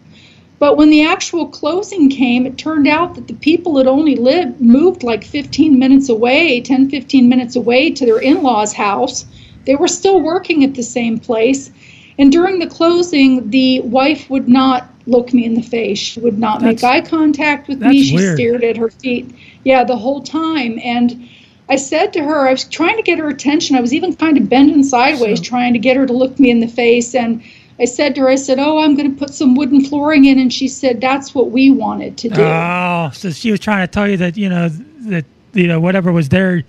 But 0.61 0.77
when 0.77 0.91
the 0.91 1.05
actual 1.05 1.47
closing 1.47 2.09
came, 2.09 2.47
it 2.47 2.59
turned 2.59 2.89
out 2.89 3.15
that 3.15 3.29
the 3.29 3.35
people 3.35 3.79
had 3.79 3.87
only 3.87 4.17
lived, 4.17 4.61
moved 4.61 5.03
like 5.03 5.25
15 5.25 5.79
minutes 5.79 6.09
away, 6.09 6.61
10, 6.61 6.91
15 6.91 7.29
minutes 7.29 7.57
away 7.57 7.91
to 7.91 8.05
their 8.05 8.19
in 8.19 8.43
law's 8.43 8.73
house. 8.73 9.25
They 9.67 9.77
were 9.77 9.89
still 9.89 10.21
working 10.21 10.65
at 10.65 10.75
the 10.75 10.83
same 10.83 11.19
place. 11.19 11.71
And 12.19 12.33
during 12.33 12.59
the 12.59 12.67
closing, 12.67 13.51
the 13.51 13.81
wife 13.81 14.29
would 14.31 14.49
not 14.49 14.89
look 15.09 15.33
me 15.33 15.45
in 15.45 15.55
the 15.55 15.63
face. 15.63 15.99
She 15.99 16.21
would 16.21 16.39
not 16.39 16.61
that's, 16.61 16.83
make 16.83 16.85
eye 16.85 17.01
contact 17.01 17.69
with 17.69 17.81
me. 17.81 18.05
She 18.05 18.15
weird. 18.15 18.37
stared 18.37 18.65
at 18.65 18.77
her 18.77 18.91
feet. 18.91 19.35
Yeah, 19.65 19.85
the 19.85 19.97
whole 19.97 20.23
time. 20.23 20.79
And 20.83 21.29
I 21.69 21.77
said 21.77 22.13
to 22.13 22.23
her, 22.23 22.49
I 22.49 22.53
was 22.53 22.65
trying 22.65 22.97
to 22.97 23.03
get 23.03 23.19
her 23.19 23.29
attention. 23.29 23.77
I 23.77 23.81
was 23.81 23.93
even 23.93 24.15
kind 24.15 24.39
of 24.39 24.49
bending 24.49 24.83
sideways, 24.83 25.39
so. 25.39 25.45
trying 25.45 25.73
to 25.73 25.79
get 25.79 25.97
her 25.97 26.07
to 26.07 26.13
look 26.13 26.39
me 26.39 26.51
in 26.51 26.61
the 26.61 26.69
face. 26.69 27.15
And 27.15 27.43
I 27.81 27.87
said 27.87 28.15
to 28.17 28.23
her, 28.23 28.29
I 28.29 28.37
said, 28.37 28.59
Oh, 28.59 28.79
I'm 28.79 28.97
going 28.97 29.11
to 29.11 29.19
put 29.19 29.31
some 29.31 29.55
wooden 29.55 29.85
flooring 29.85 30.27
in. 30.27 30.39
And 30.39 30.53
she 30.53 30.69
said, 30.69 31.01
That's 31.01 31.35
what 31.35 31.51
we 31.51 31.71
wanted 31.71 32.17
to 32.19 32.29
do. 32.29 32.43
Oh, 32.43 33.11
so 33.15 33.31
she 33.31 33.51
was 33.51 33.61
trying 33.61 33.87
to 33.87 33.91
tell 33.91 34.09
you 34.09 34.17
that, 34.19 34.37
you 34.37 34.49
know, 34.49 34.69
that, 34.69 35.25
you 35.55 35.67
know, 35.67 35.81
whatever 35.81 36.13
was 36.13 36.29
there 36.29 36.65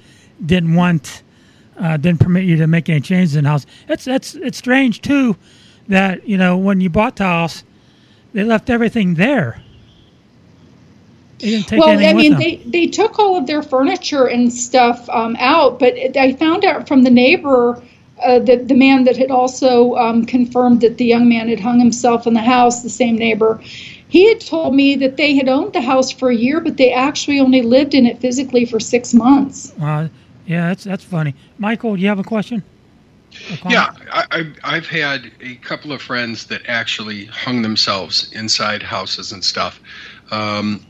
didn't 0.46 0.76
want 0.76 1.24
uh, 1.78 1.98
didn't 1.98 2.20
permit 2.20 2.44
you 2.44 2.58
to 2.58 2.68
make 2.68 2.90
any 2.90 3.00
changes 3.00 3.36
in 3.36 3.46
the 3.46 3.50
house. 3.50 3.66
It's 3.88 4.08
it's 4.08 4.36
it's 4.36 4.58
strange 4.58 5.02
too 5.02 5.36
that 5.88 6.28
you 6.28 6.38
know 6.38 6.58
when 6.58 6.82
you 6.82 6.90
bought 6.90 7.16
the 7.16 7.24
house, 7.24 7.64
they 8.34 8.44
left 8.44 8.70
everything 8.70 9.16
there. 9.16 9.62
They 11.40 11.52
didn't 11.52 11.68
take 11.68 11.80
well, 11.80 11.90
I 11.90 12.14
mean, 12.14 12.38
they, 12.38 12.58
they 12.66 12.88
took 12.88 13.18
all 13.18 13.38
of 13.38 13.48
their 13.48 13.64
furniture 13.64 14.28
and 14.28 14.52
stuff 14.52 15.08
um, 15.10 15.38
out, 15.40 15.80
but 15.80 15.96
I 16.18 16.34
found 16.34 16.66
out 16.66 16.88
from 16.88 17.04
the 17.04 17.10
neighbor, 17.10 17.82
uh, 18.22 18.40
the, 18.40 18.58
the 18.58 18.76
man 18.76 19.06
that 19.06 19.16
had 19.16 19.32
also 19.32 19.96
um, 19.96 20.26
confirmed 20.26 20.82
that 20.82 20.98
the 20.98 21.06
young 21.06 21.30
man 21.30 21.48
had 21.48 21.62
hung 21.62 21.80
himself 21.80 22.28
in 22.28 22.34
the 22.34 22.42
house, 22.42 22.84
the 22.84 22.90
same 22.90 23.16
neighbor, 23.16 23.62
he 24.10 24.28
had 24.28 24.42
told 24.42 24.76
me 24.76 24.96
that 24.96 25.16
they 25.16 25.36
had 25.36 25.48
owned 25.48 25.72
the 25.72 25.82
house 25.82 26.12
for 26.12 26.30
a 26.30 26.36
year, 26.36 26.60
but 26.60 26.76
they 26.78 26.92
actually 26.92 27.40
only 27.40 27.62
lived 27.62 27.94
in 27.94 28.06
it 28.06 28.20
physically 28.20 28.66
for 28.66 28.80
six 28.80 29.14
months. 29.14 29.72
Uh, 29.80 30.10
yeah, 30.46 30.68
that's 30.70 30.84
that's 30.84 31.04
funny. 31.04 31.36
Michael, 31.60 31.96
do 31.96 32.02
you 32.02 32.08
have 32.08 32.20
a 32.20 32.24
question? 32.24 32.64
Comment? 33.62 33.72
Yeah, 33.72 33.94
I, 34.12 34.52
I've 34.64 34.88
had 34.88 35.32
a 35.42 35.56
couple 35.56 35.92
of 35.92 36.02
friends 36.02 36.48
that 36.48 36.62
actually 36.68 37.26
hung 37.26 37.62
themselves 37.62 38.32
inside 38.34 38.84
houses 38.84 39.32
and 39.32 39.44
stuff. 39.44 39.80
Um, 40.32 40.86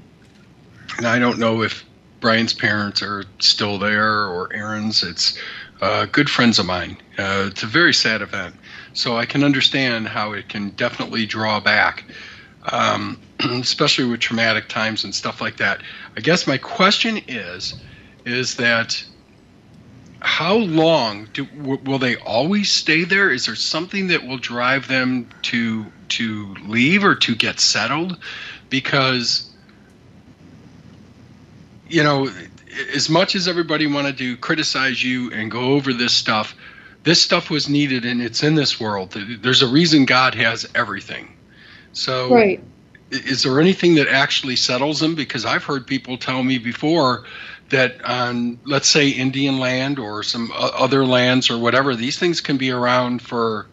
and 0.97 1.07
I 1.07 1.19
don't 1.19 1.39
know 1.39 1.61
if 1.61 1.85
Brian's 2.19 2.53
parents 2.53 3.01
are 3.01 3.23
still 3.39 3.79
there 3.79 4.25
or 4.25 4.53
Aaron's. 4.53 5.03
It's 5.03 5.37
uh, 5.81 6.05
good 6.05 6.29
friends 6.29 6.59
of 6.59 6.65
mine. 6.65 6.97
Uh, 7.17 7.47
it's 7.47 7.63
a 7.63 7.67
very 7.67 7.93
sad 7.93 8.21
event. 8.21 8.55
So 8.93 9.17
I 9.17 9.25
can 9.25 9.43
understand 9.43 10.07
how 10.07 10.33
it 10.33 10.49
can 10.49 10.71
definitely 10.71 11.25
draw 11.25 11.59
back, 11.59 12.03
um, 12.71 13.19
especially 13.39 14.05
with 14.05 14.19
traumatic 14.19 14.67
times 14.67 15.03
and 15.03 15.13
stuff 15.13 15.41
like 15.41 15.57
that. 15.57 15.81
I 16.17 16.21
guess 16.21 16.47
my 16.47 16.57
question 16.57 17.21
is, 17.27 17.75
is 18.25 18.55
that 18.55 19.03
how 20.21 20.55
long 20.57 21.29
do 21.33 21.45
w- 21.47 21.81
will 21.83 21.99
they 21.99 22.17
always 22.17 22.71
stay 22.71 23.05
there? 23.05 23.31
Is 23.31 23.45
there 23.47 23.55
something 23.55 24.07
that 24.07 24.25
will 24.25 24.39
drive 24.39 24.87
them 24.87 25.29
to 25.43 25.93
to 26.09 26.55
leave 26.65 27.03
or 27.05 27.15
to 27.15 27.35
get 27.35 27.59
settled? 27.59 28.17
Because 28.69 29.45
you 31.87 32.03
know, 32.03 32.29
as 32.95 33.09
much 33.09 33.35
as 33.35 33.47
everybody 33.47 33.87
wanted 33.87 34.17
to 34.19 34.37
criticize 34.37 35.03
you 35.03 35.31
and 35.31 35.51
go 35.51 35.73
over 35.73 35.93
this 35.93 36.13
stuff, 36.15 36.55
this 37.03 37.21
stuff 37.21 37.49
was 37.49 37.69
needed 37.69 38.05
and 38.05 38.21
it's 38.21 38.43
in 38.43 38.55
this 38.55 38.79
world. 38.79 39.15
There's 39.41 39.63
a 39.63 39.67
reason 39.67 40.05
God 40.05 40.35
has 40.35 40.65
everything. 40.75 41.29
So 41.93 42.45
Right. 42.45 42.61
is 43.11 43.43
there 43.43 43.59
anything 43.61 43.95
that 43.95 44.09
actually 44.09 44.57
settles 44.57 44.99
them? 44.99 45.15
Because 45.15 45.45
I've 45.45 45.65
heard 45.65 45.87
people 45.87 46.17
tell 46.17 46.43
me 46.43 46.59
before 46.59 47.23
that 47.71 48.03
on, 48.05 48.59
let's 48.65 48.89
say, 48.89 49.09
Indian 49.09 49.59
land 49.59 49.99
or 49.99 50.23
some 50.23 50.51
other 50.55 51.05
lands 51.05 51.49
or 51.49 51.57
whatever, 51.59 51.95
these 51.95 52.17
things 52.19 52.41
can 52.41 52.57
be 52.57 52.71
around 52.71 53.21
for 53.21 53.69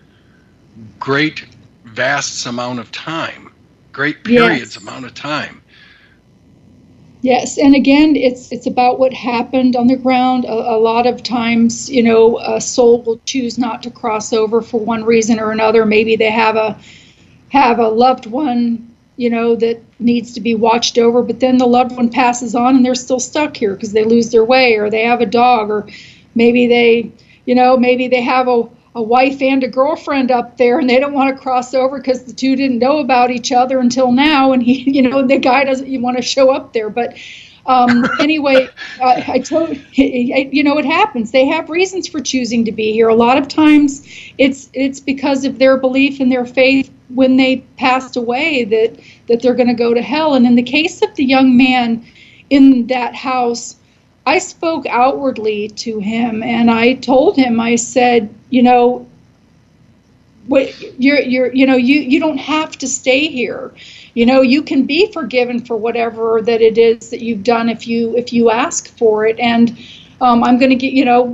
great, 0.98 1.46
vast 1.84 2.46
amount 2.46 2.80
of 2.80 2.90
time, 2.92 3.50
great 3.92 4.24
periods 4.24 4.76
Yes. 4.76 4.76
amount 4.76 5.06
of 5.06 5.14
time. 5.14 5.62
Yes, 7.22 7.58
and 7.58 7.74
again, 7.74 8.14
it's 8.16 8.52
it's 8.52 8.66
about 8.66 8.98
what 9.00 9.12
happened 9.12 9.74
on 9.76 9.88
the 9.88 9.96
ground. 9.96 10.44
A, 10.44 10.52
a 10.52 10.78
lot 10.78 11.06
of 11.06 11.22
times, 11.22 11.90
you 11.90 12.02
know, 12.02 12.38
a 12.40 12.60
soul 12.60 13.02
will 13.02 13.20
choose 13.26 13.58
not 13.58 13.82
to 13.84 13.90
cross 13.90 14.32
over 14.32 14.62
for 14.62 14.78
one 14.80 15.04
reason 15.04 15.40
or 15.40 15.50
another. 15.50 15.84
Maybe 15.86 16.16
they 16.16 16.30
have 16.30 16.56
a 16.56 16.78
have 17.48 17.78
a 17.80 17.88
loved 17.88 18.26
one, 18.26 18.94
you 19.16 19.30
know, 19.30 19.56
that 19.56 19.82
needs 19.98 20.32
to 20.34 20.40
be 20.40 20.54
watched 20.54 20.98
over, 20.98 21.22
but 21.22 21.40
then 21.40 21.58
the 21.58 21.66
loved 21.66 21.96
one 21.96 22.10
passes 22.10 22.54
on 22.54 22.76
and 22.76 22.84
they're 22.84 22.94
still 22.94 23.20
stuck 23.20 23.56
here 23.56 23.74
because 23.74 23.92
they 23.92 24.04
lose 24.04 24.30
their 24.30 24.44
way, 24.44 24.76
or 24.76 24.90
they 24.90 25.04
have 25.04 25.20
a 25.20 25.26
dog, 25.26 25.70
or 25.70 25.86
maybe 26.34 26.66
they, 26.66 27.10
you 27.44 27.54
know, 27.54 27.76
maybe 27.76 28.08
they 28.08 28.22
have 28.22 28.48
a 28.48 28.68
a 28.96 29.02
wife 29.02 29.42
and 29.42 29.62
a 29.62 29.68
girlfriend 29.68 30.30
up 30.30 30.56
there 30.56 30.78
and 30.78 30.88
they 30.88 30.98
don't 30.98 31.12
want 31.12 31.36
to 31.36 31.40
cross 31.40 31.74
over 31.74 31.98
because 31.98 32.24
the 32.24 32.32
two 32.32 32.56
didn't 32.56 32.78
know 32.78 32.98
about 32.98 33.30
each 33.30 33.52
other 33.52 33.78
until 33.78 34.10
now 34.10 34.52
and 34.52 34.62
he 34.62 34.90
you 34.90 35.02
know 35.02 35.24
the 35.24 35.36
guy 35.36 35.64
doesn't 35.64 35.86
you 35.86 36.00
want 36.00 36.16
to 36.16 36.22
show 36.22 36.50
up 36.50 36.72
there. 36.72 36.88
But 36.88 37.14
um, 37.66 38.04
anyway 38.20 38.68
I, 39.02 39.24
I 39.28 39.38
told 39.38 39.76
you 39.92 40.62
know 40.62 40.78
it 40.78 40.84
happens. 40.84 41.30
They 41.30 41.46
have 41.46 41.68
reasons 41.68 42.08
for 42.08 42.20
choosing 42.20 42.64
to 42.64 42.72
be 42.72 42.92
here. 42.92 43.08
A 43.08 43.14
lot 43.14 43.38
of 43.38 43.48
times 43.48 44.06
it's 44.38 44.70
it's 44.72 45.00
because 45.00 45.44
of 45.44 45.58
their 45.58 45.76
belief 45.76 46.20
and 46.20 46.30
their 46.30 46.46
faith 46.46 46.90
when 47.08 47.36
they 47.36 47.58
passed 47.76 48.16
away 48.16 48.64
that 48.64 49.00
that 49.28 49.42
they're 49.42 49.54
going 49.54 49.68
to 49.68 49.74
go 49.74 49.94
to 49.94 50.02
hell. 50.02 50.34
And 50.34 50.46
in 50.46 50.54
the 50.54 50.62
case 50.62 51.02
of 51.02 51.14
the 51.16 51.24
young 51.24 51.56
man 51.56 52.04
in 52.50 52.86
that 52.86 53.14
house 53.14 53.76
I 54.26 54.38
spoke 54.38 54.86
outwardly 54.86 55.68
to 55.68 56.00
him 56.00 56.42
and 56.42 56.68
I 56.68 56.94
told 56.94 57.36
him, 57.36 57.60
I 57.60 57.76
said, 57.76 58.34
you 58.50 58.62
know, 58.62 59.06
what 60.46 60.80
you're 61.00 61.20
you're 61.20 61.52
you 61.52 61.66
know 61.66 61.76
you 61.76 62.00
you 62.00 62.20
don't 62.20 62.38
have 62.38 62.76
to 62.78 62.86
stay 62.86 63.26
here 63.28 63.72
you 64.16 64.24
know 64.24 64.40
you 64.40 64.62
can 64.62 64.86
be 64.86 65.12
forgiven 65.12 65.60
for 65.60 65.76
whatever 65.76 66.40
that 66.42 66.62
it 66.62 66.78
is 66.78 67.10
that 67.10 67.20
you've 67.20 67.44
done 67.44 67.68
if 67.68 67.86
you 67.86 68.16
if 68.16 68.32
you 68.32 68.50
ask 68.50 68.88
for 68.96 69.26
it. 69.26 69.38
And 69.38 69.78
um, 70.22 70.42
i'm 70.42 70.58
going 70.58 70.70
to 70.70 70.76
get 70.76 70.94
you 70.94 71.04
know 71.04 71.24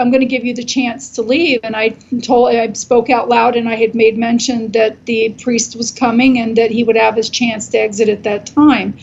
i'm 0.00 0.10
going 0.10 0.20
to 0.20 0.32
give 0.34 0.42
you 0.42 0.54
the 0.54 0.64
chance 0.64 1.10
to 1.10 1.22
leave. 1.22 1.60
And 1.62 1.76
i 1.76 1.90
told 2.22 2.48
i 2.48 2.72
spoke 2.72 3.10
out 3.10 3.28
loud 3.28 3.56
and 3.56 3.68
i 3.68 3.74
had 3.74 3.94
made 3.94 4.16
mention 4.16 4.72
that 4.72 5.04
the 5.04 5.34
priest 5.42 5.76
was 5.76 5.90
coming 5.90 6.38
and 6.38 6.56
that 6.56 6.70
he 6.70 6.82
would 6.82 6.96
have 6.96 7.14
his 7.14 7.28
chance 7.28 7.68
to 7.68 7.78
exit 7.78 8.08
at 8.08 8.22
that 8.22 8.46
time. 8.46 8.98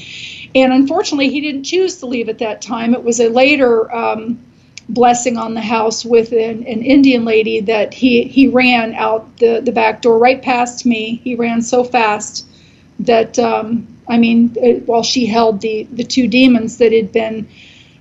And 0.56 0.74
unfortunately 0.74 1.30
he 1.30 1.42
didn't 1.42 1.64
choose 1.64 1.98
to 1.98 2.08
leave 2.08 2.28
at 2.28 2.40
that 2.40 2.62
time. 2.62 2.96
It 2.96 3.04
was 3.04 3.20
a 3.20 3.30
later 3.30 3.94
um, 3.96 4.40
blessing 4.90 5.38
on 5.38 5.54
the 5.54 5.62
house 5.62 6.04
with 6.04 6.32
an, 6.32 6.66
an 6.66 6.82
Indian 6.82 7.24
lady 7.24 7.62
that 7.62 7.94
he 7.94 8.24
he 8.24 8.48
ran 8.48 8.96
out 8.96 9.38
the 9.38 9.62
the 9.64 9.72
back 9.72 10.02
door 10.02 10.18
right 10.18 10.42
past 10.42 10.88
me. 10.88 11.22
He 11.24 11.36
ran 11.36 11.62
so 11.62 11.84
fast 11.84 12.48
that 13.06 13.38
um, 13.40 13.88
I 14.08 14.18
mean, 14.18 14.54
it, 14.56 14.88
while 14.88 15.04
she 15.04 15.26
held 15.26 15.62
the 15.62 15.84
the 15.92 16.04
two 16.04 16.28
demons 16.28 16.78
that 16.78 16.92
had 16.92 17.12
been 17.12 17.48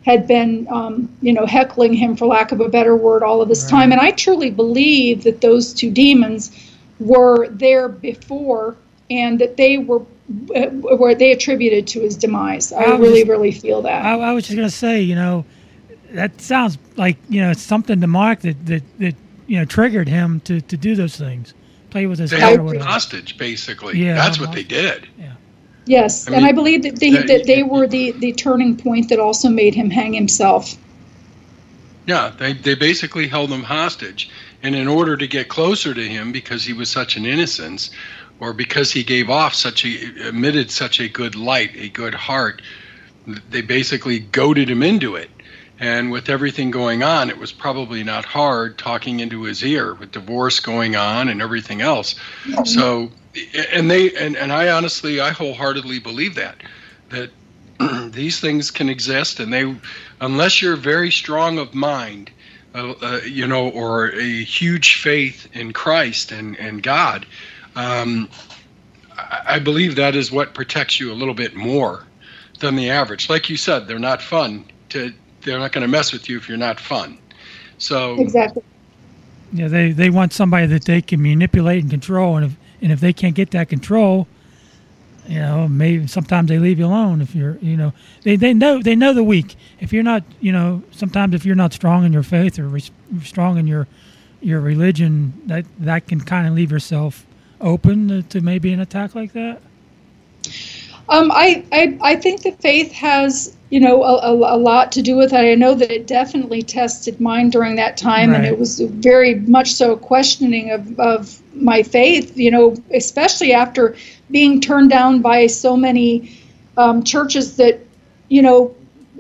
had 0.05 0.27
been 0.27 0.67
um, 0.71 1.09
you 1.21 1.33
know 1.33 1.47
heckling 1.47 1.93
him 1.93 2.17
for 2.17 2.27
lack 2.27 2.53
of 2.53 2.61
a 2.61 2.69
better 2.69 2.97
word 2.97 3.23
all 3.23 3.43
of 3.43 3.49
this 3.49 3.65
Right. 3.65 3.71
time, 3.71 3.93
and 3.93 4.01
I 4.01 4.11
truly 4.13 4.51
believe 4.51 5.25
that 5.25 5.41
those 5.41 5.73
two 5.75 5.91
demons 5.91 6.51
were 6.99 7.49
there 7.49 7.89
before 7.89 8.77
and 9.11 9.39
that 9.41 9.57
they 9.57 9.79
were 9.79 10.03
uh, 10.55 10.67
were 10.73 11.15
they 11.15 11.33
attributed 11.33 11.87
to 11.89 12.01
his 12.01 12.17
demise. 12.17 12.73
I 12.73 12.85
I 12.85 12.97
really 12.99 13.21
just- 13.21 13.29
really 13.31 13.53
feel 13.53 13.83
that. 13.83 14.05
I, 14.05 14.15
I 14.19 14.33
was 14.33 14.45
just 14.47 14.57
gonna 14.57 14.71
say, 14.71 15.01
you 15.03 15.15
know, 15.15 15.45
that 16.13 16.41
sounds 16.41 16.79
like 16.97 17.17
you 17.29 17.41
know 17.41 17.53
something 17.53 18.01
to 18.01 18.07
Mark 18.07 18.41
that 18.41 18.67
that, 18.67 18.83
that 18.99 19.15
you 19.47 19.59
know 19.59 19.65
triggered 19.65 20.09
him 20.09 20.41
to, 20.41 20.61
to 20.61 20.77
do 20.77 20.95
those 20.95 21.17
things, 21.17 21.53
play 21.91 22.07
with 22.07 22.19
his 22.19 22.31
They 22.31 22.41
heart 22.41 22.57
held 22.57 22.75
him 22.75 22.81
hostage, 22.81 23.37
basically. 23.39 23.99
Yeah, 23.99 24.15
That's 24.15 24.39
what 24.39 24.51
uh-huh. 24.51 24.57
they 24.57 24.65
did. 24.65 25.09
Yeah. 25.19 25.33
Yes, 25.87 26.29
I 26.29 26.35
and 26.35 26.45
I 26.45 26.53
believe 26.53 26.83
that 26.83 27.01
they, 27.01 27.11
that- 27.11 27.27
that 27.27 27.47
they 27.47 27.63
were 27.63 27.87
the, 27.87 28.13
the 28.13 28.33
turning 28.33 28.77
point 28.77 29.09
that 29.09 29.19
also 29.19 29.49
made 29.49 29.75
him 29.75 29.91
hang 29.91 30.13
himself. 30.13 30.75
Yeah, 32.07 32.33
they, 32.39 32.55
they 32.55 32.75
basically 32.75 33.29
held 33.29 33.51
him 33.51 33.63
hostage. 33.63 34.31
And 34.63 34.75
in 34.75 34.89
order 34.89 35.17
to 35.17 35.27
get 35.27 35.49
closer 35.49 35.95
to 35.95 36.09
him, 36.09 36.33
because 36.33 36.65
he 36.65 36.73
was 36.73 36.91
such 36.91 37.17
an 37.17 37.25
innocence, 37.25 37.91
or 38.41 38.53
because 38.53 38.93
he 38.93 39.03
gave 39.05 39.31
off 39.31 39.55
such 39.55 39.85
a, 39.85 40.29
emitted 40.29 40.71
such 40.71 41.01
a 41.01 41.09
good 41.09 41.35
light, 41.35 41.71
a 41.77 41.89
good 41.89 42.15
heart, 42.15 42.63
they 43.51 43.61
basically 43.61 44.19
goaded 44.19 44.69
him 44.69 44.83
into 44.83 45.15
it. 45.17 45.31
And 45.81 46.11
with 46.11 46.29
everything 46.29 46.71
going 46.71 47.03
on, 47.03 47.31
it 47.31 47.39
was 47.39 47.53
probably 47.53 48.05
not 48.05 48.27
hard 48.27 48.77
talking 48.77 49.21
into 49.21 49.45
his 49.45 49.65
ear 49.65 49.95
with 49.95 50.13
divorce 50.13 50.61
going 50.61 50.95
on 50.95 51.29
and 51.29 51.41
everything 51.41 51.81
else. 51.81 52.17
So, 52.65 53.11
and 53.73 53.91
they, 53.91 54.13
and, 54.13 54.37
and 54.37 54.53
I 54.53 54.69
honestly, 54.69 55.21
I 55.21 55.31
wholeheartedly 55.31 56.01
believe 56.01 56.35
that, 56.35 56.57
that 57.09 57.31
these 58.13 58.41
things 58.41 58.71
can 58.71 58.91
exist 58.91 59.41
and 59.41 59.51
they, 59.51 59.75
unless 60.21 60.61
you're 60.61 60.77
very 60.77 61.11
strong 61.11 61.59
of 61.59 61.75
mind, 61.75 62.31
uh, 62.75 62.93
uh, 63.01 63.21
you 63.25 63.47
know, 63.47 63.71
or 63.71 64.11
a 64.11 64.45
huge 64.45 65.01
faith 65.01 65.49
in 65.55 65.73
Christ 65.73 66.31
and, 66.31 66.59
and 66.59 66.83
God, 66.83 67.25
um, 67.75 68.29
I, 69.17 69.43
I 69.47 69.59
believe 69.61 69.97
that 69.97 70.15
is 70.15 70.31
what 70.31 70.53
protects 70.53 71.01
you 71.01 71.11
a 71.11 71.15
little 71.15 71.35
bit 71.35 71.55
more 71.55 72.05
than 72.59 72.77
the 72.77 72.91
average. 72.91 73.31
Like 73.31 73.49
you 73.49 73.57
said, 73.57 73.89
they're 73.89 73.99
not 73.99 74.21
fun 74.21 74.67
to, 74.91 75.13
they're 75.43 75.59
not 75.59 75.73
going 75.73 75.83
to 75.83 75.89
mess 75.89 76.13
with 76.13 76.29
you 76.29 76.37
if 76.37 76.49
you're 76.49 76.59
not 76.59 76.81
fun. 76.81 77.19
So 77.79 78.17
Exactly. 78.21 78.63
Yeah, 79.53 79.69
they 79.69 79.91
they 79.91 80.11
want 80.11 80.33
somebody 80.33 80.67
that 80.67 80.85
they 80.85 81.03
can 81.03 81.23
manipulate 81.23 81.83
and 81.83 81.91
control, 81.91 82.37
and 82.37 82.47
if 82.47 82.57
and 82.83 82.93
if 82.93 83.01
they 83.01 83.13
can't 83.13 83.35
get 83.35 83.51
that 83.51 83.69
control, 83.69 84.29
you 85.27 85.41
know, 85.41 85.67
maybe 85.67 86.07
sometimes 86.07 86.49
they 86.49 86.59
leave 86.59 86.79
you 86.79 86.87
alone. 86.87 87.21
If 87.21 87.35
you're, 87.35 87.57
you 87.57 87.77
know, 87.77 87.93
they 88.23 88.37
they 88.37 88.55
know 88.55 88.81
they 88.81 88.95
know 88.95 89.13
the 89.13 89.25
weak. 89.25 89.57
If 89.81 89.93
you're 89.93 90.05
not, 90.05 90.23
you 90.41 90.53
know, 90.53 90.85
sometimes 90.93 91.35
if 91.35 91.45
you're 91.45 91.57
not 91.57 91.73
strong 91.73 92.05
in 92.05 92.13
your 92.13 92.23
faith 92.23 92.59
or 92.59 92.69
res- 92.69 92.93
strong 93.25 93.59
in 93.59 93.67
your 93.67 93.89
your 94.41 94.61
religion, 94.61 95.41
that 95.47 95.65
that 95.81 96.07
can 96.07 96.21
kind 96.21 96.47
of 96.47 96.55
leave 96.55 96.71
yourself 96.71 97.27
open 97.61 98.09
to, 98.09 98.23
to 98.23 98.41
maybe 98.41 98.73
an 98.73 98.81
attack 98.81 99.15
like 99.15 99.33
that. 99.33 99.61
Um, 101.09 101.31
I, 101.33 101.65
I, 101.73 101.99
I 102.03 102.17
think 102.17 102.43
that 102.43 102.61
faith 102.63 102.93
has 102.93 103.57
you 103.71 103.79
know, 103.79 104.03
a, 104.03 104.17
a, 104.17 104.57
a, 104.57 104.59
lot 104.59 104.91
to 104.93 105.03
do 105.03 105.17
with 105.17 105.33
it. 105.33 105.37
I 105.37 105.55
know 105.55 105.75
that 105.75 105.93
it 105.93 106.07
definitely 106.09 106.63
tested 106.63 107.21
mine 107.21 107.51
during 107.51 107.77
that 107.77 107.97
time, 107.97 108.31
right. 108.31 108.39
and 108.39 108.47
it 108.47 108.59
was 108.59 108.81
very 108.81 109.37
much 109.37 109.73
so 109.73 109.97
questioning 109.97 110.73
of, 110.73 110.99
of 110.99 111.41
my 111.55 111.85
faith, 111.85 112.37
you 112.37 112.51
know, 112.51 112.77
especially 112.93 113.53
after 113.53 113.97
being 114.29 114.61
turned 114.61 114.91
down 114.91 115.23
by 115.23 115.47
so 115.47 115.77
many 115.77 116.37
um, 116.77 117.05
churches 117.05 117.57
that, 117.57 117.81
you 118.29 118.43
know, 118.43 118.75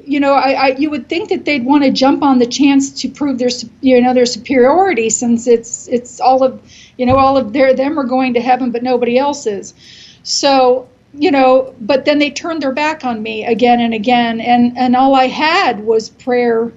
you 0.05 0.18
know, 0.18 0.32
I, 0.32 0.53
I, 0.53 0.66
you 0.76 0.90
would 0.90 1.09
think 1.09 1.28
that 1.28 1.44
they'd 1.44 1.64
want 1.64 1.84
to 1.84 1.92
jump 1.92 2.24
on 2.24 2.40
the 2.40 2.46
chance 2.46 3.03
to 3.03 3.09
prove 3.09 3.38
their, 3.38 3.51
you 3.80 4.01
know, 4.01 4.14
their 4.14 4.26
superiority, 4.26 5.11
since 5.11 5.46
it's 5.46 5.86
it's 5.86 6.20
all 6.20 6.42
of, 6.42 6.61
you 6.96 7.07
know, 7.07 7.16
all 7.16 7.36
of 7.36 7.53
their 7.53 7.74
them 7.74 7.98
are 8.01 8.05
going 8.05 8.34
to 8.34 8.40
heaven, 8.40 8.72
but 8.72 8.82
nobody 8.82 9.16
else 9.16 9.46
is. 9.46 9.74
So 10.24 10.88
you 11.13 11.31
know, 11.31 11.75
but 11.81 12.05
then 12.05 12.19
they 12.19 12.31
turned 12.31 12.63
their 12.63 12.73
back 12.73 13.05
on 13.05 13.23
me 13.23 13.45
again 13.45 13.81
and 13.81 13.95
again, 13.95 14.41
and 14.41 14.77
and 14.79 14.95
all 14.95 15.15
I 15.15 15.27
had 15.27 15.85
was 15.85 16.09
prayer, 16.09 16.73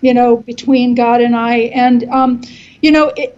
you 0.00 0.14
know, 0.14 0.36
between 0.36 0.94
God 0.94 1.20
and 1.20 1.34
I, 1.34 1.56
and 1.56 2.04
um, 2.10 2.42
you 2.80 2.92
know, 2.92 3.12
it, 3.16 3.36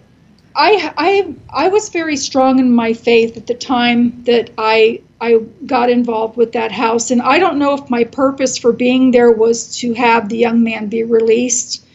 I 0.55 0.93
I 0.97 1.35
I 1.49 1.67
was 1.69 1.89
very 1.89 2.15
strong 2.15 2.59
in 2.59 2.71
my 2.71 2.93
faith 2.93 3.37
at 3.37 3.47
the 3.47 3.55
time 3.55 4.23
that 4.23 4.51
I 4.57 5.01
I 5.19 5.39
got 5.65 5.89
involved 5.89 6.37
with 6.37 6.51
that 6.51 6.71
house, 6.71 7.09
and 7.09 7.21
I 7.21 7.39
don't 7.39 7.57
know 7.57 7.73
if 7.73 7.89
my 7.89 8.03
purpose 8.03 8.57
for 8.57 8.71
being 8.71 9.11
there 9.11 9.31
was 9.31 9.77
to 9.77 9.93
have 9.93 10.29
the 10.29 10.37
young 10.37 10.63
man 10.63 10.87
be 10.87 11.03
released 11.03 11.86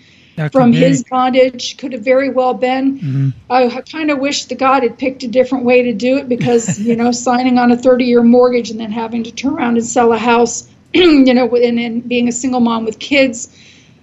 from 0.50 0.72
his 0.72 1.04
bondage 1.04 1.76
could 1.76 1.92
have 1.92 2.02
very 2.02 2.30
well 2.30 2.54
been. 2.54 2.98
Mm-hmm. 2.98 3.28
I 3.50 3.80
kind 3.82 4.10
of 4.10 4.18
wish 4.18 4.46
the 4.46 4.54
God 4.54 4.82
had 4.82 4.98
picked 4.98 5.22
a 5.22 5.28
different 5.28 5.64
way 5.64 5.82
to 5.82 5.92
do 5.92 6.16
it 6.16 6.28
because, 6.28 6.78
you 6.88 6.96
know, 6.96 7.12
signing 7.12 7.58
on 7.58 7.70
a 7.70 7.76
30 7.76 8.04
year 8.04 8.22
mortgage 8.22 8.70
and 8.70 8.80
then 8.80 8.92
having 8.92 9.22
to 9.24 9.32
turn 9.32 9.54
around 9.54 9.76
and 9.76 9.86
sell 9.86 10.12
a 10.12 10.18
house, 10.18 10.68
you 10.94 11.34
know, 11.34 11.54
and, 11.54 11.78
and 11.78 12.08
being 12.08 12.28
a 12.28 12.32
single 12.32 12.60
mom 12.60 12.84
with 12.84 12.98
kids, 12.98 13.56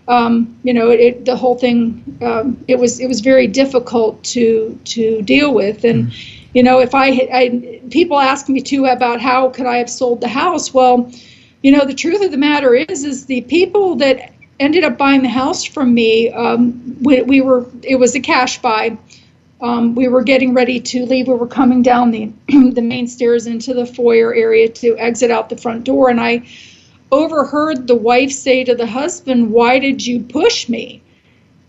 um, 0.08 0.58
you 0.64 0.74
know, 0.74 0.90
it, 0.90 1.26
the 1.26 1.36
whole 1.36 1.56
thing, 1.56 2.18
um, 2.22 2.64
it 2.68 2.80
was 2.80 3.00
it 3.00 3.08
was 3.08 3.22
very 3.22 3.46
difficult 3.46 4.24
to 4.24 4.80
to 4.86 5.22
deal 5.22 5.54
with. 5.54 5.86
And, 5.86 6.08
mm-hmm. 6.08 6.48
you 6.54 6.64
know, 6.64 6.80
if 6.80 6.96
I, 6.96 7.10
I, 7.32 7.82
people 7.92 8.20
ask 8.20 8.50
me 8.50 8.60
too 8.60 8.86
about 8.86 9.22
how 9.22 9.50
could 9.50 9.68
I 9.68 9.78
have 9.78 9.90
sold 9.90 10.22
the 10.22 10.28
house? 10.28 10.74
Well, 10.74 11.12
you 11.62 11.72
know, 11.72 11.86
the 11.86 11.94
truth 11.94 12.22
of 12.24 12.32
the 12.32 12.38
matter 12.38 12.74
is, 12.74 13.04
is 13.04 13.26
the 13.28 13.42
people 13.42 13.96
that 13.96 14.34
ended 14.60 14.84
up 14.84 14.98
buying 14.98 15.22
the 15.22 15.30
house 15.30 15.64
from 15.64 15.94
me. 15.94 16.30
Um, 16.30 16.98
we, 17.02 17.22
we, 17.22 17.42
were 17.42 17.66
it 17.84 17.96
was 17.96 18.16
a 18.16 18.20
cash 18.20 18.62
buy. 18.62 18.98
Um, 19.62 19.96
we 19.96 20.08
were 20.08 20.24
getting 20.24 20.54
ready 20.54 20.80
to 20.80 21.06
leave. 21.06 21.28
We 21.28 21.34
were 21.34 21.48
coming 21.48 21.82
down 21.82 22.12
the 22.12 22.32
the 22.48 22.82
main 22.82 23.08
stairs 23.08 23.48
into 23.48 23.74
the 23.74 23.86
foyer 23.86 24.34
area 24.34 24.70
to 24.70 24.98
exit 24.98 25.32
out 25.32 25.50
the 25.50 25.58
front 25.58 25.84
door, 25.84 26.10
and 26.10 26.20
I 26.20 26.44
overheard 27.12 27.88
the 27.88 27.96
wife 27.96 28.32
say 28.32 28.64
to 28.64 28.76
the 28.76 28.88
husband, 28.88 29.52
"Why 29.52 29.80
did 29.80 30.06
you 30.06 30.22
push 30.22 30.70
me?" 30.70 31.02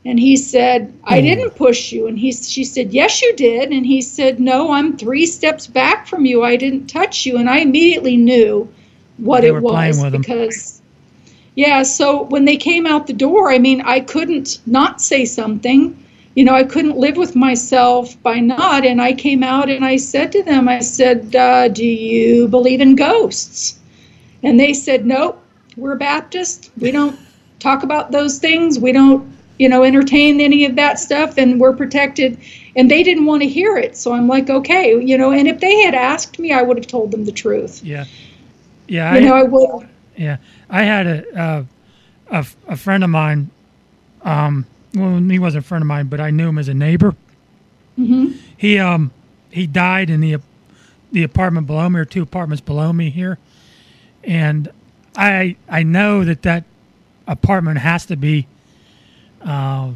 And 0.04 0.18
he 0.18 0.36
said, 0.36 0.92
"I 1.04 1.18
hmm. 1.18 1.26
didn't 1.26 1.56
push 1.56 1.92
you." 1.92 2.06
And 2.06 2.18
he 2.18 2.32
she 2.32 2.64
said, 2.64 2.92
"Yes, 2.92 3.22
you 3.22 3.34
did." 3.34 3.70
And 3.70 3.84
he 3.84 4.02
said, 4.02 4.38
"No, 4.40 4.72
I'm 4.72 4.96
three 4.96 5.26
steps 5.26 5.66
back 5.66 6.06
from 6.06 6.24
you. 6.26 6.44
I 6.44 6.56
didn't 6.56 6.86
touch 6.86 7.26
you." 7.26 7.38
And 7.38 7.50
I 7.50 7.58
immediately 7.58 8.16
knew 8.16 8.72
what 9.16 9.42
they 9.42 9.48
it 9.48 9.60
was 9.60 10.02
because 10.10 10.79
yeah, 11.56 11.82
so 11.82 12.22
when 12.24 12.44
they 12.44 12.56
came 12.56 12.86
out 12.86 13.06
the 13.06 13.12
door, 13.12 13.50
I 13.50 13.58
mean, 13.58 13.80
I 13.82 14.00
couldn't 14.00 14.60
not 14.66 15.00
say 15.00 15.24
something. 15.24 15.96
You 16.36 16.44
know, 16.44 16.54
I 16.54 16.64
couldn't 16.64 16.96
live 16.96 17.16
with 17.16 17.34
myself 17.34 18.20
by 18.22 18.38
not. 18.38 18.86
And 18.86 19.02
I 19.02 19.12
came 19.12 19.42
out 19.42 19.68
and 19.68 19.84
I 19.84 19.96
said 19.96 20.30
to 20.32 20.42
them, 20.42 20.68
I 20.68 20.78
said, 20.78 21.34
uh, 21.34 21.68
Do 21.68 21.84
you 21.84 22.46
believe 22.48 22.80
in 22.80 22.94
ghosts? 22.94 23.78
And 24.42 24.58
they 24.58 24.72
said, 24.72 25.04
Nope, 25.04 25.42
we're 25.76 25.96
Baptist. 25.96 26.70
We 26.78 26.92
don't 26.92 27.18
talk 27.58 27.82
about 27.82 28.12
those 28.12 28.38
things. 28.38 28.78
We 28.78 28.92
don't, 28.92 29.30
you 29.58 29.68
know, 29.68 29.82
entertain 29.82 30.40
any 30.40 30.64
of 30.64 30.76
that 30.76 31.00
stuff. 31.00 31.36
And 31.36 31.60
we're 31.60 31.74
protected. 31.74 32.38
And 32.76 32.88
they 32.88 33.02
didn't 33.02 33.26
want 33.26 33.42
to 33.42 33.48
hear 33.48 33.76
it. 33.76 33.96
So 33.96 34.12
I'm 34.12 34.28
like, 34.28 34.48
Okay, 34.48 35.02
you 35.04 35.18
know, 35.18 35.32
and 35.32 35.48
if 35.48 35.58
they 35.58 35.80
had 35.80 35.96
asked 35.96 36.38
me, 36.38 36.52
I 36.52 36.62
would 36.62 36.76
have 36.76 36.86
told 36.86 37.10
them 37.10 37.24
the 37.24 37.32
truth. 37.32 37.82
Yeah. 37.82 38.04
Yeah. 38.86 39.12
You 39.14 39.18
I, 39.18 39.22
know, 39.24 39.34
I 39.34 39.42
would. 39.42 39.88
Yeah. 40.16 40.36
I 40.70 40.84
had 40.84 41.06
a 41.06 41.38
uh, 41.38 41.64
a, 42.30 42.46
a 42.68 42.76
friend 42.76 43.04
of 43.04 43.10
mine. 43.10 43.50
Um, 44.22 44.66
well, 44.94 45.18
he 45.18 45.38
wasn't 45.38 45.64
a 45.64 45.68
friend 45.68 45.82
of 45.82 45.88
mine, 45.88 46.06
but 46.06 46.20
I 46.20 46.30
knew 46.30 46.48
him 46.48 46.58
as 46.58 46.68
a 46.68 46.74
neighbor. 46.74 47.14
Mm-hmm. 47.98 48.32
He 48.56 48.78
um 48.78 49.10
he 49.50 49.66
died 49.66 50.10
in 50.10 50.20
the 50.20 50.38
the 51.12 51.24
apartment 51.24 51.66
below 51.66 51.88
me, 51.88 52.00
or 52.00 52.04
two 52.04 52.22
apartments 52.22 52.60
below 52.60 52.92
me 52.92 53.10
here, 53.10 53.38
and 54.22 54.70
I 55.16 55.56
I 55.68 55.82
know 55.82 56.24
that 56.24 56.42
that 56.42 56.64
apartment 57.26 57.78
has 57.78 58.06
to 58.06 58.16
be. 58.16 58.46
Uh, 59.42 59.92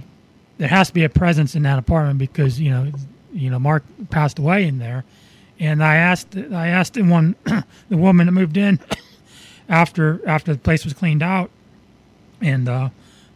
there 0.56 0.68
has 0.68 0.88
to 0.88 0.94
be 0.94 1.04
a 1.04 1.08
presence 1.08 1.54
in 1.54 1.64
that 1.64 1.78
apartment 1.78 2.18
because 2.18 2.60
you 2.60 2.70
know 2.70 2.90
you 3.32 3.50
know 3.50 3.58
Mark 3.58 3.84
passed 4.10 4.38
away 4.38 4.64
in 4.66 4.78
there, 4.78 5.04
and 5.60 5.82
I 5.82 5.96
asked 5.96 6.36
I 6.36 6.68
asked 6.68 6.94
the 6.94 7.02
one 7.02 7.36
the 7.44 7.96
woman 7.96 8.26
that 8.26 8.32
moved 8.32 8.56
in 8.56 8.80
after 9.68 10.26
after 10.28 10.52
the 10.52 10.58
place 10.58 10.84
was 10.84 10.92
cleaned 10.92 11.22
out 11.22 11.50
and 12.40 12.68
uh, 12.68 12.88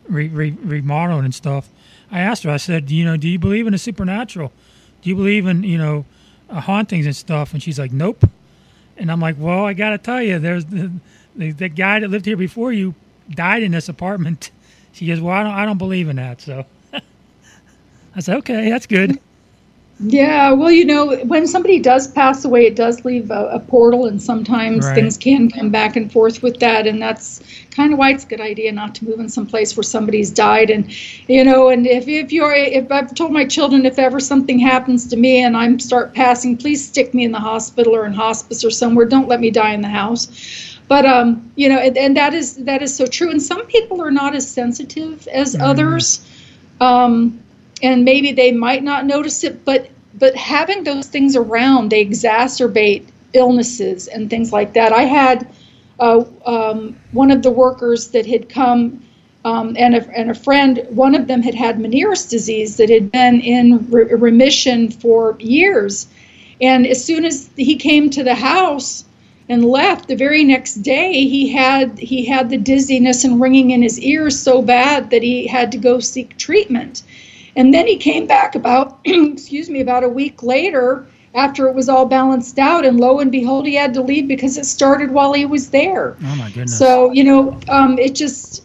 re, 0.08 0.28
re, 0.28 0.50
remodeled 0.50 1.24
and 1.24 1.34
stuff, 1.34 1.68
I 2.10 2.20
asked 2.20 2.42
her. 2.42 2.50
I 2.50 2.56
said, 2.56 2.90
"You 2.90 3.04
know, 3.04 3.16
do 3.16 3.28
you 3.28 3.38
believe 3.38 3.66
in 3.66 3.72
the 3.72 3.78
supernatural? 3.78 4.52
Do 5.02 5.10
you 5.10 5.16
believe 5.16 5.46
in 5.46 5.62
you 5.62 5.78
know 5.78 6.04
uh, 6.50 6.60
hauntings 6.60 7.06
and 7.06 7.16
stuff?" 7.16 7.52
And 7.52 7.62
she's 7.62 7.78
like, 7.78 7.92
"Nope." 7.92 8.28
And 8.96 9.10
I'm 9.10 9.20
like, 9.20 9.36
"Well, 9.38 9.64
I 9.64 9.72
got 9.72 9.90
to 9.90 9.98
tell 9.98 10.22
you, 10.22 10.38
there's 10.38 10.66
the, 10.66 10.90
the, 11.36 11.52
the 11.52 11.68
guy 11.68 12.00
that 12.00 12.08
lived 12.08 12.26
here 12.26 12.36
before 12.36 12.72
you 12.72 12.94
died 13.30 13.62
in 13.62 13.72
this 13.72 13.88
apartment." 13.88 14.50
She 14.90 15.06
goes, 15.06 15.20
"Well, 15.20 15.32
I 15.32 15.44
don't 15.44 15.52
I 15.52 15.64
don't 15.64 15.78
believe 15.78 16.08
in 16.08 16.16
that." 16.16 16.40
So 16.40 16.64
I 16.92 18.20
said, 18.20 18.38
"Okay, 18.38 18.68
that's 18.68 18.86
good." 18.86 19.20
Yeah, 20.00 20.52
well, 20.52 20.70
you 20.70 20.84
know, 20.84 21.16
when 21.24 21.48
somebody 21.48 21.80
does 21.80 22.06
pass 22.06 22.44
away, 22.44 22.66
it 22.66 22.76
does 22.76 23.04
leave 23.04 23.32
a, 23.32 23.48
a 23.48 23.58
portal, 23.58 24.06
and 24.06 24.22
sometimes 24.22 24.86
right. 24.86 24.94
things 24.94 25.18
can 25.18 25.50
come 25.50 25.70
back 25.70 25.96
and 25.96 26.12
forth 26.12 26.40
with 26.40 26.60
that, 26.60 26.86
and 26.86 27.02
that's 27.02 27.42
kind 27.70 27.92
of 27.92 27.98
why 27.98 28.12
it's 28.12 28.22
a 28.22 28.28
good 28.28 28.40
idea 28.40 28.70
not 28.70 28.94
to 28.94 29.04
move 29.04 29.18
in 29.18 29.28
some 29.28 29.44
place 29.44 29.76
where 29.76 29.82
somebody's 29.82 30.30
died. 30.30 30.70
And 30.70 30.88
you 31.28 31.42
know, 31.42 31.68
and 31.68 31.84
if 31.84 32.06
if 32.06 32.30
you're, 32.30 32.54
if 32.54 32.92
I've 32.92 33.12
told 33.12 33.32
my 33.32 33.44
children, 33.44 33.84
if 33.86 33.98
ever 33.98 34.20
something 34.20 34.60
happens 34.60 35.04
to 35.08 35.16
me 35.16 35.42
and 35.42 35.56
I'm 35.56 35.80
start 35.80 36.14
passing, 36.14 36.56
please 36.56 36.86
stick 36.86 37.12
me 37.12 37.24
in 37.24 37.32
the 37.32 37.40
hospital 37.40 37.96
or 37.96 38.06
in 38.06 38.12
hospice 38.12 38.64
or 38.64 38.70
somewhere. 38.70 39.04
Don't 39.04 39.26
let 39.26 39.40
me 39.40 39.50
die 39.50 39.72
in 39.74 39.82
the 39.82 39.88
house. 39.88 40.78
But 40.86 41.06
um, 41.06 41.50
you 41.56 41.68
know, 41.68 41.78
and, 41.78 41.98
and 41.98 42.16
that 42.16 42.34
is 42.34 42.54
that 42.64 42.82
is 42.82 42.94
so 42.94 43.04
true. 43.04 43.32
And 43.32 43.42
some 43.42 43.66
people 43.66 44.00
are 44.00 44.12
not 44.12 44.36
as 44.36 44.48
sensitive 44.48 45.26
as 45.26 45.56
mm. 45.56 45.60
others. 45.60 46.24
Um, 46.80 47.42
and 47.82 48.04
maybe 48.04 48.32
they 48.32 48.52
might 48.52 48.82
not 48.82 49.06
notice 49.06 49.44
it, 49.44 49.64
but 49.64 49.90
but 50.14 50.34
having 50.34 50.84
those 50.84 51.06
things 51.06 51.36
around, 51.36 51.90
they 51.90 52.04
exacerbate 52.04 53.06
illnesses 53.34 54.08
and 54.08 54.28
things 54.28 54.52
like 54.52 54.72
that. 54.74 54.92
I 54.92 55.02
had 55.02 55.48
uh, 56.00 56.24
um, 56.44 56.96
one 57.12 57.30
of 57.30 57.42
the 57.42 57.50
workers 57.50 58.08
that 58.08 58.26
had 58.26 58.48
come 58.48 59.02
um, 59.44 59.76
and, 59.78 59.94
a, 59.94 60.08
and 60.18 60.30
a 60.30 60.34
friend, 60.34 60.84
one 60.90 61.14
of 61.14 61.26
them 61.26 61.42
had 61.42 61.54
had 61.54 61.78
Meniere's 61.78 62.26
disease 62.26 62.76
that 62.76 62.90
had 62.90 63.10
been 63.12 63.40
in 63.40 63.88
re- 63.90 64.04
remission 64.14 64.90
for 64.90 65.36
years. 65.38 66.08
And 66.60 66.86
as 66.86 67.04
soon 67.04 67.24
as 67.24 67.48
he 67.56 67.76
came 67.76 68.10
to 68.10 68.24
the 68.24 68.34
house 68.34 69.04
and 69.48 69.64
left, 69.64 70.08
the 70.08 70.16
very 70.16 70.44
next 70.44 70.76
day 70.76 71.12
he 71.12 71.48
had 71.48 71.98
he 71.98 72.24
had 72.24 72.50
the 72.50 72.58
dizziness 72.58 73.24
and 73.24 73.40
ringing 73.40 73.70
in 73.70 73.82
his 73.82 74.00
ears 74.00 74.38
so 74.38 74.60
bad 74.60 75.10
that 75.10 75.22
he 75.22 75.46
had 75.46 75.72
to 75.72 75.78
go 75.78 76.00
seek 76.00 76.36
treatment. 76.36 77.02
And 77.58 77.74
then 77.74 77.88
he 77.88 77.96
came 77.96 78.28
back 78.28 78.54
about, 78.54 79.00
excuse 79.04 79.68
me, 79.68 79.80
about 79.80 80.04
a 80.04 80.08
week 80.08 80.44
later 80.44 81.04
after 81.34 81.66
it 81.66 81.74
was 81.74 81.88
all 81.88 82.06
balanced 82.06 82.56
out. 82.56 82.86
And 82.86 83.00
lo 83.00 83.18
and 83.18 83.32
behold, 83.32 83.66
he 83.66 83.74
had 83.74 83.92
to 83.94 84.00
leave 84.00 84.28
because 84.28 84.56
it 84.56 84.64
started 84.64 85.10
while 85.10 85.32
he 85.32 85.44
was 85.44 85.70
there. 85.70 86.16
Oh, 86.22 86.36
my 86.36 86.48
goodness. 86.50 86.78
So, 86.78 87.10
you 87.10 87.24
know, 87.24 87.58
um, 87.68 87.98
it 87.98 88.14
just, 88.14 88.64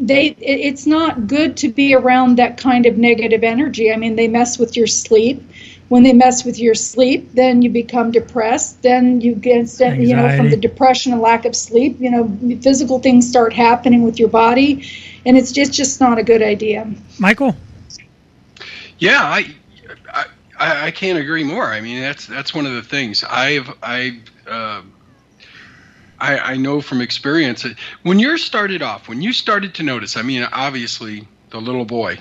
they, 0.00 0.26
it, 0.26 0.60
it's 0.60 0.86
not 0.86 1.26
good 1.26 1.56
to 1.56 1.68
be 1.68 1.92
around 1.92 2.38
that 2.38 2.56
kind 2.56 2.86
of 2.86 2.98
negative 2.98 3.42
energy. 3.42 3.92
I 3.92 3.96
mean, 3.96 4.14
they 4.14 4.28
mess 4.28 4.60
with 4.60 4.76
your 4.76 4.86
sleep. 4.86 5.42
When 5.88 6.04
they 6.04 6.12
mess 6.12 6.44
with 6.44 6.60
your 6.60 6.76
sleep, 6.76 7.32
then 7.32 7.62
you 7.62 7.70
become 7.70 8.12
depressed. 8.12 8.80
Then 8.82 9.20
you 9.20 9.34
get, 9.34 9.56
Anxiety. 9.56 10.06
you 10.06 10.14
know, 10.14 10.36
from 10.36 10.50
the 10.50 10.56
depression 10.56 11.12
and 11.12 11.20
lack 11.20 11.46
of 11.46 11.56
sleep, 11.56 11.96
you 11.98 12.10
know, 12.10 12.30
physical 12.60 13.00
things 13.00 13.28
start 13.28 13.52
happening 13.54 14.02
with 14.02 14.20
your 14.20 14.28
body, 14.28 14.86
and 15.24 15.38
it's 15.38 15.50
just 15.50 15.72
just 15.72 15.98
not 15.98 16.18
a 16.18 16.22
good 16.22 16.42
idea. 16.42 16.86
Michael, 17.18 17.56
yeah, 18.98 19.22
I, 19.22 19.56
I, 20.58 20.86
I 20.86 20.90
can't 20.92 21.18
agree 21.18 21.44
more. 21.44 21.64
I 21.66 21.80
mean, 21.80 22.00
that's 22.00 22.26
that's 22.26 22.54
one 22.54 22.66
of 22.66 22.72
the 22.74 22.82
things 22.82 23.24
I've 23.24 23.70
I. 23.82 24.20
Uh, 24.48 24.82
I, 26.20 26.38
I 26.38 26.56
know 26.56 26.80
from 26.80 27.00
experience 27.02 27.66
when 28.02 28.18
you're 28.18 28.38
started 28.38 28.82
off, 28.82 29.08
when 29.08 29.22
you 29.22 29.32
started 29.32 29.74
to 29.76 29.84
notice, 29.84 30.16
I 30.16 30.22
mean, 30.22 30.46
obviously 30.52 31.28
the 31.50 31.60
little 31.60 31.84
boy, 31.84 32.18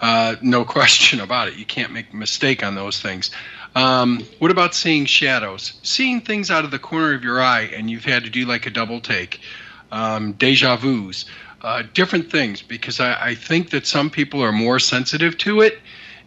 uh, 0.00 0.36
no 0.42 0.64
question 0.76 1.20
about 1.20 1.48
it. 1.48 1.56
You 1.56 1.66
can't 1.66 1.92
make 1.92 2.12
a 2.12 2.16
mistake 2.16 2.64
on 2.64 2.74
those 2.76 3.00
things. 3.00 3.30
Um, 3.76 4.28
what 4.40 4.50
about 4.50 4.74
seeing 4.74 5.06
shadows? 5.06 5.74
Seeing 5.82 6.20
things 6.22 6.50
out 6.50 6.64
of 6.64 6.70
the 6.72 6.78
corner 6.80 7.14
of 7.14 7.24
your 7.24 7.40
eye, 7.42 7.70
and 7.74 7.90
you've 7.90 8.04
had 8.04 8.24
to 8.24 8.30
do 8.30 8.46
like 8.46 8.66
a 8.66 8.70
double 8.70 9.00
take. 9.00 9.40
um, 9.92 10.32
deja 10.34 10.76
vu's, 10.76 11.26
uh, 11.62 11.82
different 11.94 12.30
things, 12.30 12.62
because 12.62 13.00
I, 13.00 13.28
I 13.30 13.34
think 13.34 13.70
that 13.70 13.86
some 13.86 14.10
people 14.10 14.42
are 14.42 14.52
more 14.52 14.78
sensitive 14.78 15.38
to 15.38 15.62
it. 15.62 15.80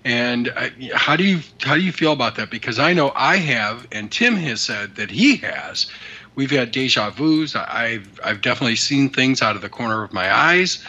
And 0.05 0.51
how 0.93 1.15
do 1.15 1.23
you 1.23 1.39
how 1.61 1.75
do 1.75 1.81
you 1.81 1.91
feel 1.91 2.11
about 2.11 2.35
that? 2.35 2.49
Because 2.49 2.77
I 2.77 2.93
know 2.93 3.11
I 3.15 3.37
have, 3.37 3.87
and 3.91 4.11
Tim 4.11 4.35
has 4.35 4.61
said 4.61 4.95
that 4.97 5.09
he 5.09 5.37
has. 5.37 5.87
We've 6.35 6.51
had 6.51 6.71
deja 6.71 7.09
vu's. 7.11 7.55
I've 7.55 8.19
I've 8.23 8.41
definitely 8.41 8.75
seen 8.75 9.09
things 9.09 9.41
out 9.41 9.55
of 9.55 9.61
the 9.61 9.69
corner 9.69 10.03
of 10.03 10.11
my 10.11 10.33
eyes, 10.33 10.83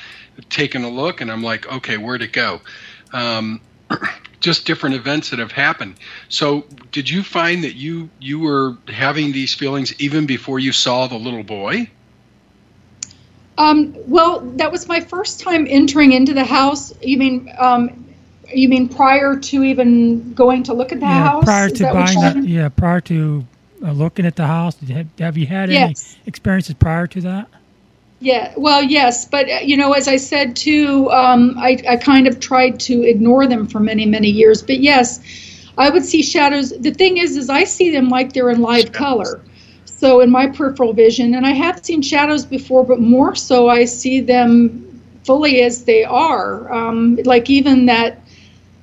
taken 0.50 0.82
a 0.82 0.88
look, 0.88 1.20
and 1.20 1.30
I'm 1.30 1.42
like, 1.42 1.70
okay, 1.70 1.96
where'd 1.96 2.22
it 2.22 2.32
go? 2.32 2.60
Um, 3.12 3.60
just 4.40 4.66
different 4.66 4.96
events 4.96 5.30
that 5.30 5.38
have 5.38 5.52
happened. 5.52 5.94
So, 6.28 6.66
did 6.90 7.08
you 7.08 7.22
find 7.22 7.62
that 7.64 7.74
you 7.74 8.10
you 8.18 8.40
were 8.40 8.76
having 8.88 9.32
these 9.32 9.54
feelings 9.54 9.98
even 10.00 10.26
before 10.26 10.58
you 10.58 10.72
saw 10.72 11.06
the 11.06 11.16
little 11.16 11.44
boy? 11.44 11.88
Um, 13.56 13.94
well, 14.08 14.40
that 14.56 14.72
was 14.72 14.88
my 14.88 15.00
first 15.00 15.40
time 15.40 15.66
entering 15.68 16.12
into 16.12 16.34
the 16.34 16.44
house. 16.44 16.92
You 17.00 17.18
mean, 17.18 17.54
um, 17.56 18.03
you 18.52 18.68
mean 18.68 18.88
prior 18.88 19.36
to 19.36 19.62
even 19.62 20.34
going 20.34 20.62
to 20.64 20.74
look 20.74 20.92
at 20.92 21.00
the 21.00 21.06
yeah, 21.06 21.24
house? 21.24 21.44
prior 21.44 21.66
Is 21.66 21.72
to 21.74 21.84
that 21.84 21.92
buying 21.92 22.20
you're 22.20 22.32
that. 22.32 22.44
Yeah, 22.44 22.68
prior 22.68 23.00
to 23.02 23.44
uh, 23.82 23.92
looking 23.92 24.26
at 24.26 24.36
the 24.36 24.46
house. 24.46 24.74
Did 24.74 24.88
you 24.88 24.94
have, 24.96 25.06
have 25.18 25.38
you 25.38 25.46
had 25.46 25.70
Yes. 25.70 26.16
any 26.16 26.26
experiences 26.26 26.74
prior 26.74 27.06
to 27.06 27.20
that? 27.22 27.48
Yeah, 28.20 28.54
well, 28.56 28.82
yes, 28.82 29.26
but 29.26 29.50
uh, 29.50 29.58
you 29.62 29.76
know, 29.76 29.92
as 29.92 30.08
I 30.08 30.16
said 30.16 30.56
too, 30.56 31.10
um, 31.10 31.56
I, 31.58 31.82
I 31.86 31.96
kind 31.96 32.26
of 32.26 32.40
tried 32.40 32.80
to 32.80 33.02
ignore 33.02 33.46
them 33.46 33.66
for 33.66 33.80
many, 33.80 34.06
many 34.06 34.28
years. 34.28 34.62
But 34.62 34.80
yes, 34.80 35.20
I 35.76 35.90
would 35.90 36.04
see 36.04 36.22
shadows. 36.22 36.70
The 36.70 36.92
thing 36.92 37.18
is, 37.18 37.36
is 37.36 37.50
I 37.50 37.64
see 37.64 37.90
them 37.90 38.08
like 38.08 38.32
they're 38.32 38.50
in 38.50 38.62
live 38.62 38.92
color. 38.92 39.42
So 39.84 40.20
in 40.20 40.30
my 40.30 40.46
peripheral 40.46 40.92
vision, 40.92 41.34
and 41.34 41.46
I 41.46 41.52
have 41.52 41.84
seen 41.84 42.02
shadows 42.02 42.44
before, 42.46 42.84
but 42.84 43.00
more 43.00 43.34
so, 43.34 43.68
I 43.68 43.84
see 43.84 44.20
them 44.20 45.02
fully 45.24 45.62
as 45.62 45.84
they 45.84 46.04
are. 46.04 46.72
Um, 46.72 47.16
like 47.24 47.50
even 47.50 47.86
that, 47.86 48.20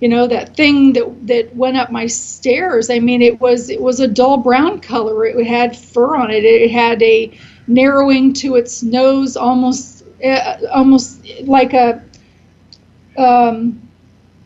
you 0.02 0.10
know, 0.10 0.28
that 0.28 0.56
thing 0.56 0.94
that 0.94 1.28
that 1.28 1.56
went 1.56 1.78
up 1.78 1.92
my 1.92 2.08
stairs. 2.08 2.90
I 2.90 3.00
mean, 3.00 3.22
it 3.22 3.40
was 3.40 3.70
it 3.70 3.80
was 3.80 4.00
a 4.00 4.08
dull 4.08 4.38
brown 4.38 4.82
color. 4.82 5.26
It 5.26 5.46
had 5.46 5.78
fur 5.78 6.16
on 6.16 6.32
it. 6.32 6.44
It 6.44 6.72
had 6.72 7.02
a 7.04 7.32
narrowing 7.68 8.34
to 8.34 8.56
its 8.56 8.82
nose, 8.82 9.38
almost 9.38 10.04
uh, 10.26 10.58
almost 10.74 11.24
like 11.44 11.74
a 11.74 12.04
um, 13.16 13.88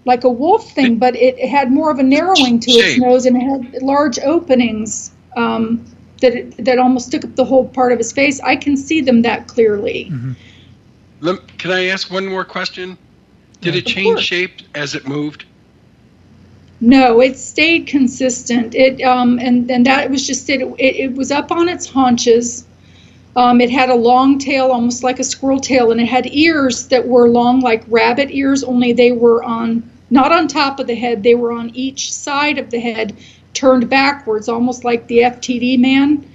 like 0.03 0.25
a 0.25 0.29
wolf 0.29 0.71
thing, 0.73 0.97
but 0.97 1.15
it 1.15 1.39
had 1.39 1.71
more 1.71 1.89
of 1.89 1.99
a 1.99 2.03
narrowing 2.03 2.59
to 2.59 2.71
its 2.71 2.99
nose 2.99 3.25
and 3.25 3.37
it 3.37 3.73
had 3.73 3.81
large 3.81 4.19
openings 4.19 5.11
um, 5.37 5.85
that 6.21 6.35
it, 6.35 6.65
that 6.65 6.77
almost 6.77 7.11
took 7.11 7.23
up 7.23 7.35
the 7.35 7.45
whole 7.45 7.67
part 7.69 7.93
of 7.93 7.97
his 7.97 8.11
face. 8.11 8.41
I 8.41 8.57
can 8.57 8.75
see 8.75 8.99
them 9.01 9.21
that 9.21 9.47
clearly. 9.47 10.11
Lem- 11.21 11.41
Can 11.57 11.71
I 11.71 11.85
ask 11.85 12.11
one 12.11 12.25
more 12.27 12.43
question? 12.43 12.97
Did 13.61 13.75
it 13.75 13.85
change 13.85 14.21
shape 14.21 14.61
as 14.75 14.95
it 14.95 15.07
moved? 15.07 15.45
No, 16.81 17.21
it 17.21 17.37
stayed 17.37 17.87
consistent. 17.87 18.75
It 18.75 19.01
um 19.01 19.39
and 19.39 19.69
and 19.71 19.85
that 19.85 20.09
was 20.09 20.27
just 20.27 20.49
it. 20.49 20.61
It, 20.61 20.95
it 20.95 21.15
was 21.15 21.31
up 21.31 21.51
on 21.51 21.69
its 21.69 21.87
haunches. 21.87 22.65
Um, 23.37 23.59
it 23.59 23.69
had 23.69 23.89
a 23.89 23.95
long 23.95 24.39
tail, 24.39 24.67
almost 24.67 25.03
like 25.03 25.19
a 25.19 25.23
squirrel 25.23 25.59
tail, 25.59 25.91
and 25.91 25.99
it 25.99 26.07
had 26.07 26.25
ears 26.27 26.87
that 26.87 27.05
were 27.05 27.27
long 27.27 27.59
like 27.59 27.83
rabbit 27.87 28.29
ears. 28.31 28.63
Only 28.63 28.93
they 28.93 29.11
were 29.11 29.43
on 29.43 29.89
not 30.09 30.31
on 30.31 30.47
top 30.47 30.79
of 30.79 30.87
the 30.87 30.95
head; 30.95 31.23
they 31.23 31.35
were 31.35 31.51
on 31.51 31.71
each 31.75 32.13
side 32.13 32.57
of 32.57 32.69
the 32.69 32.79
head, 32.79 33.17
turned 33.53 33.89
backwards, 33.89 34.47
almost 34.47 34.83
like 34.83 35.07
the 35.07 35.19
FTD 35.19 35.79
man. 35.79 36.25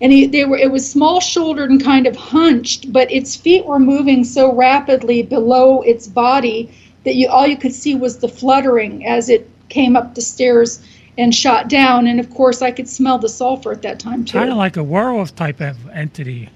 And 0.00 0.12
he, 0.12 0.26
they 0.26 0.44
were. 0.44 0.56
It 0.56 0.70
was 0.70 0.90
small-shouldered 0.90 1.70
and 1.70 1.82
kind 1.82 2.06
of 2.06 2.16
hunched, 2.16 2.92
but 2.92 3.10
its 3.10 3.36
feet 3.36 3.64
were 3.64 3.78
moving 3.78 4.24
so 4.24 4.52
rapidly 4.52 5.22
below 5.22 5.82
its 5.82 6.06
body 6.06 6.70
that 7.04 7.14
you 7.14 7.28
all 7.28 7.46
you 7.46 7.56
could 7.56 7.72
see 7.72 7.94
was 7.94 8.18
the 8.18 8.28
fluttering 8.28 9.06
as 9.06 9.28
it 9.28 9.48
came 9.68 9.96
up 9.96 10.14
the 10.14 10.20
stairs 10.20 10.82
and 11.16 11.34
shot 11.34 11.68
down. 11.68 12.06
And 12.06 12.18
of 12.18 12.28
course, 12.30 12.60
I 12.62 12.70
could 12.70 12.88
smell 12.88 13.18
the 13.18 13.28
sulfur 13.28 13.72
at 13.72 13.82
that 13.82 14.00
time 14.00 14.24
too. 14.24 14.38
Kind 14.38 14.50
of 14.50 14.56
like 14.56 14.76
a 14.76 14.82
werewolf 14.82 15.34
type 15.36 15.60
of 15.60 15.76
entity. 15.90 16.50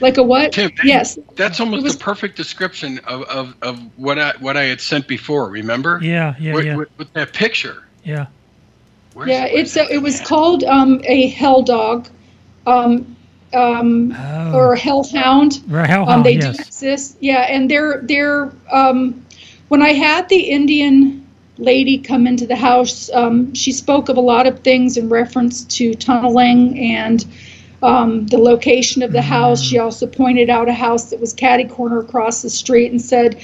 Like 0.00 0.16
a 0.16 0.22
what? 0.22 0.52
Tim, 0.52 0.70
that- 0.76 0.86
yes. 0.86 1.18
That's 1.36 1.60
almost 1.60 1.82
was- 1.84 1.96
the 1.96 2.04
perfect 2.04 2.36
description 2.36 2.98
of, 3.00 3.22
of, 3.22 3.54
of 3.62 3.80
what 3.98 4.18
I 4.18 4.32
what 4.38 4.56
I 4.56 4.64
had 4.64 4.80
sent 4.80 5.08
before. 5.08 5.48
Remember? 5.48 5.98
Yeah, 6.02 6.34
yeah, 6.38 6.54
with, 6.54 6.66
yeah. 6.66 6.76
With, 6.76 6.88
with 6.98 7.12
that 7.14 7.32
picture. 7.32 7.84
Yeah. 8.04 8.26
Where's- 9.14 9.30
yeah, 9.30 9.44
where's 9.44 9.76
it's 9.76 9.76
a, 9.76 9.92
it 9.92 10.02
was 10.02 10.20
called 10.20 10.64
um, 10.64 11.00
a 11.04 11.28
hell 11.28 11.62
dog, 11.62 12.08
um, 12.66 13.16
um, 13.52 14.14
Oh. 14.18 14.52
or 14.54 14.74
hellhound. 14.76 15.60
Or 15.70 15.78
a 15.78 15.82
Um, 15.82 15.88
hellhound, 15.88 16.24
they 16.26 16.34
yes. 16.36 16.56
do 16.56 16.62
exist. 16.62 17.16
Yeah, 17.20 17.42
and 17.42 17.70
they're 17.70 18.00
they're 18.04 18.50
um, 18.72 19.24
when 19.68 19.80
I 19.82 19.90
had 19.92 20.28
the 20.28 20.40
Indian 20.50 21.24
lady 21.58 21.98
come 21.98 22.26
into 22.26 22.46
the 22.46 22.56
house, 22.56 23.10
um, 23.14 23.54
she 23.54 23.70
spoke 23.70 24.08
of 24.08 24.16
a 24.16 24.20
lot 24.20 24.46
of 24.48 24.58
things 24.60 24.96
in 24.96 25.08
reference 25.08 25.62
to 25.76 25.94
tunneling 25.94 26.76
and 26.80 27.24
um, 27.82 28.26
the 28.26 28.38
location 28.38 29.02
of 29.02 29.12
the 29.12 29.22
house. 29.22 29.62
She 29.62 29.78
also 29.78 30.06
pointed 30.06 30.50
out 30.50 30.68
a 30.68 30.72
house 30.72 31.10
that 31.10 31.20
was 31.20 31.32
catty 31.32 31.64
corner 31.64 32.00
across 32.00 32.42
the 32.42 32.50
street 32.50 32.90
and 32.90 33.00
said, 33.00 33.36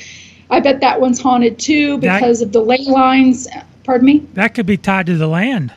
"I 0.51 0.59
bet 0.61 0.81
that 0.81 1.01
one's 1.01 1.21
haunted 1.21 1.59
too 1.59 1.99
That- 1.99 2.21
because 2.21 2.41
of 2.43 2.51
the 2.53 2.61
ley 2.61 2.85
lines." 2.89 3.47
Pardon 3.85 4.07
me. 4.07 4.23
That 4.35 4.55
could 4.55 4.67
be 4.67 4.77
tied 4.77 5.07
to 5.07 5.17
the 5.17 5.27
land. 5.29 5.73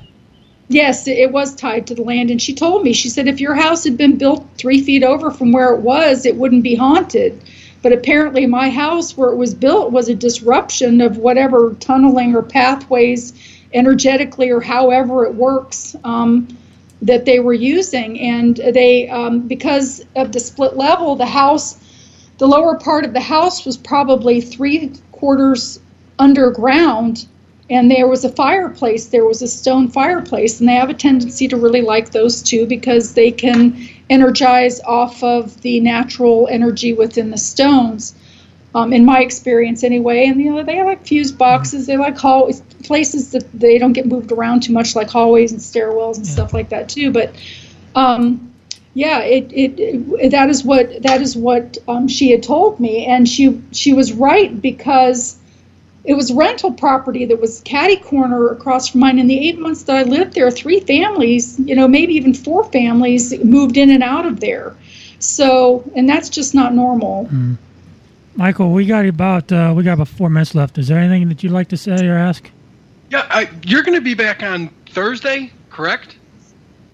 Yes, 0.74 1.08
it- 1.08 1.32
was 1.32 1.54
tied 1.54 1.86
to 1.88 1.96
the 1.96 2.02
land. 2.04 2.32
And 2.32 2.42
she 2.42 2.54
told 2.56 2.84
me, 2.84 2.94
she 2.94 3.10
said, 3.10 3.28
if 3.28 3.40
your 3.40 3.54
house 3.54 3.84
had 3.84 3.96
been 3.96 4.18
built 4.18 4.44
three 4.58 4.82
feet 4.82 5.04
over 5.04 5.30
from 5.30 5.52
where 5.52 5.74
it 5.76 5.82
was, 5.82 6.26
it 6.26 6.36
wouldn't 6.36 6.64
be 6.64 6.76
haunted. 6.76 7.40
But 7.84 7.94
apparently, 7.94 8.48
my 8.48 8.70
house, 8.72 9.16
where 9.16 9.30
it 9.30 9.36
was 9.36 9.54
built, 9.54 9.92
was 9.92 10.10
a 10.10 10.16
disruption 10.16 11.00
of 11.02 11.18
whatever 11.18 11.76
tunneling 11.80 12.36
or 12.36 12.42
pathways, 12.42 13.34
energetically 13.74 14.50
or 14.50 14.62
however 14.62 15.26
it 15.26 15.36
works, 15.36 15.96
um, 16.04 16.48
that 17.04 17.26
they 17.26 17.40
were 17.40 17.54
using. 17.54 18.20
And 18.20 18.56
they, 18.58 19.10
um, 19.10 19.42
because 19.42 20.04
of 20.16 20.32
the 20.32 20.40
split 20.40 20.76
level, 20.76 21.16
the 21.16 21.26
house, 21.26 21.78
the 22.40 22.48
lower 22.48 22.78
part 22.80 23.06
of 23.06 23.14
the 23.14 23.20
house 23.20 23.64
was 23.66 23.78
probably 23.78 24.42
three 24.42 24.92
quarters 25.12 25.80
underground 26.18 27.28
and 27.70 27.90
there 27.90 28.08
was 28.08 28.26
a 28.26 28.30
fireplace 28.30 29.08
there 29.08 29.26
was 29.26 29.42
a 29.42 29.48
stone 29.48 29.88
fireplace 29.88 30.60
and 30.60 30.68
they 30.68 30.74
have 30.74 30.90
a 30.90 30.94
tendency 30.94 31.48
to 31.48 31.58
really 31.58 31.82
like 31.82 32.12
those 32.12 32.42
too 32.42 32.66
because 32.66 33.14
they 33.14 33.32
can 33.32 33.88
energize 34.10 34.82
off 34.82 35.24
of 35.24 35.62
the 35.62 35.80
natural 35.80 36.48
energy 36.52 36.94
within 36.94 37.32
the 37.32 37.38
stones 37.38 38.16
um, 38.76 38.94
in 38.94 39.06
my 39.06 39.20
experience 39.20 39.84
anyway. 39.84 40.26
And 40.26 40.42
you 40.42 40.52
know 40.52 40.64
they 40.64 40.84
like 40.84 41.06
fuse 41.06 41.32
boxes 41.32 41.86
they 41.86 41.98
like 41.98 42.18
hall 42.18 42.52
places 42.84 43.32
that 43.32 43.52
they 43.54 43.78
don't 43.78 43.94
get 43.94 44.06
moved 44.06 44.32
around 44.32 44.64
too 44.64 44.74
much 44.74 44.96
like 44.96 45.10
hallways 45.10 45.52
and 45.52 45.62
stairwells 45.62 46.18
and 46.18 46.28
stuff 46.28 46.54
like 46.54 46.70
that 46.70 46.90
too. 46.90 47.12
But 47.12 47.36
um, 47.96 48.54
yeah, 48.94 49.20
it, 49.20 49.52
it, 49.52 49.80
it 49.80 50.30
that 50.32 50.50
is 50.50 50.64
what 50.64 51.02
that 51.04 51.22
is 51.22 51.36
what 51.36 51.78
um, 51.88 52.08
she 52.08 52.32
had 52.32 52.44
told 52.44 52.80
me, 52.80 53.06
and 53.06 53.28
she 53.28 53.62
she 53.72 53.94
was 53.94 54.14
right 54.14 54.60
because 54.62 55.38
it 56.06 56.16
was 56.16 56.34
rental 56.34 56.72
property 56.72 57.26
that 57.26 57.40
was 57.40 57.62
catty 57.62 57.96
corner 57.96 58.50
across 58.50 58.90
from 58.90 59.00
mine. 59.02 59.20
In 59.20 59.28
the 59.28 59.48
eight 59.48 59.58
months 59.58 59.84
that 59.84 59.96
I 59.96 60.04
lived 60.04 60.34
there, 60.34 60.52
three 60.52 60.82
families, 60.82 61.58
you 61.60 61.76
know, 61.76 61.88
maybe 61.88 62.14
even 62.14 62.34
four 62.34 62.66
families 62.72 63.38
moved 63.44 63.78
in 63.78 63.90
and 63.90 64.04
out 64.04 64.26
of 64.26 64.40
there. 64.42 64.76
So, 65.20 65.90
and 65.96 66.08
that's 66.10 66.28
just 66.30 66.54
not 66.54 66.74
normal. 66.74 67.30
Michael, 68.36 68.72
we 68.74 68.86
got 68.86 69.06
about 69.06 69.52
uh, 69.52 69.74
we 69.76 69.84
got 69.84 69.94
about 69.94 70.10
four 70.10 70.30
minutes 70.30 70.56
left. 70.56 70.78
Is 70.78 70.88
there 70.88 70.98
anything 70.98 71.30
that 71.30 71.44
you'd 71.44 71.54
like 71.54 71.70
to 71.70 71.78
say 71.78 72.08
or 72.08 72.18
ask? 72.18 72.50
Yeah, 73.10 73.28
I, 73.30 73.50
you're 73.64 73.84
going 73.84 73.98
to 73.98 74.02
be 74.02 74.16
back 74.16 74.44
on 74.44 74.70
Thursday, 74.90 75.52
correct? 75.70 76.18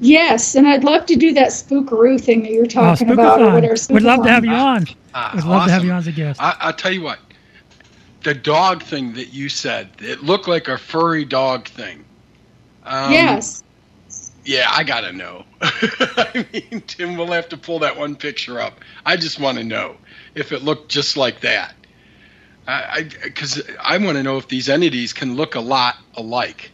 Yes, 0.01 0.55
and 0.55 0.68
I'd 0.68 0.84
love 0.84 1.05
to 1.07 1.16
do 1.16 1.34
that 1.34 1.49
spookaroo 1.49 2.20
thing 2.20 2.43
that 2.43 2.51
you're 2.51 2.66
talking 2.66 3.10
oh, 3.10 3.14
about, 3.14 3.41
or 3.41 3.53
whatever. 3.53 3.76
We'd 3.89 4.03
love 4.03 4.24
to 4.24 4.30
have 4.30 4.45
you 4.45 4.51
on. 4.51 4.86
Ah, 5.14 5.32
We'd 5.34 5.43
love 5.43 5.66
to 5.66 5.72
have 5.72 5.84
you 5.84 5.91
on 5.91 5.97
as 5.97 6.07
a 6.07 6.12
guest. 6.12 6.41
I, 6.41 6.55
I'll 6.60 6.74
tell 6.74 6.91
you 6.91 7.01
what. 7.01 7.20
The 8.24 8.34
dog 8.34 8.84
thing 8.84 9.13
that 9.13 9.34
you 9.34 9.49
said, 9.49 9.89
it 9.99 10.24
looked 10.24 10.47
like 10.47 10.67
a 10.67 10.78
furry 10.78 11.26
dog 11.26 11.67
thing. 11.67 12.03
Um, 12.84 13.11
yes. 13.11 13.63
Yeah, 14.45 14.67
I 14.70 14.84
gotta 14.84 15.13
know. 15.13 15.45
I 15.61 16.45
mean, 16.51 16.82
Tim, 16.88 17.17
we'll 17.17 17.32
have 17.32 17.49
to 17.49 17.57
pull 17.57 17.80
that 17.80 17.97
one 17.97 18.15
picture 18.15 18.59
up. 18.59 18.80
I 19.05 19.15
just 19.15 19.39
want 19.39 19.57
to 19.57 19.63
know 19.63 19.95
if 20.36 20.51
it 20.51 20.63
looked 20.63 20.89
just 20.89 21.17
like 21.17 21.41
that. 21.41 21.76
I, 22.67 23.09
because 23.24 23.61
I, 23.82 23.97
want 23.97 24.17
to 24.17 24.24
know 24.24 24.38
if 24.38 24.47
these 24.47 24.70
entities 24.70 25.11
can 25.11 25.36
look 25.36 25.55
a 25.55 25.59
lot 25.59 25.95
alike. 26.15 26.72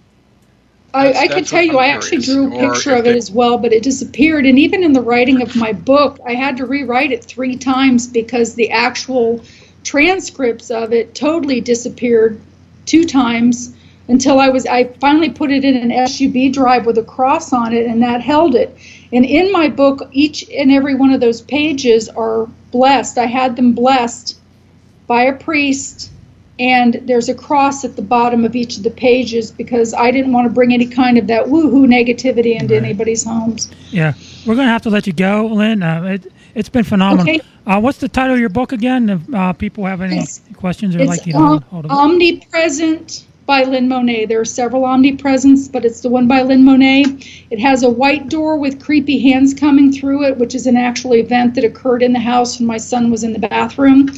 I, 0.93 1.07
That's- 1.07 1.23
I 1.23 1.27
can 1.33 1.43
tell 1.45 1.61
you, 1.61 1.79
I'm 1.79 1.95
actually 1.95 2.17
drew 2.19 2.47
a 2.47 2.59
picture 2.59 2.93
of 2.95 2.99
it 3.05 3.11
they- 3.11 3.17
as 3.17 3.31
well, 3.31 3.57
but 3.57 3.71
it 3.71 3.83
disappeared. 3.83 4.45
And 4.45 4.59
even 4.59 4.83
in 4.83 4.93
the 4.93 5.01
writing 5.01 5.41
of 5.41 5.55
my 5.55 5.71
book, 5.71 6.19
I 6.25 6.33
had 6.33 6.57
to 6.57 6.65
rewrite 6.65 7.11
it 7.11 7.23
three 7.23 7.55
times 7.55 8.07
because 8.07 8.55
the 8.55 8.71
actual 8.71 9.41
transcripts 9.85 10.69
of 10.71 10.91
it 10.91 11.15
totally 11.15 11.61
disappeared 11.61 12.41
two 12.85 13.05
times. 13.05 13.73
until 14.07 14.39
I 14.39 14.49
was 14.49 14.67
I 14.67 14.83
finally 14.99 15.31
put 15.31 15.49
it 15.49 15.65
in 15.65 15.75
an 15.75 16.07
SUB 16.07 16.53
drive 16.53 16.85
with 16.85 16.97
a 16.99 17.03
cross 17.03 17.51
on 17.51 17.73
it 17.73 17.87
and 17.87 18.03
that 18.03 18.21
held 18.21 18.53
it. 18.53 18.77
And 19.11 19.25
in 19.25 19.51
my 19.51 19.67
book 19.67 20.07
each 20.11 20.47
and 20.51 20.71
every 20.71 20.93
one 20.93 21.11
of 21.11 21.21
those 21.21 21.41
pages 21.41 22.07
are 22.09 22.47
blessed. 22.71 23.17
I 23.17 23.25
had 23.25 23.55
them 23.55 23.73
blessed 23.73 24.37
by 25.07 25.23
a 25.23 25.33
priest 25.33 26.11
and 26.59 27.01
there's 27.03 27.29
a 27.29 27.33
cross 27.33 27.83
at 27.83 27.95
the 27.95 28.01
bottom 28.01 28.45
of 28.45 28.55
each 28.55 28.77
of 28.77 28.83
the 28.83 28.91
pages 28.91 29.51
because 29.51 29.93
I 29.93 30.11
didn't 30.11 30.31
want 30.31 30.47
to 30.47 30.53
bring 30.53 30.73
any 30.73 30.87
kind 30.87 31.17
of 31.17 31.27
that 31.27 31.45
woohoo 31.45 31.85
negativity 31.85 32.59
into 32.59 32.75
right. 32.75 32.83
anybody's 32.83 33.23
homes. 33.23 33.71
Yeah, 33.89 34.13
we're 34.45 34.55
going 34.55 34.67
to 34.67 34.71
have 34.71 34.83
to 34.83 34.89
let 34.89 35.05
you 35.05 35.13
go, 35.13 35.47
Lynn. 35.47 35.83
Uh, 35.83 36.03
it, 36.03 36.31
has 36.55 36.69
been 36.69 36.85
phenomenal. 36.85 37.23
Okay. 37.23 37.41
Uh, 37.65 37.79
what's 37.79 37.97
the 37.97 38.09
title 38.09 38.35
of 38.35 38.39
your 38.39 38.49
book 38.49 38.71
again? 38.71 39.09
If 39.09 39.33
uh, 39.33 39.53
people 39.53 39.85
have 39.85 40.01
any 40.01 40.19
it's, 40.19 40.41
questions 40.55 40.95
or 40.95 41.03
like 41.05 41.23
to 41.23 41.31
um, 41.31 41.61
hold 41.63 41.85
of 41.85 41.91
it. 41.91 41.93
Omnipresent 41.93 43.25
by 43.45 43.63
Lynn 43.63 43.87
Monet. 43.87 44.25
There 44.25 44.39
are 44.39 44.45
several 44.45 44.85
omnipresents, 44.85 45.67
but 45.67 45.85
it's 45.85 46.01
the 46.01 46.09
one 46.09 46.27
by 46.27 46.41
Lynn 46.41 46.63
Monet. 46.63 47.03
It 47.49 47.59
has 47.59 47.83
a 47.83 47.89
white 47.89 48.29
door 48.29 48.57
with 48.57 48.83
creepy 48.83 49.19
hands 49.19 49.53
coming 49.53 49.91
through 49.91 50.25
it, 50.25 50.37
which 50.37 50.55
is 50.55 50.67
an 50.67 50.77
actual 50.77 51.15
event 51.15 51.55
that 51.55 51.63
occurred 51.63 52.03
in 52.03 52.13
the 52.13 52.19
house 52.19 52.59
when 52.59 52.67
my 52.67 52.77
son 52.77 53.09
was 53.09 53.23
in 53.23 53.33
the 53.33 53.39
bathroom. 53.39 54.09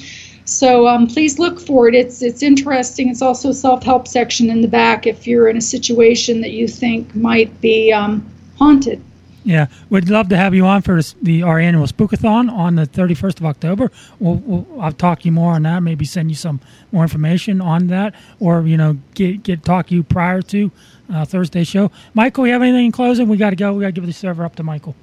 So 0.43 0.87
um, 0.87 1.07
please 1.07 1.39
look 1.39 1.59
for 1.59 1.89
it. 1.89 1.95
It's 1.95 2.21
it's 2.21 2.41
interesting. 2.41 3.09
It's 3.09 3.21
also 3.21 3.49
a 3.49 3.53
self-help 3.53 4.07
section 4.07 4.49
in 4.49 4.61
the 4.61 4.67
back 4.67 5.05
if 5.05 5.27
you're 5.27 5.49
in 5.49 5.57
a 5.57 5.61
situation 5.61 6.39
that 6.41 6.51
you 6.51 6.67
think 6.67 7.13
might 7.15 7.59
be 7.59 7.91
um, 7.91 8.25
haunted. 8.57 9.03
Yeah, 9.47 9.67
we'd 9.89 10.09
love 10.09 10.27
to 10.27 10.35
have 10.35 10.53
you 10.53 10.65
on 10.65 10.81
for 10.81 10.99
the 11.21 11.41
our 11.43 11.57
annual 11.57 11.87
Spookathon 11.87 12.51
on 12.51 12.75
the 12.75 12.85
31st 12.85 13.39
of 13.39 13.45
October. 13.45 13.89
We'll, 14.19 14.35
we'll, 14.35 14.81
I'll 14.81 14.91
talk 14.91 15.23
you 15.23 15.31
more 15.31 15.53
on 15.53 15.63
that. 15.63 15.79
Maybe 15.79 16.03
send 16.03 16.29
you 16.29 16.35
some 16.35 16.59
more 16.91 17.03
information 17.03 17.61
on 17.61 17.87
that, 17.87 18.13
or 18.41 18.63
you 18.63 18.75
know, 18.75 18.97
get 19.15 19.43
get 19.43 19.63
talk 19.63 19.89
you 19.89 20.03
prior 20.03 20.41
to 20.41 20.69
uh, 21.13 21.23
Thursday 21.23 21.63
show. 21.63 21.91
Michael, 22.13 22.45
you 22.45 22.51
have 22.51 22.61
anything 22.61 22.87
in 22.87 22.91
closing? 22.91 23.29
We 23.29 23.37
got 23.37 23.51
to 23.51 23.55
go. 23.55 23.71
We 23.71 23.83
got 23.83 23.87
to 23.87 23.91
give 23.93 24.05
the 24.05 24.11
server 24.11 24.43
up 24.43 24.57
to 24.57 24.63
Michael. 24.63 24.95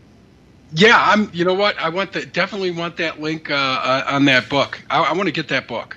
Yeah, 0.75 0.99
I'm. 0.99 1.31
You 1.33 1.47
know 1.47 1.55
what? 1.55 1.79
I 1.79 1.89
want 1.89 2.13
that. 2.13 2.35
Definitely 2.35 2.73
want 2.73 2.99
that 2.99 3.23
link 3.23 3.51
uh, 3.51 3.55
uh, 3.55 4.05
on 4.09 4.27
that 4.27 4.51
book. 4.51 4.79
I, 4.91 5.05
I 5.05 5.13
want 5.15 5.27
to 5.27 5.33
get 5.33 5.49
that 5.49 5.67
book. 5.67 5.97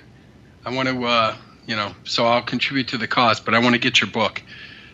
I 0.64 0.74
want 0.74 0.88
to. 0.88 1.04
Uh, 1.04 1.36
you 1.66 1.76
know, 1.76 1.94
so 2.04 2.24
I'll 2.24 2.40
contribute 2.40 2.88
to 2.88 2.96
the 2.96 3.06
cost, 3.06 3.44
but 3.44 3.52
I 3.52 3.58
want 3.58 3.74
to 3.74 3.78
get 3.78 4.00
your 4.00 4.08
book. 4.08 4.40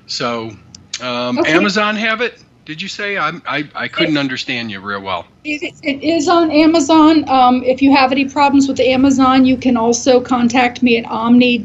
So, 0.09 0.57
um, 1.01 1.39
okay. 1.39 1.53
Amazon 1.53 1.95
have 1.95 2.21
it. 2.21 2.43
Did 2.65 2.81
you 2.81 2.89
say 2.89 3.19
I'm, 3.19 3.43
I? 3.47 3.69
I 3.75 3.89
couldn't 3.89 4.17
understand 4.17 4.71
you 4.71 4.81
real 4.81 5.01
well. 5.01 5.27
It, 5.45 5.75
it 5.83 6.03
is 6.03 6.29
on 6.29 6.51
Amazon. 6.51 7.29
Um, 7.29 7.63
if 7.63 7.83
you 7.83 7.95
have 7.95 8.11
any 8.11 8.29
problems 8.29 8.69
with 8.69 8.81
Amazon, 8.81 9.45
you 9.45 9.59
can 9.59 9.77
also 9.77 10.21
contact 10.21 10.83
me 10.83 10.97
at 10.97 11.05
omni.the.book 11.05 11.65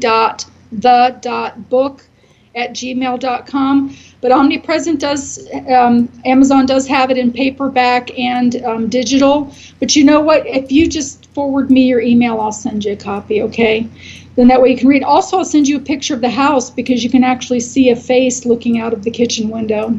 at 2.54 2.72
gmail.com. 2.72 3.96
But 4.20 4.32
Omnipresent 4.32 5.00
does, 5.00 5.48
um, 5.68 6.10
Amazon 6.26 6.66
does 6.66 6.86
have 6.88 7.10
it 7.10 7.16
in 7.16 7.32
paperback 7.32 8.18
and 8.18 8.62
um, 8.64 8.88
digital. 8.88 9.54
But 9.78 9.96
you 9.96 10.04
know 10.04 10.20
what? 10.20 10.46
If 10.46 10.70
you 10.70 10.86
just 10.88 11.24
forward 11.30 11.70
me 11.70 11.86
your 11.86 12.00
email, 12.00 12.40
I'll 12.40 12.52
send 12.52 12.84
you 12.84 12.92
a 12.92 12.96
copy, 12.96 13.40
okay? 13.42 13.88
Then 14.36 14.48
that 14.48 14.60
way 14.60 14.72
you 14.72 14.76
can 14.76 14.88
read. 14.88 15.02
Also, 15.02 15.38
I'll 15.38 15.44
send 15.44 15.68
you 15.68 15.78
a 15.78 15.80
picture 15.80 16.14
of 16.14 16.20
the 16.20 16.30
house 16.30 16.68
because 16.70 17.02
you 17.02 17.08
can 17.08 17.24
actually 17.24 17.60
see 17.60 17.88
a 17.88 17.96
face 17.96 18.44
looking 18.44 18.78
out 18.78 18.92
of 18.92 19.04
the 19.04 19.10
kitchen 19.10 19.48
window. 19.48 19.98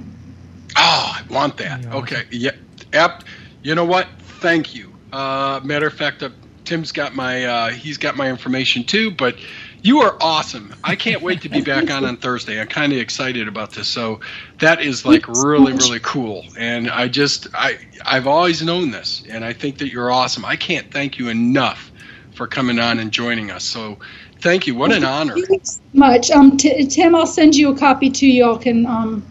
Oh, 0.77 1.13
I 1.15 1.21
want 1.33 1.57
that. 1.57 1.85
Okay. 1.93 2.23
Yeah. 2.31 2.51
Yep. 2.93 3.23
You 3.63 3.75
know 3.75 3.85
what? 3.85 4.09
Thank 4.19 4.73
you. 4.73 4.91
Uh, 5.11 5.59
matter 5.63 5.87
of 5.87 5.93
fact, 5.93 6.23
uh, 6.23 6.29
Tim's 6.65 6.91
got 6.91 7.15
my 7.15 7.45
uh, 7.45 7.69
he's 7.69 7.97
got 7.97 8.15
my 8.15 8.29
information 8.29 8.83
too. 8.83 9.11
But 9.11 9.37
you 9.81 9.99
are 10.01 10.15
awesome. 10.21 10.73
I 10.83 10.95
can't 10.95 11.21
wait 11.21 11.41
to 11.41 11.49
be 11.49 11.61
back 11.65 11.89
on 11.91 12.05
on 12.05 12.17
Thursday. 12.17 12.59
I'm 12.59 12.67
kind 12.67 12.93
of 12.93 12.99
excited 12.99 13.47
about 13.47 13.73
this. 13.73 13.87
So 13.87 14.19
that 14.59 14.81
is 14.81 15.05
like 15.05 15.27
really 15.27 15.73
really 15.73 15.99
cool. 15.99 16.43
And 16.57 16.89
I 16.89 17.07
just 17.07 17.47
I 17.53 17.77
I've 18.05 18.27
always 18.27 18.61
known 18.61 18.91
this, 18.91 19.23
and 19.29 19.43
I 19.43 19.53
think 19.53 19.79
that 19.79 19.91
you're 19.91 20.11
awesome. 20.11 20.45
I 20.45 20.55
can't 20.55 20.89
thank 20.91 21.17
you 21.19 21.29
enough 21.29 21.91
for 22.31 22.47
coming 22.47 22.79
on 22.79 22.99
and 22.99 23.11
joining 23.11 23.51
us. 23.51 23.63
So 23.63 23.99
thank 24.41 24.65
you. 24.65 24.75
What 24.75 24.91
an 24.91 25.03
honor. 25.03 25.33
Thank 25.33 25.49
you 25.49 25.59
so 25.63 25.81
much. 25.93 26.31
Um, 26.31 26.57
t- 26.57 26.85
Tim, 26.85 27.15
I'll 27.15 27.27
send 27.27 27.55
you 27.55 27.73
a 27.73 27.77
copy 27.77 28.09
too. 28.09 28.27
Y'all 28.27 28.57
can 28.57 28.85
um 28.85 29.30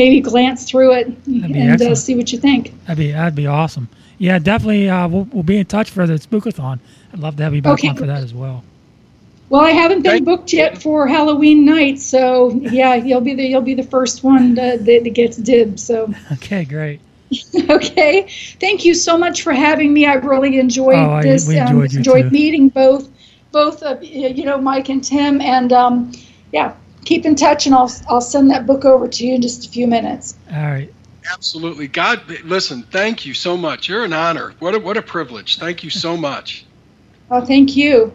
maybe 0.00 0.18
glance 0.22 0.64
through 0.64 0.94
it 0.94 1.08
and 1.26 1.82
uh, 1.82 1.94
see 1.94 2.14
what 2.16 2.32
you 2.32 2.38
think. 2.38 2.72
That'd 2.86 2.96
be 2.96 3.12
that'd 3.12 3.34
be 3.34 3.46
awesome. 3.46 3.86
Yeah, 4.16 4.38
definitely. 4.38 4.88
Uh, 4.88 5.06
we'll, 5.08 5.24
we'll 5.24 5.42
be 5.42 5.58
in 5.58 5.66
touch 5.66 5.90
for 5.90 6.06
the 6.06 6.14
Spookathon. 6.14 6.78
I'd 7.12 7.18
love 7.18 7.36
to 7.36 7.42
have 7.42 7.54
you 7.54 7.60
back 7.60 7.74
okay. 7.74 7.88
on 7.88 7.96
for 7.96 8.06
that 8.06 8.22
as 8.22 8.32
well. 8.32 8.64
Well, 9.50 9.60
I 9.60 9.70
haven't 9.70 10.02
been 10.02 10.24
booked 10.24 10.52
yet 10.52 10.80
for 10.80 11.06
Halloween 11.06 11.64
night, 11.64 12.00
so 12.00 12.50
yeah, 12.50 12.94
you'll 12.94 13.20
be 13.20 13.34
the 13.34 13.44
you'll 13.44 13.60
be 13.60 13.74
the 13.74 13.82
first 13.82 14.24
one 14.24 14.54
to, 14.54 14.78
that, 14.78 15.04
that 15.04 15.14
gets 15.14 15.36
dibs. 15.36 15.82
So 15.82 16.12
okay, 16.32 16.64
great. 16.64 17.00
okay, 17.70 18.26
thank 18.58 18.84
you 18.84 18.94
so 18.94 19.18
much 19.18 19.42
for 19.42 19.52
having 19.52 19.92
me. 19.92 20.06
I 20.06 20.14
really 20.14 20.58
enjoyed 20.58 20.96
oh, 20.96 21.20
this. 21.20 21.48
I, 21.48 21.52
enjoyed, 21.52 21.90
um, 21.90 21.96
enjoyed 21.98 22.32
meeting 22.32 22.70
both 22.70 23.08
both 23.52 23.82
of 23.82 24.02
you 24.02 24.44
know 24.44 24.58
Mike 24.58 24.88
and 24.88 25.04
Tim, 25.04 25.40
and 25.42 25.72
um, 25.72 26.12
yeah, 26.52 26.74
keep 27.04 27.24
in 27.24 27.34
touch, 27.34 27.66
and 27.66 27.74
I'll 27.74 27.90
I'll 28.08 28.20
send 28.20 28.50
that 28.50 28.66
book 28.66 28.84
over 28.84 29.08
to 29.08 29.26
you 29.26 29.34
in 29.34 29.42
just 29.42 29.66
a 29.66 29.68
few 29.68 29.86
minutes. 29.86 30.36
All 30.50 30.62
right. 30.62 30.92
Absolutely. 31.32 31.86
God, 31.86 32.22
listen. 32.44 32.82
Thank 32.82 33.24
you 33.24 33.34
so 33.34 33.56
much. 33.56 33.88
You're 33.88 34.04
an 34.04 34.12
honor. 34.12 34.54
What 34.58 34.74
a 34.74 34.78
what 34.78 34.96
a 34.96 35.02
privilege. 35.02 35.58
Thank 35.58 35.84
you 35.84 35.90
so 35.90 36.16
much. 36.16 36.64
Oh, 37.30 37.44
thank 37.44 37.76
you. 37.76 38.12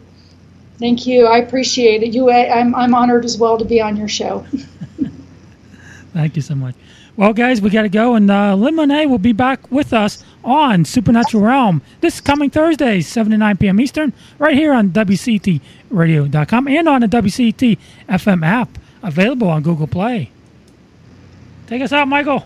Thank 0.79 1.07
you. 1.07 1.25
I 1.25 1.37
appreciate 1.37 2.03
it. 2.03 2.13
You, 2.13 2.29
I'm 2.31 2.75
I'm 2.75 2.93
honored 2.93 3.23
as 3.23 3.37
well 3.37 3.57
to 3.57 3.65
be 3.65 3.79
on 3.79 3.95
your 3.95 4.09
show. 4.09 4.45
thank 6.13 6.35
you 6.35 6.41
so 6.41 6.55
much. 6.55 6.75
Well, 7.15 7.31
guys, 7.31 7.61
we 7.61 7.69
got 7.69 7.83
to 7.83 7.89
go, 7.89 8.15
and 8.15 8.29
uh, 8.29 8.55
Lynn 8.55 8.75
Monet 8.75 9.05
will 9.05 9.17
be 9.17 9.31
back 9.31 9.71
with 9.71 9.93
us 9.93 10.21
on 10.45 10.85
Supernatural 10.85 11.43
Realm 11.43 11.81
this 12.01 12.21
coming 12.21 12.49
Thursday, 12.49 13.01
7 13.01 13.31
to 13.31 13.37
9 13.37 13.57
p.m. 13.57 13.79
Eastern, 13.79 14.13
right 14.39 14.55
here 14.55 14.73
on 14.73 14.91
WCETradio.com 14.91 16.67
and 16.67 16.87
on 16.87 17.01
the 17.01 17.07
WCET 17.07 17.77
FM 18.07 18.45
app, 18.45 18.77
available 19.03 19.49
on 19.49 19.63
Google 19.63 19.87
Play. 19.87 20.31
Take 21.67 21.81
us 21.81 21.91
out, 21.91 22.07
Michael. 22.07 22.45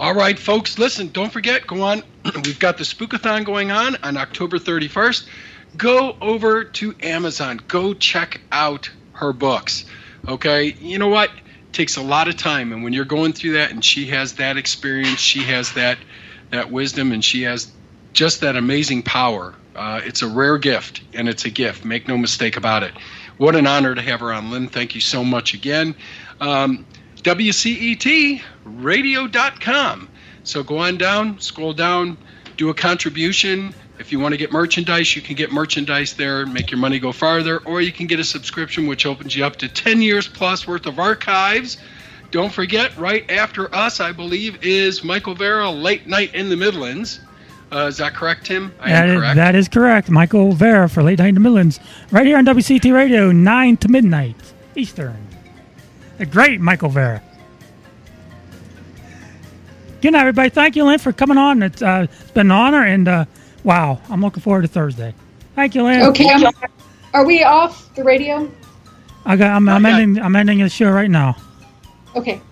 All 0.00 0.14
right, 0.14 0.38
folks, 0.38 0.78
listen, 0.78 1.08
don't 1.08 1.32
forget, 1.32 1.66
go 1.66 1.82
on. 1.82 2.02
We've 2.44 2.58
got 2.58 2.78
the 2.78 2.84
Spookathon 2.84 3.44
going 3.44 3.70
on 3.70 3.96
on 4.02 4.16
October 4.16 4.58
31st. 4.58 5.28
Go 5.76 6.16
over 6.20 6.64
to 6.64 6.94
Amazon. 7.02 7.60
Go 7.68 7.94
check 7.94 8.40
out 8.50 8.90
her 9.12 9.32
books. 9.32 9.84
Okay? 10.26 10.74
You 10.80 10.98
know 10.98 11.08
what? 11.08 11.30
takes 11.76 11.98
a 11.98 12.02
lot 12.02 12.26
of 12.26 12.36
time 12.38 12.72
and 12.72 12.82
when 12.82 12.94
you're 12.94 13.04
going 13.04 13.34
through 13.34 13.52
that 13.52 13.70
and 13.70 13.84
she 13.84 14.06
has 14.06 14.32
that 14.36 14.56
experience 14.56 15.20
she 15.20 15.40
has 15.40 15.74
that 15.74 15.98
that 16.50 16.70
wisdom 16.70 17.12
and 17.12 17.24
she 17.24 17.42
has 17.42 17.70
just 18.12 18.40
that 18.40 18.56
amazing 18.56 19.02
power. 19.02 19.54
Uh, 19.74 20.00
it's 20.04 20.22
a 20.22 20.28
rare 20.28 20.58
gift 20.58 21.02
and 21.12 21.28
it's 21.28 21.44
a 21.44 21.50
gift. 21.50 21.84
Make 21.84 22.08
no 22.08 22.16
mistake 22.16 22.56
about 22.56 22.82
it. 22.82 22.94
What 23.36 23.54
an 23.56 23.66
honor 23.66 23.94
to 23.94 24.00
have 24.00 24.20
her 24.20 24.32
on. 24.32 24.50
Lynn 24.50 24.68
thank 24.68 24.94
you 24.94 25.00
so 25.00 25.22
much 25.22 25.54
again. 25.54 25.94
Um, 26.40 26.86
wcetradio.com 27.16 30.08
so 30.44 30.62
go 30.62 30.78
on 30.78 30.96
down 30.96 31.40
scroll 31.40 31.72
down 31.72 32.16
do 32.56 32.70
a 32.70 32.74
contribution. 32.74 33.74
If 33.98 34.12
you 34.12 34.20
want 34.20 34.32
to 34.32 34.36
get 34.36 34.52
merchandise, 34.52 35.14
you 35.16 35.22
can 35.22 35.36
get 35.36 35.52
merchandise 35.52 36.14
there 36.14 36.42
and 36.42 36.52
make 36.52 36.70
your 36.70 36.78
money 36.78 36.98
go 36.98 37.12
farther, 37.12 37.58
or 37.58 37.80
you 37.80 37.92
can 37.92 38.06
get 38.06 38.20
a 38.20 38.24
subscription, 38.24 38.86
which 38.86 39.06
opens 39.06 39.34
you 39.34 39.44
up 39.44 39.56
to 39.56 39.68
10 39.68 40.02
years 40.02 40.28
plus 40.28 40.66
worth 40.66 40.86
of 40.86 40.98
archives. 40.98 41.78
Don't 42.30 42.52
forget, 42.52 42.96
right 42.96 43.28
after 43.30 43.72
us, 43.74 44.00
I 44.00 44.12
believe, 44.12 44.62
is 44.64 45.04
Michael 45.04 45.34
Vera, 45.34 45.70
Late 45.70 46.06
Night 46.06 46.34
in 46.34 46.48
the 46.48 46.56
Midlands. 46.56 47.20
Uh, 47.72 47.86
is 47.86 47.96
that 47.96 48.14
correct, 48.14 48.46
Tim? 48.46 48.72
I 48.80 48.90
that, 48.90 49.08
is, 49.08 49.16
correct. 49.16 49.36
that 49.36 49.54
is 49.54 49.68
correct. 49.68 50.10
Michael 50.10 50.52
Vera 50.52 50.88
for 50.88 51.02
Late 51.02 51.18
Night 51.18 51.28
in 51.28 51.34
the 51.34 51.40
Midlands, 51.40 51.80
right 52.10 52.26
here 52.26 52.38
on 52.38 52.44
WCET 52.44 52.92
Radio, 52.92 53.32
9 53.32 53.76
to 53.78 53.88
midnight 53.88 54.36
Eastern. 54.76 55.16
The 56.18 56.26
great 56.26 56.60
Michael 56.60 56.88
Vera. 56.88 57.22
Good 60.00 60.12
night, 60.12 60.20
everybody. 60.20 60.50
Thank 60.50 60.76
you, 60.76 60.84
Lynn, 60.84 60.98
for 60.98 61.12
coming 61.12 61.38
on. 61.38 61.62
It's, 61.62 61.82
uh, 61.82 62.06
it's 62.10 62.30
been 62.30 62.48
an 62.48 62.52
honor, 62.52 62.84
and 62.84 63.08
uh, 63.08 63.24
Wow, 63.66 64.00
I'm 64.08 64.20
looking 64.20 64.44
forward 64.44 64.62
to 64.62 64.68
Thursday. 64.68 65.12
Thank 65.56 65.74
you, 65.74 65.82
Lynn. 65.82 66.02
Okay, 66.02 66.30
I'm, 66.30 66.54
are 67.14 67.26
we 67.26 67.42
off 67.42 67.92
the 67.96 68.04
radio? 68.04 68.48
I 69.24 69.34
got. 69.34 69.56
I'm, 69.56 69.68
I'm 69.68 69.84
ending. 69.84 70.22
I'm 70.22 70.36
ending 70.36 70.60
the 70.60 70.68
show 70.68 70.88
right 70.88 71.10
now. 71.10 71.36
Okay. 72.16 72.46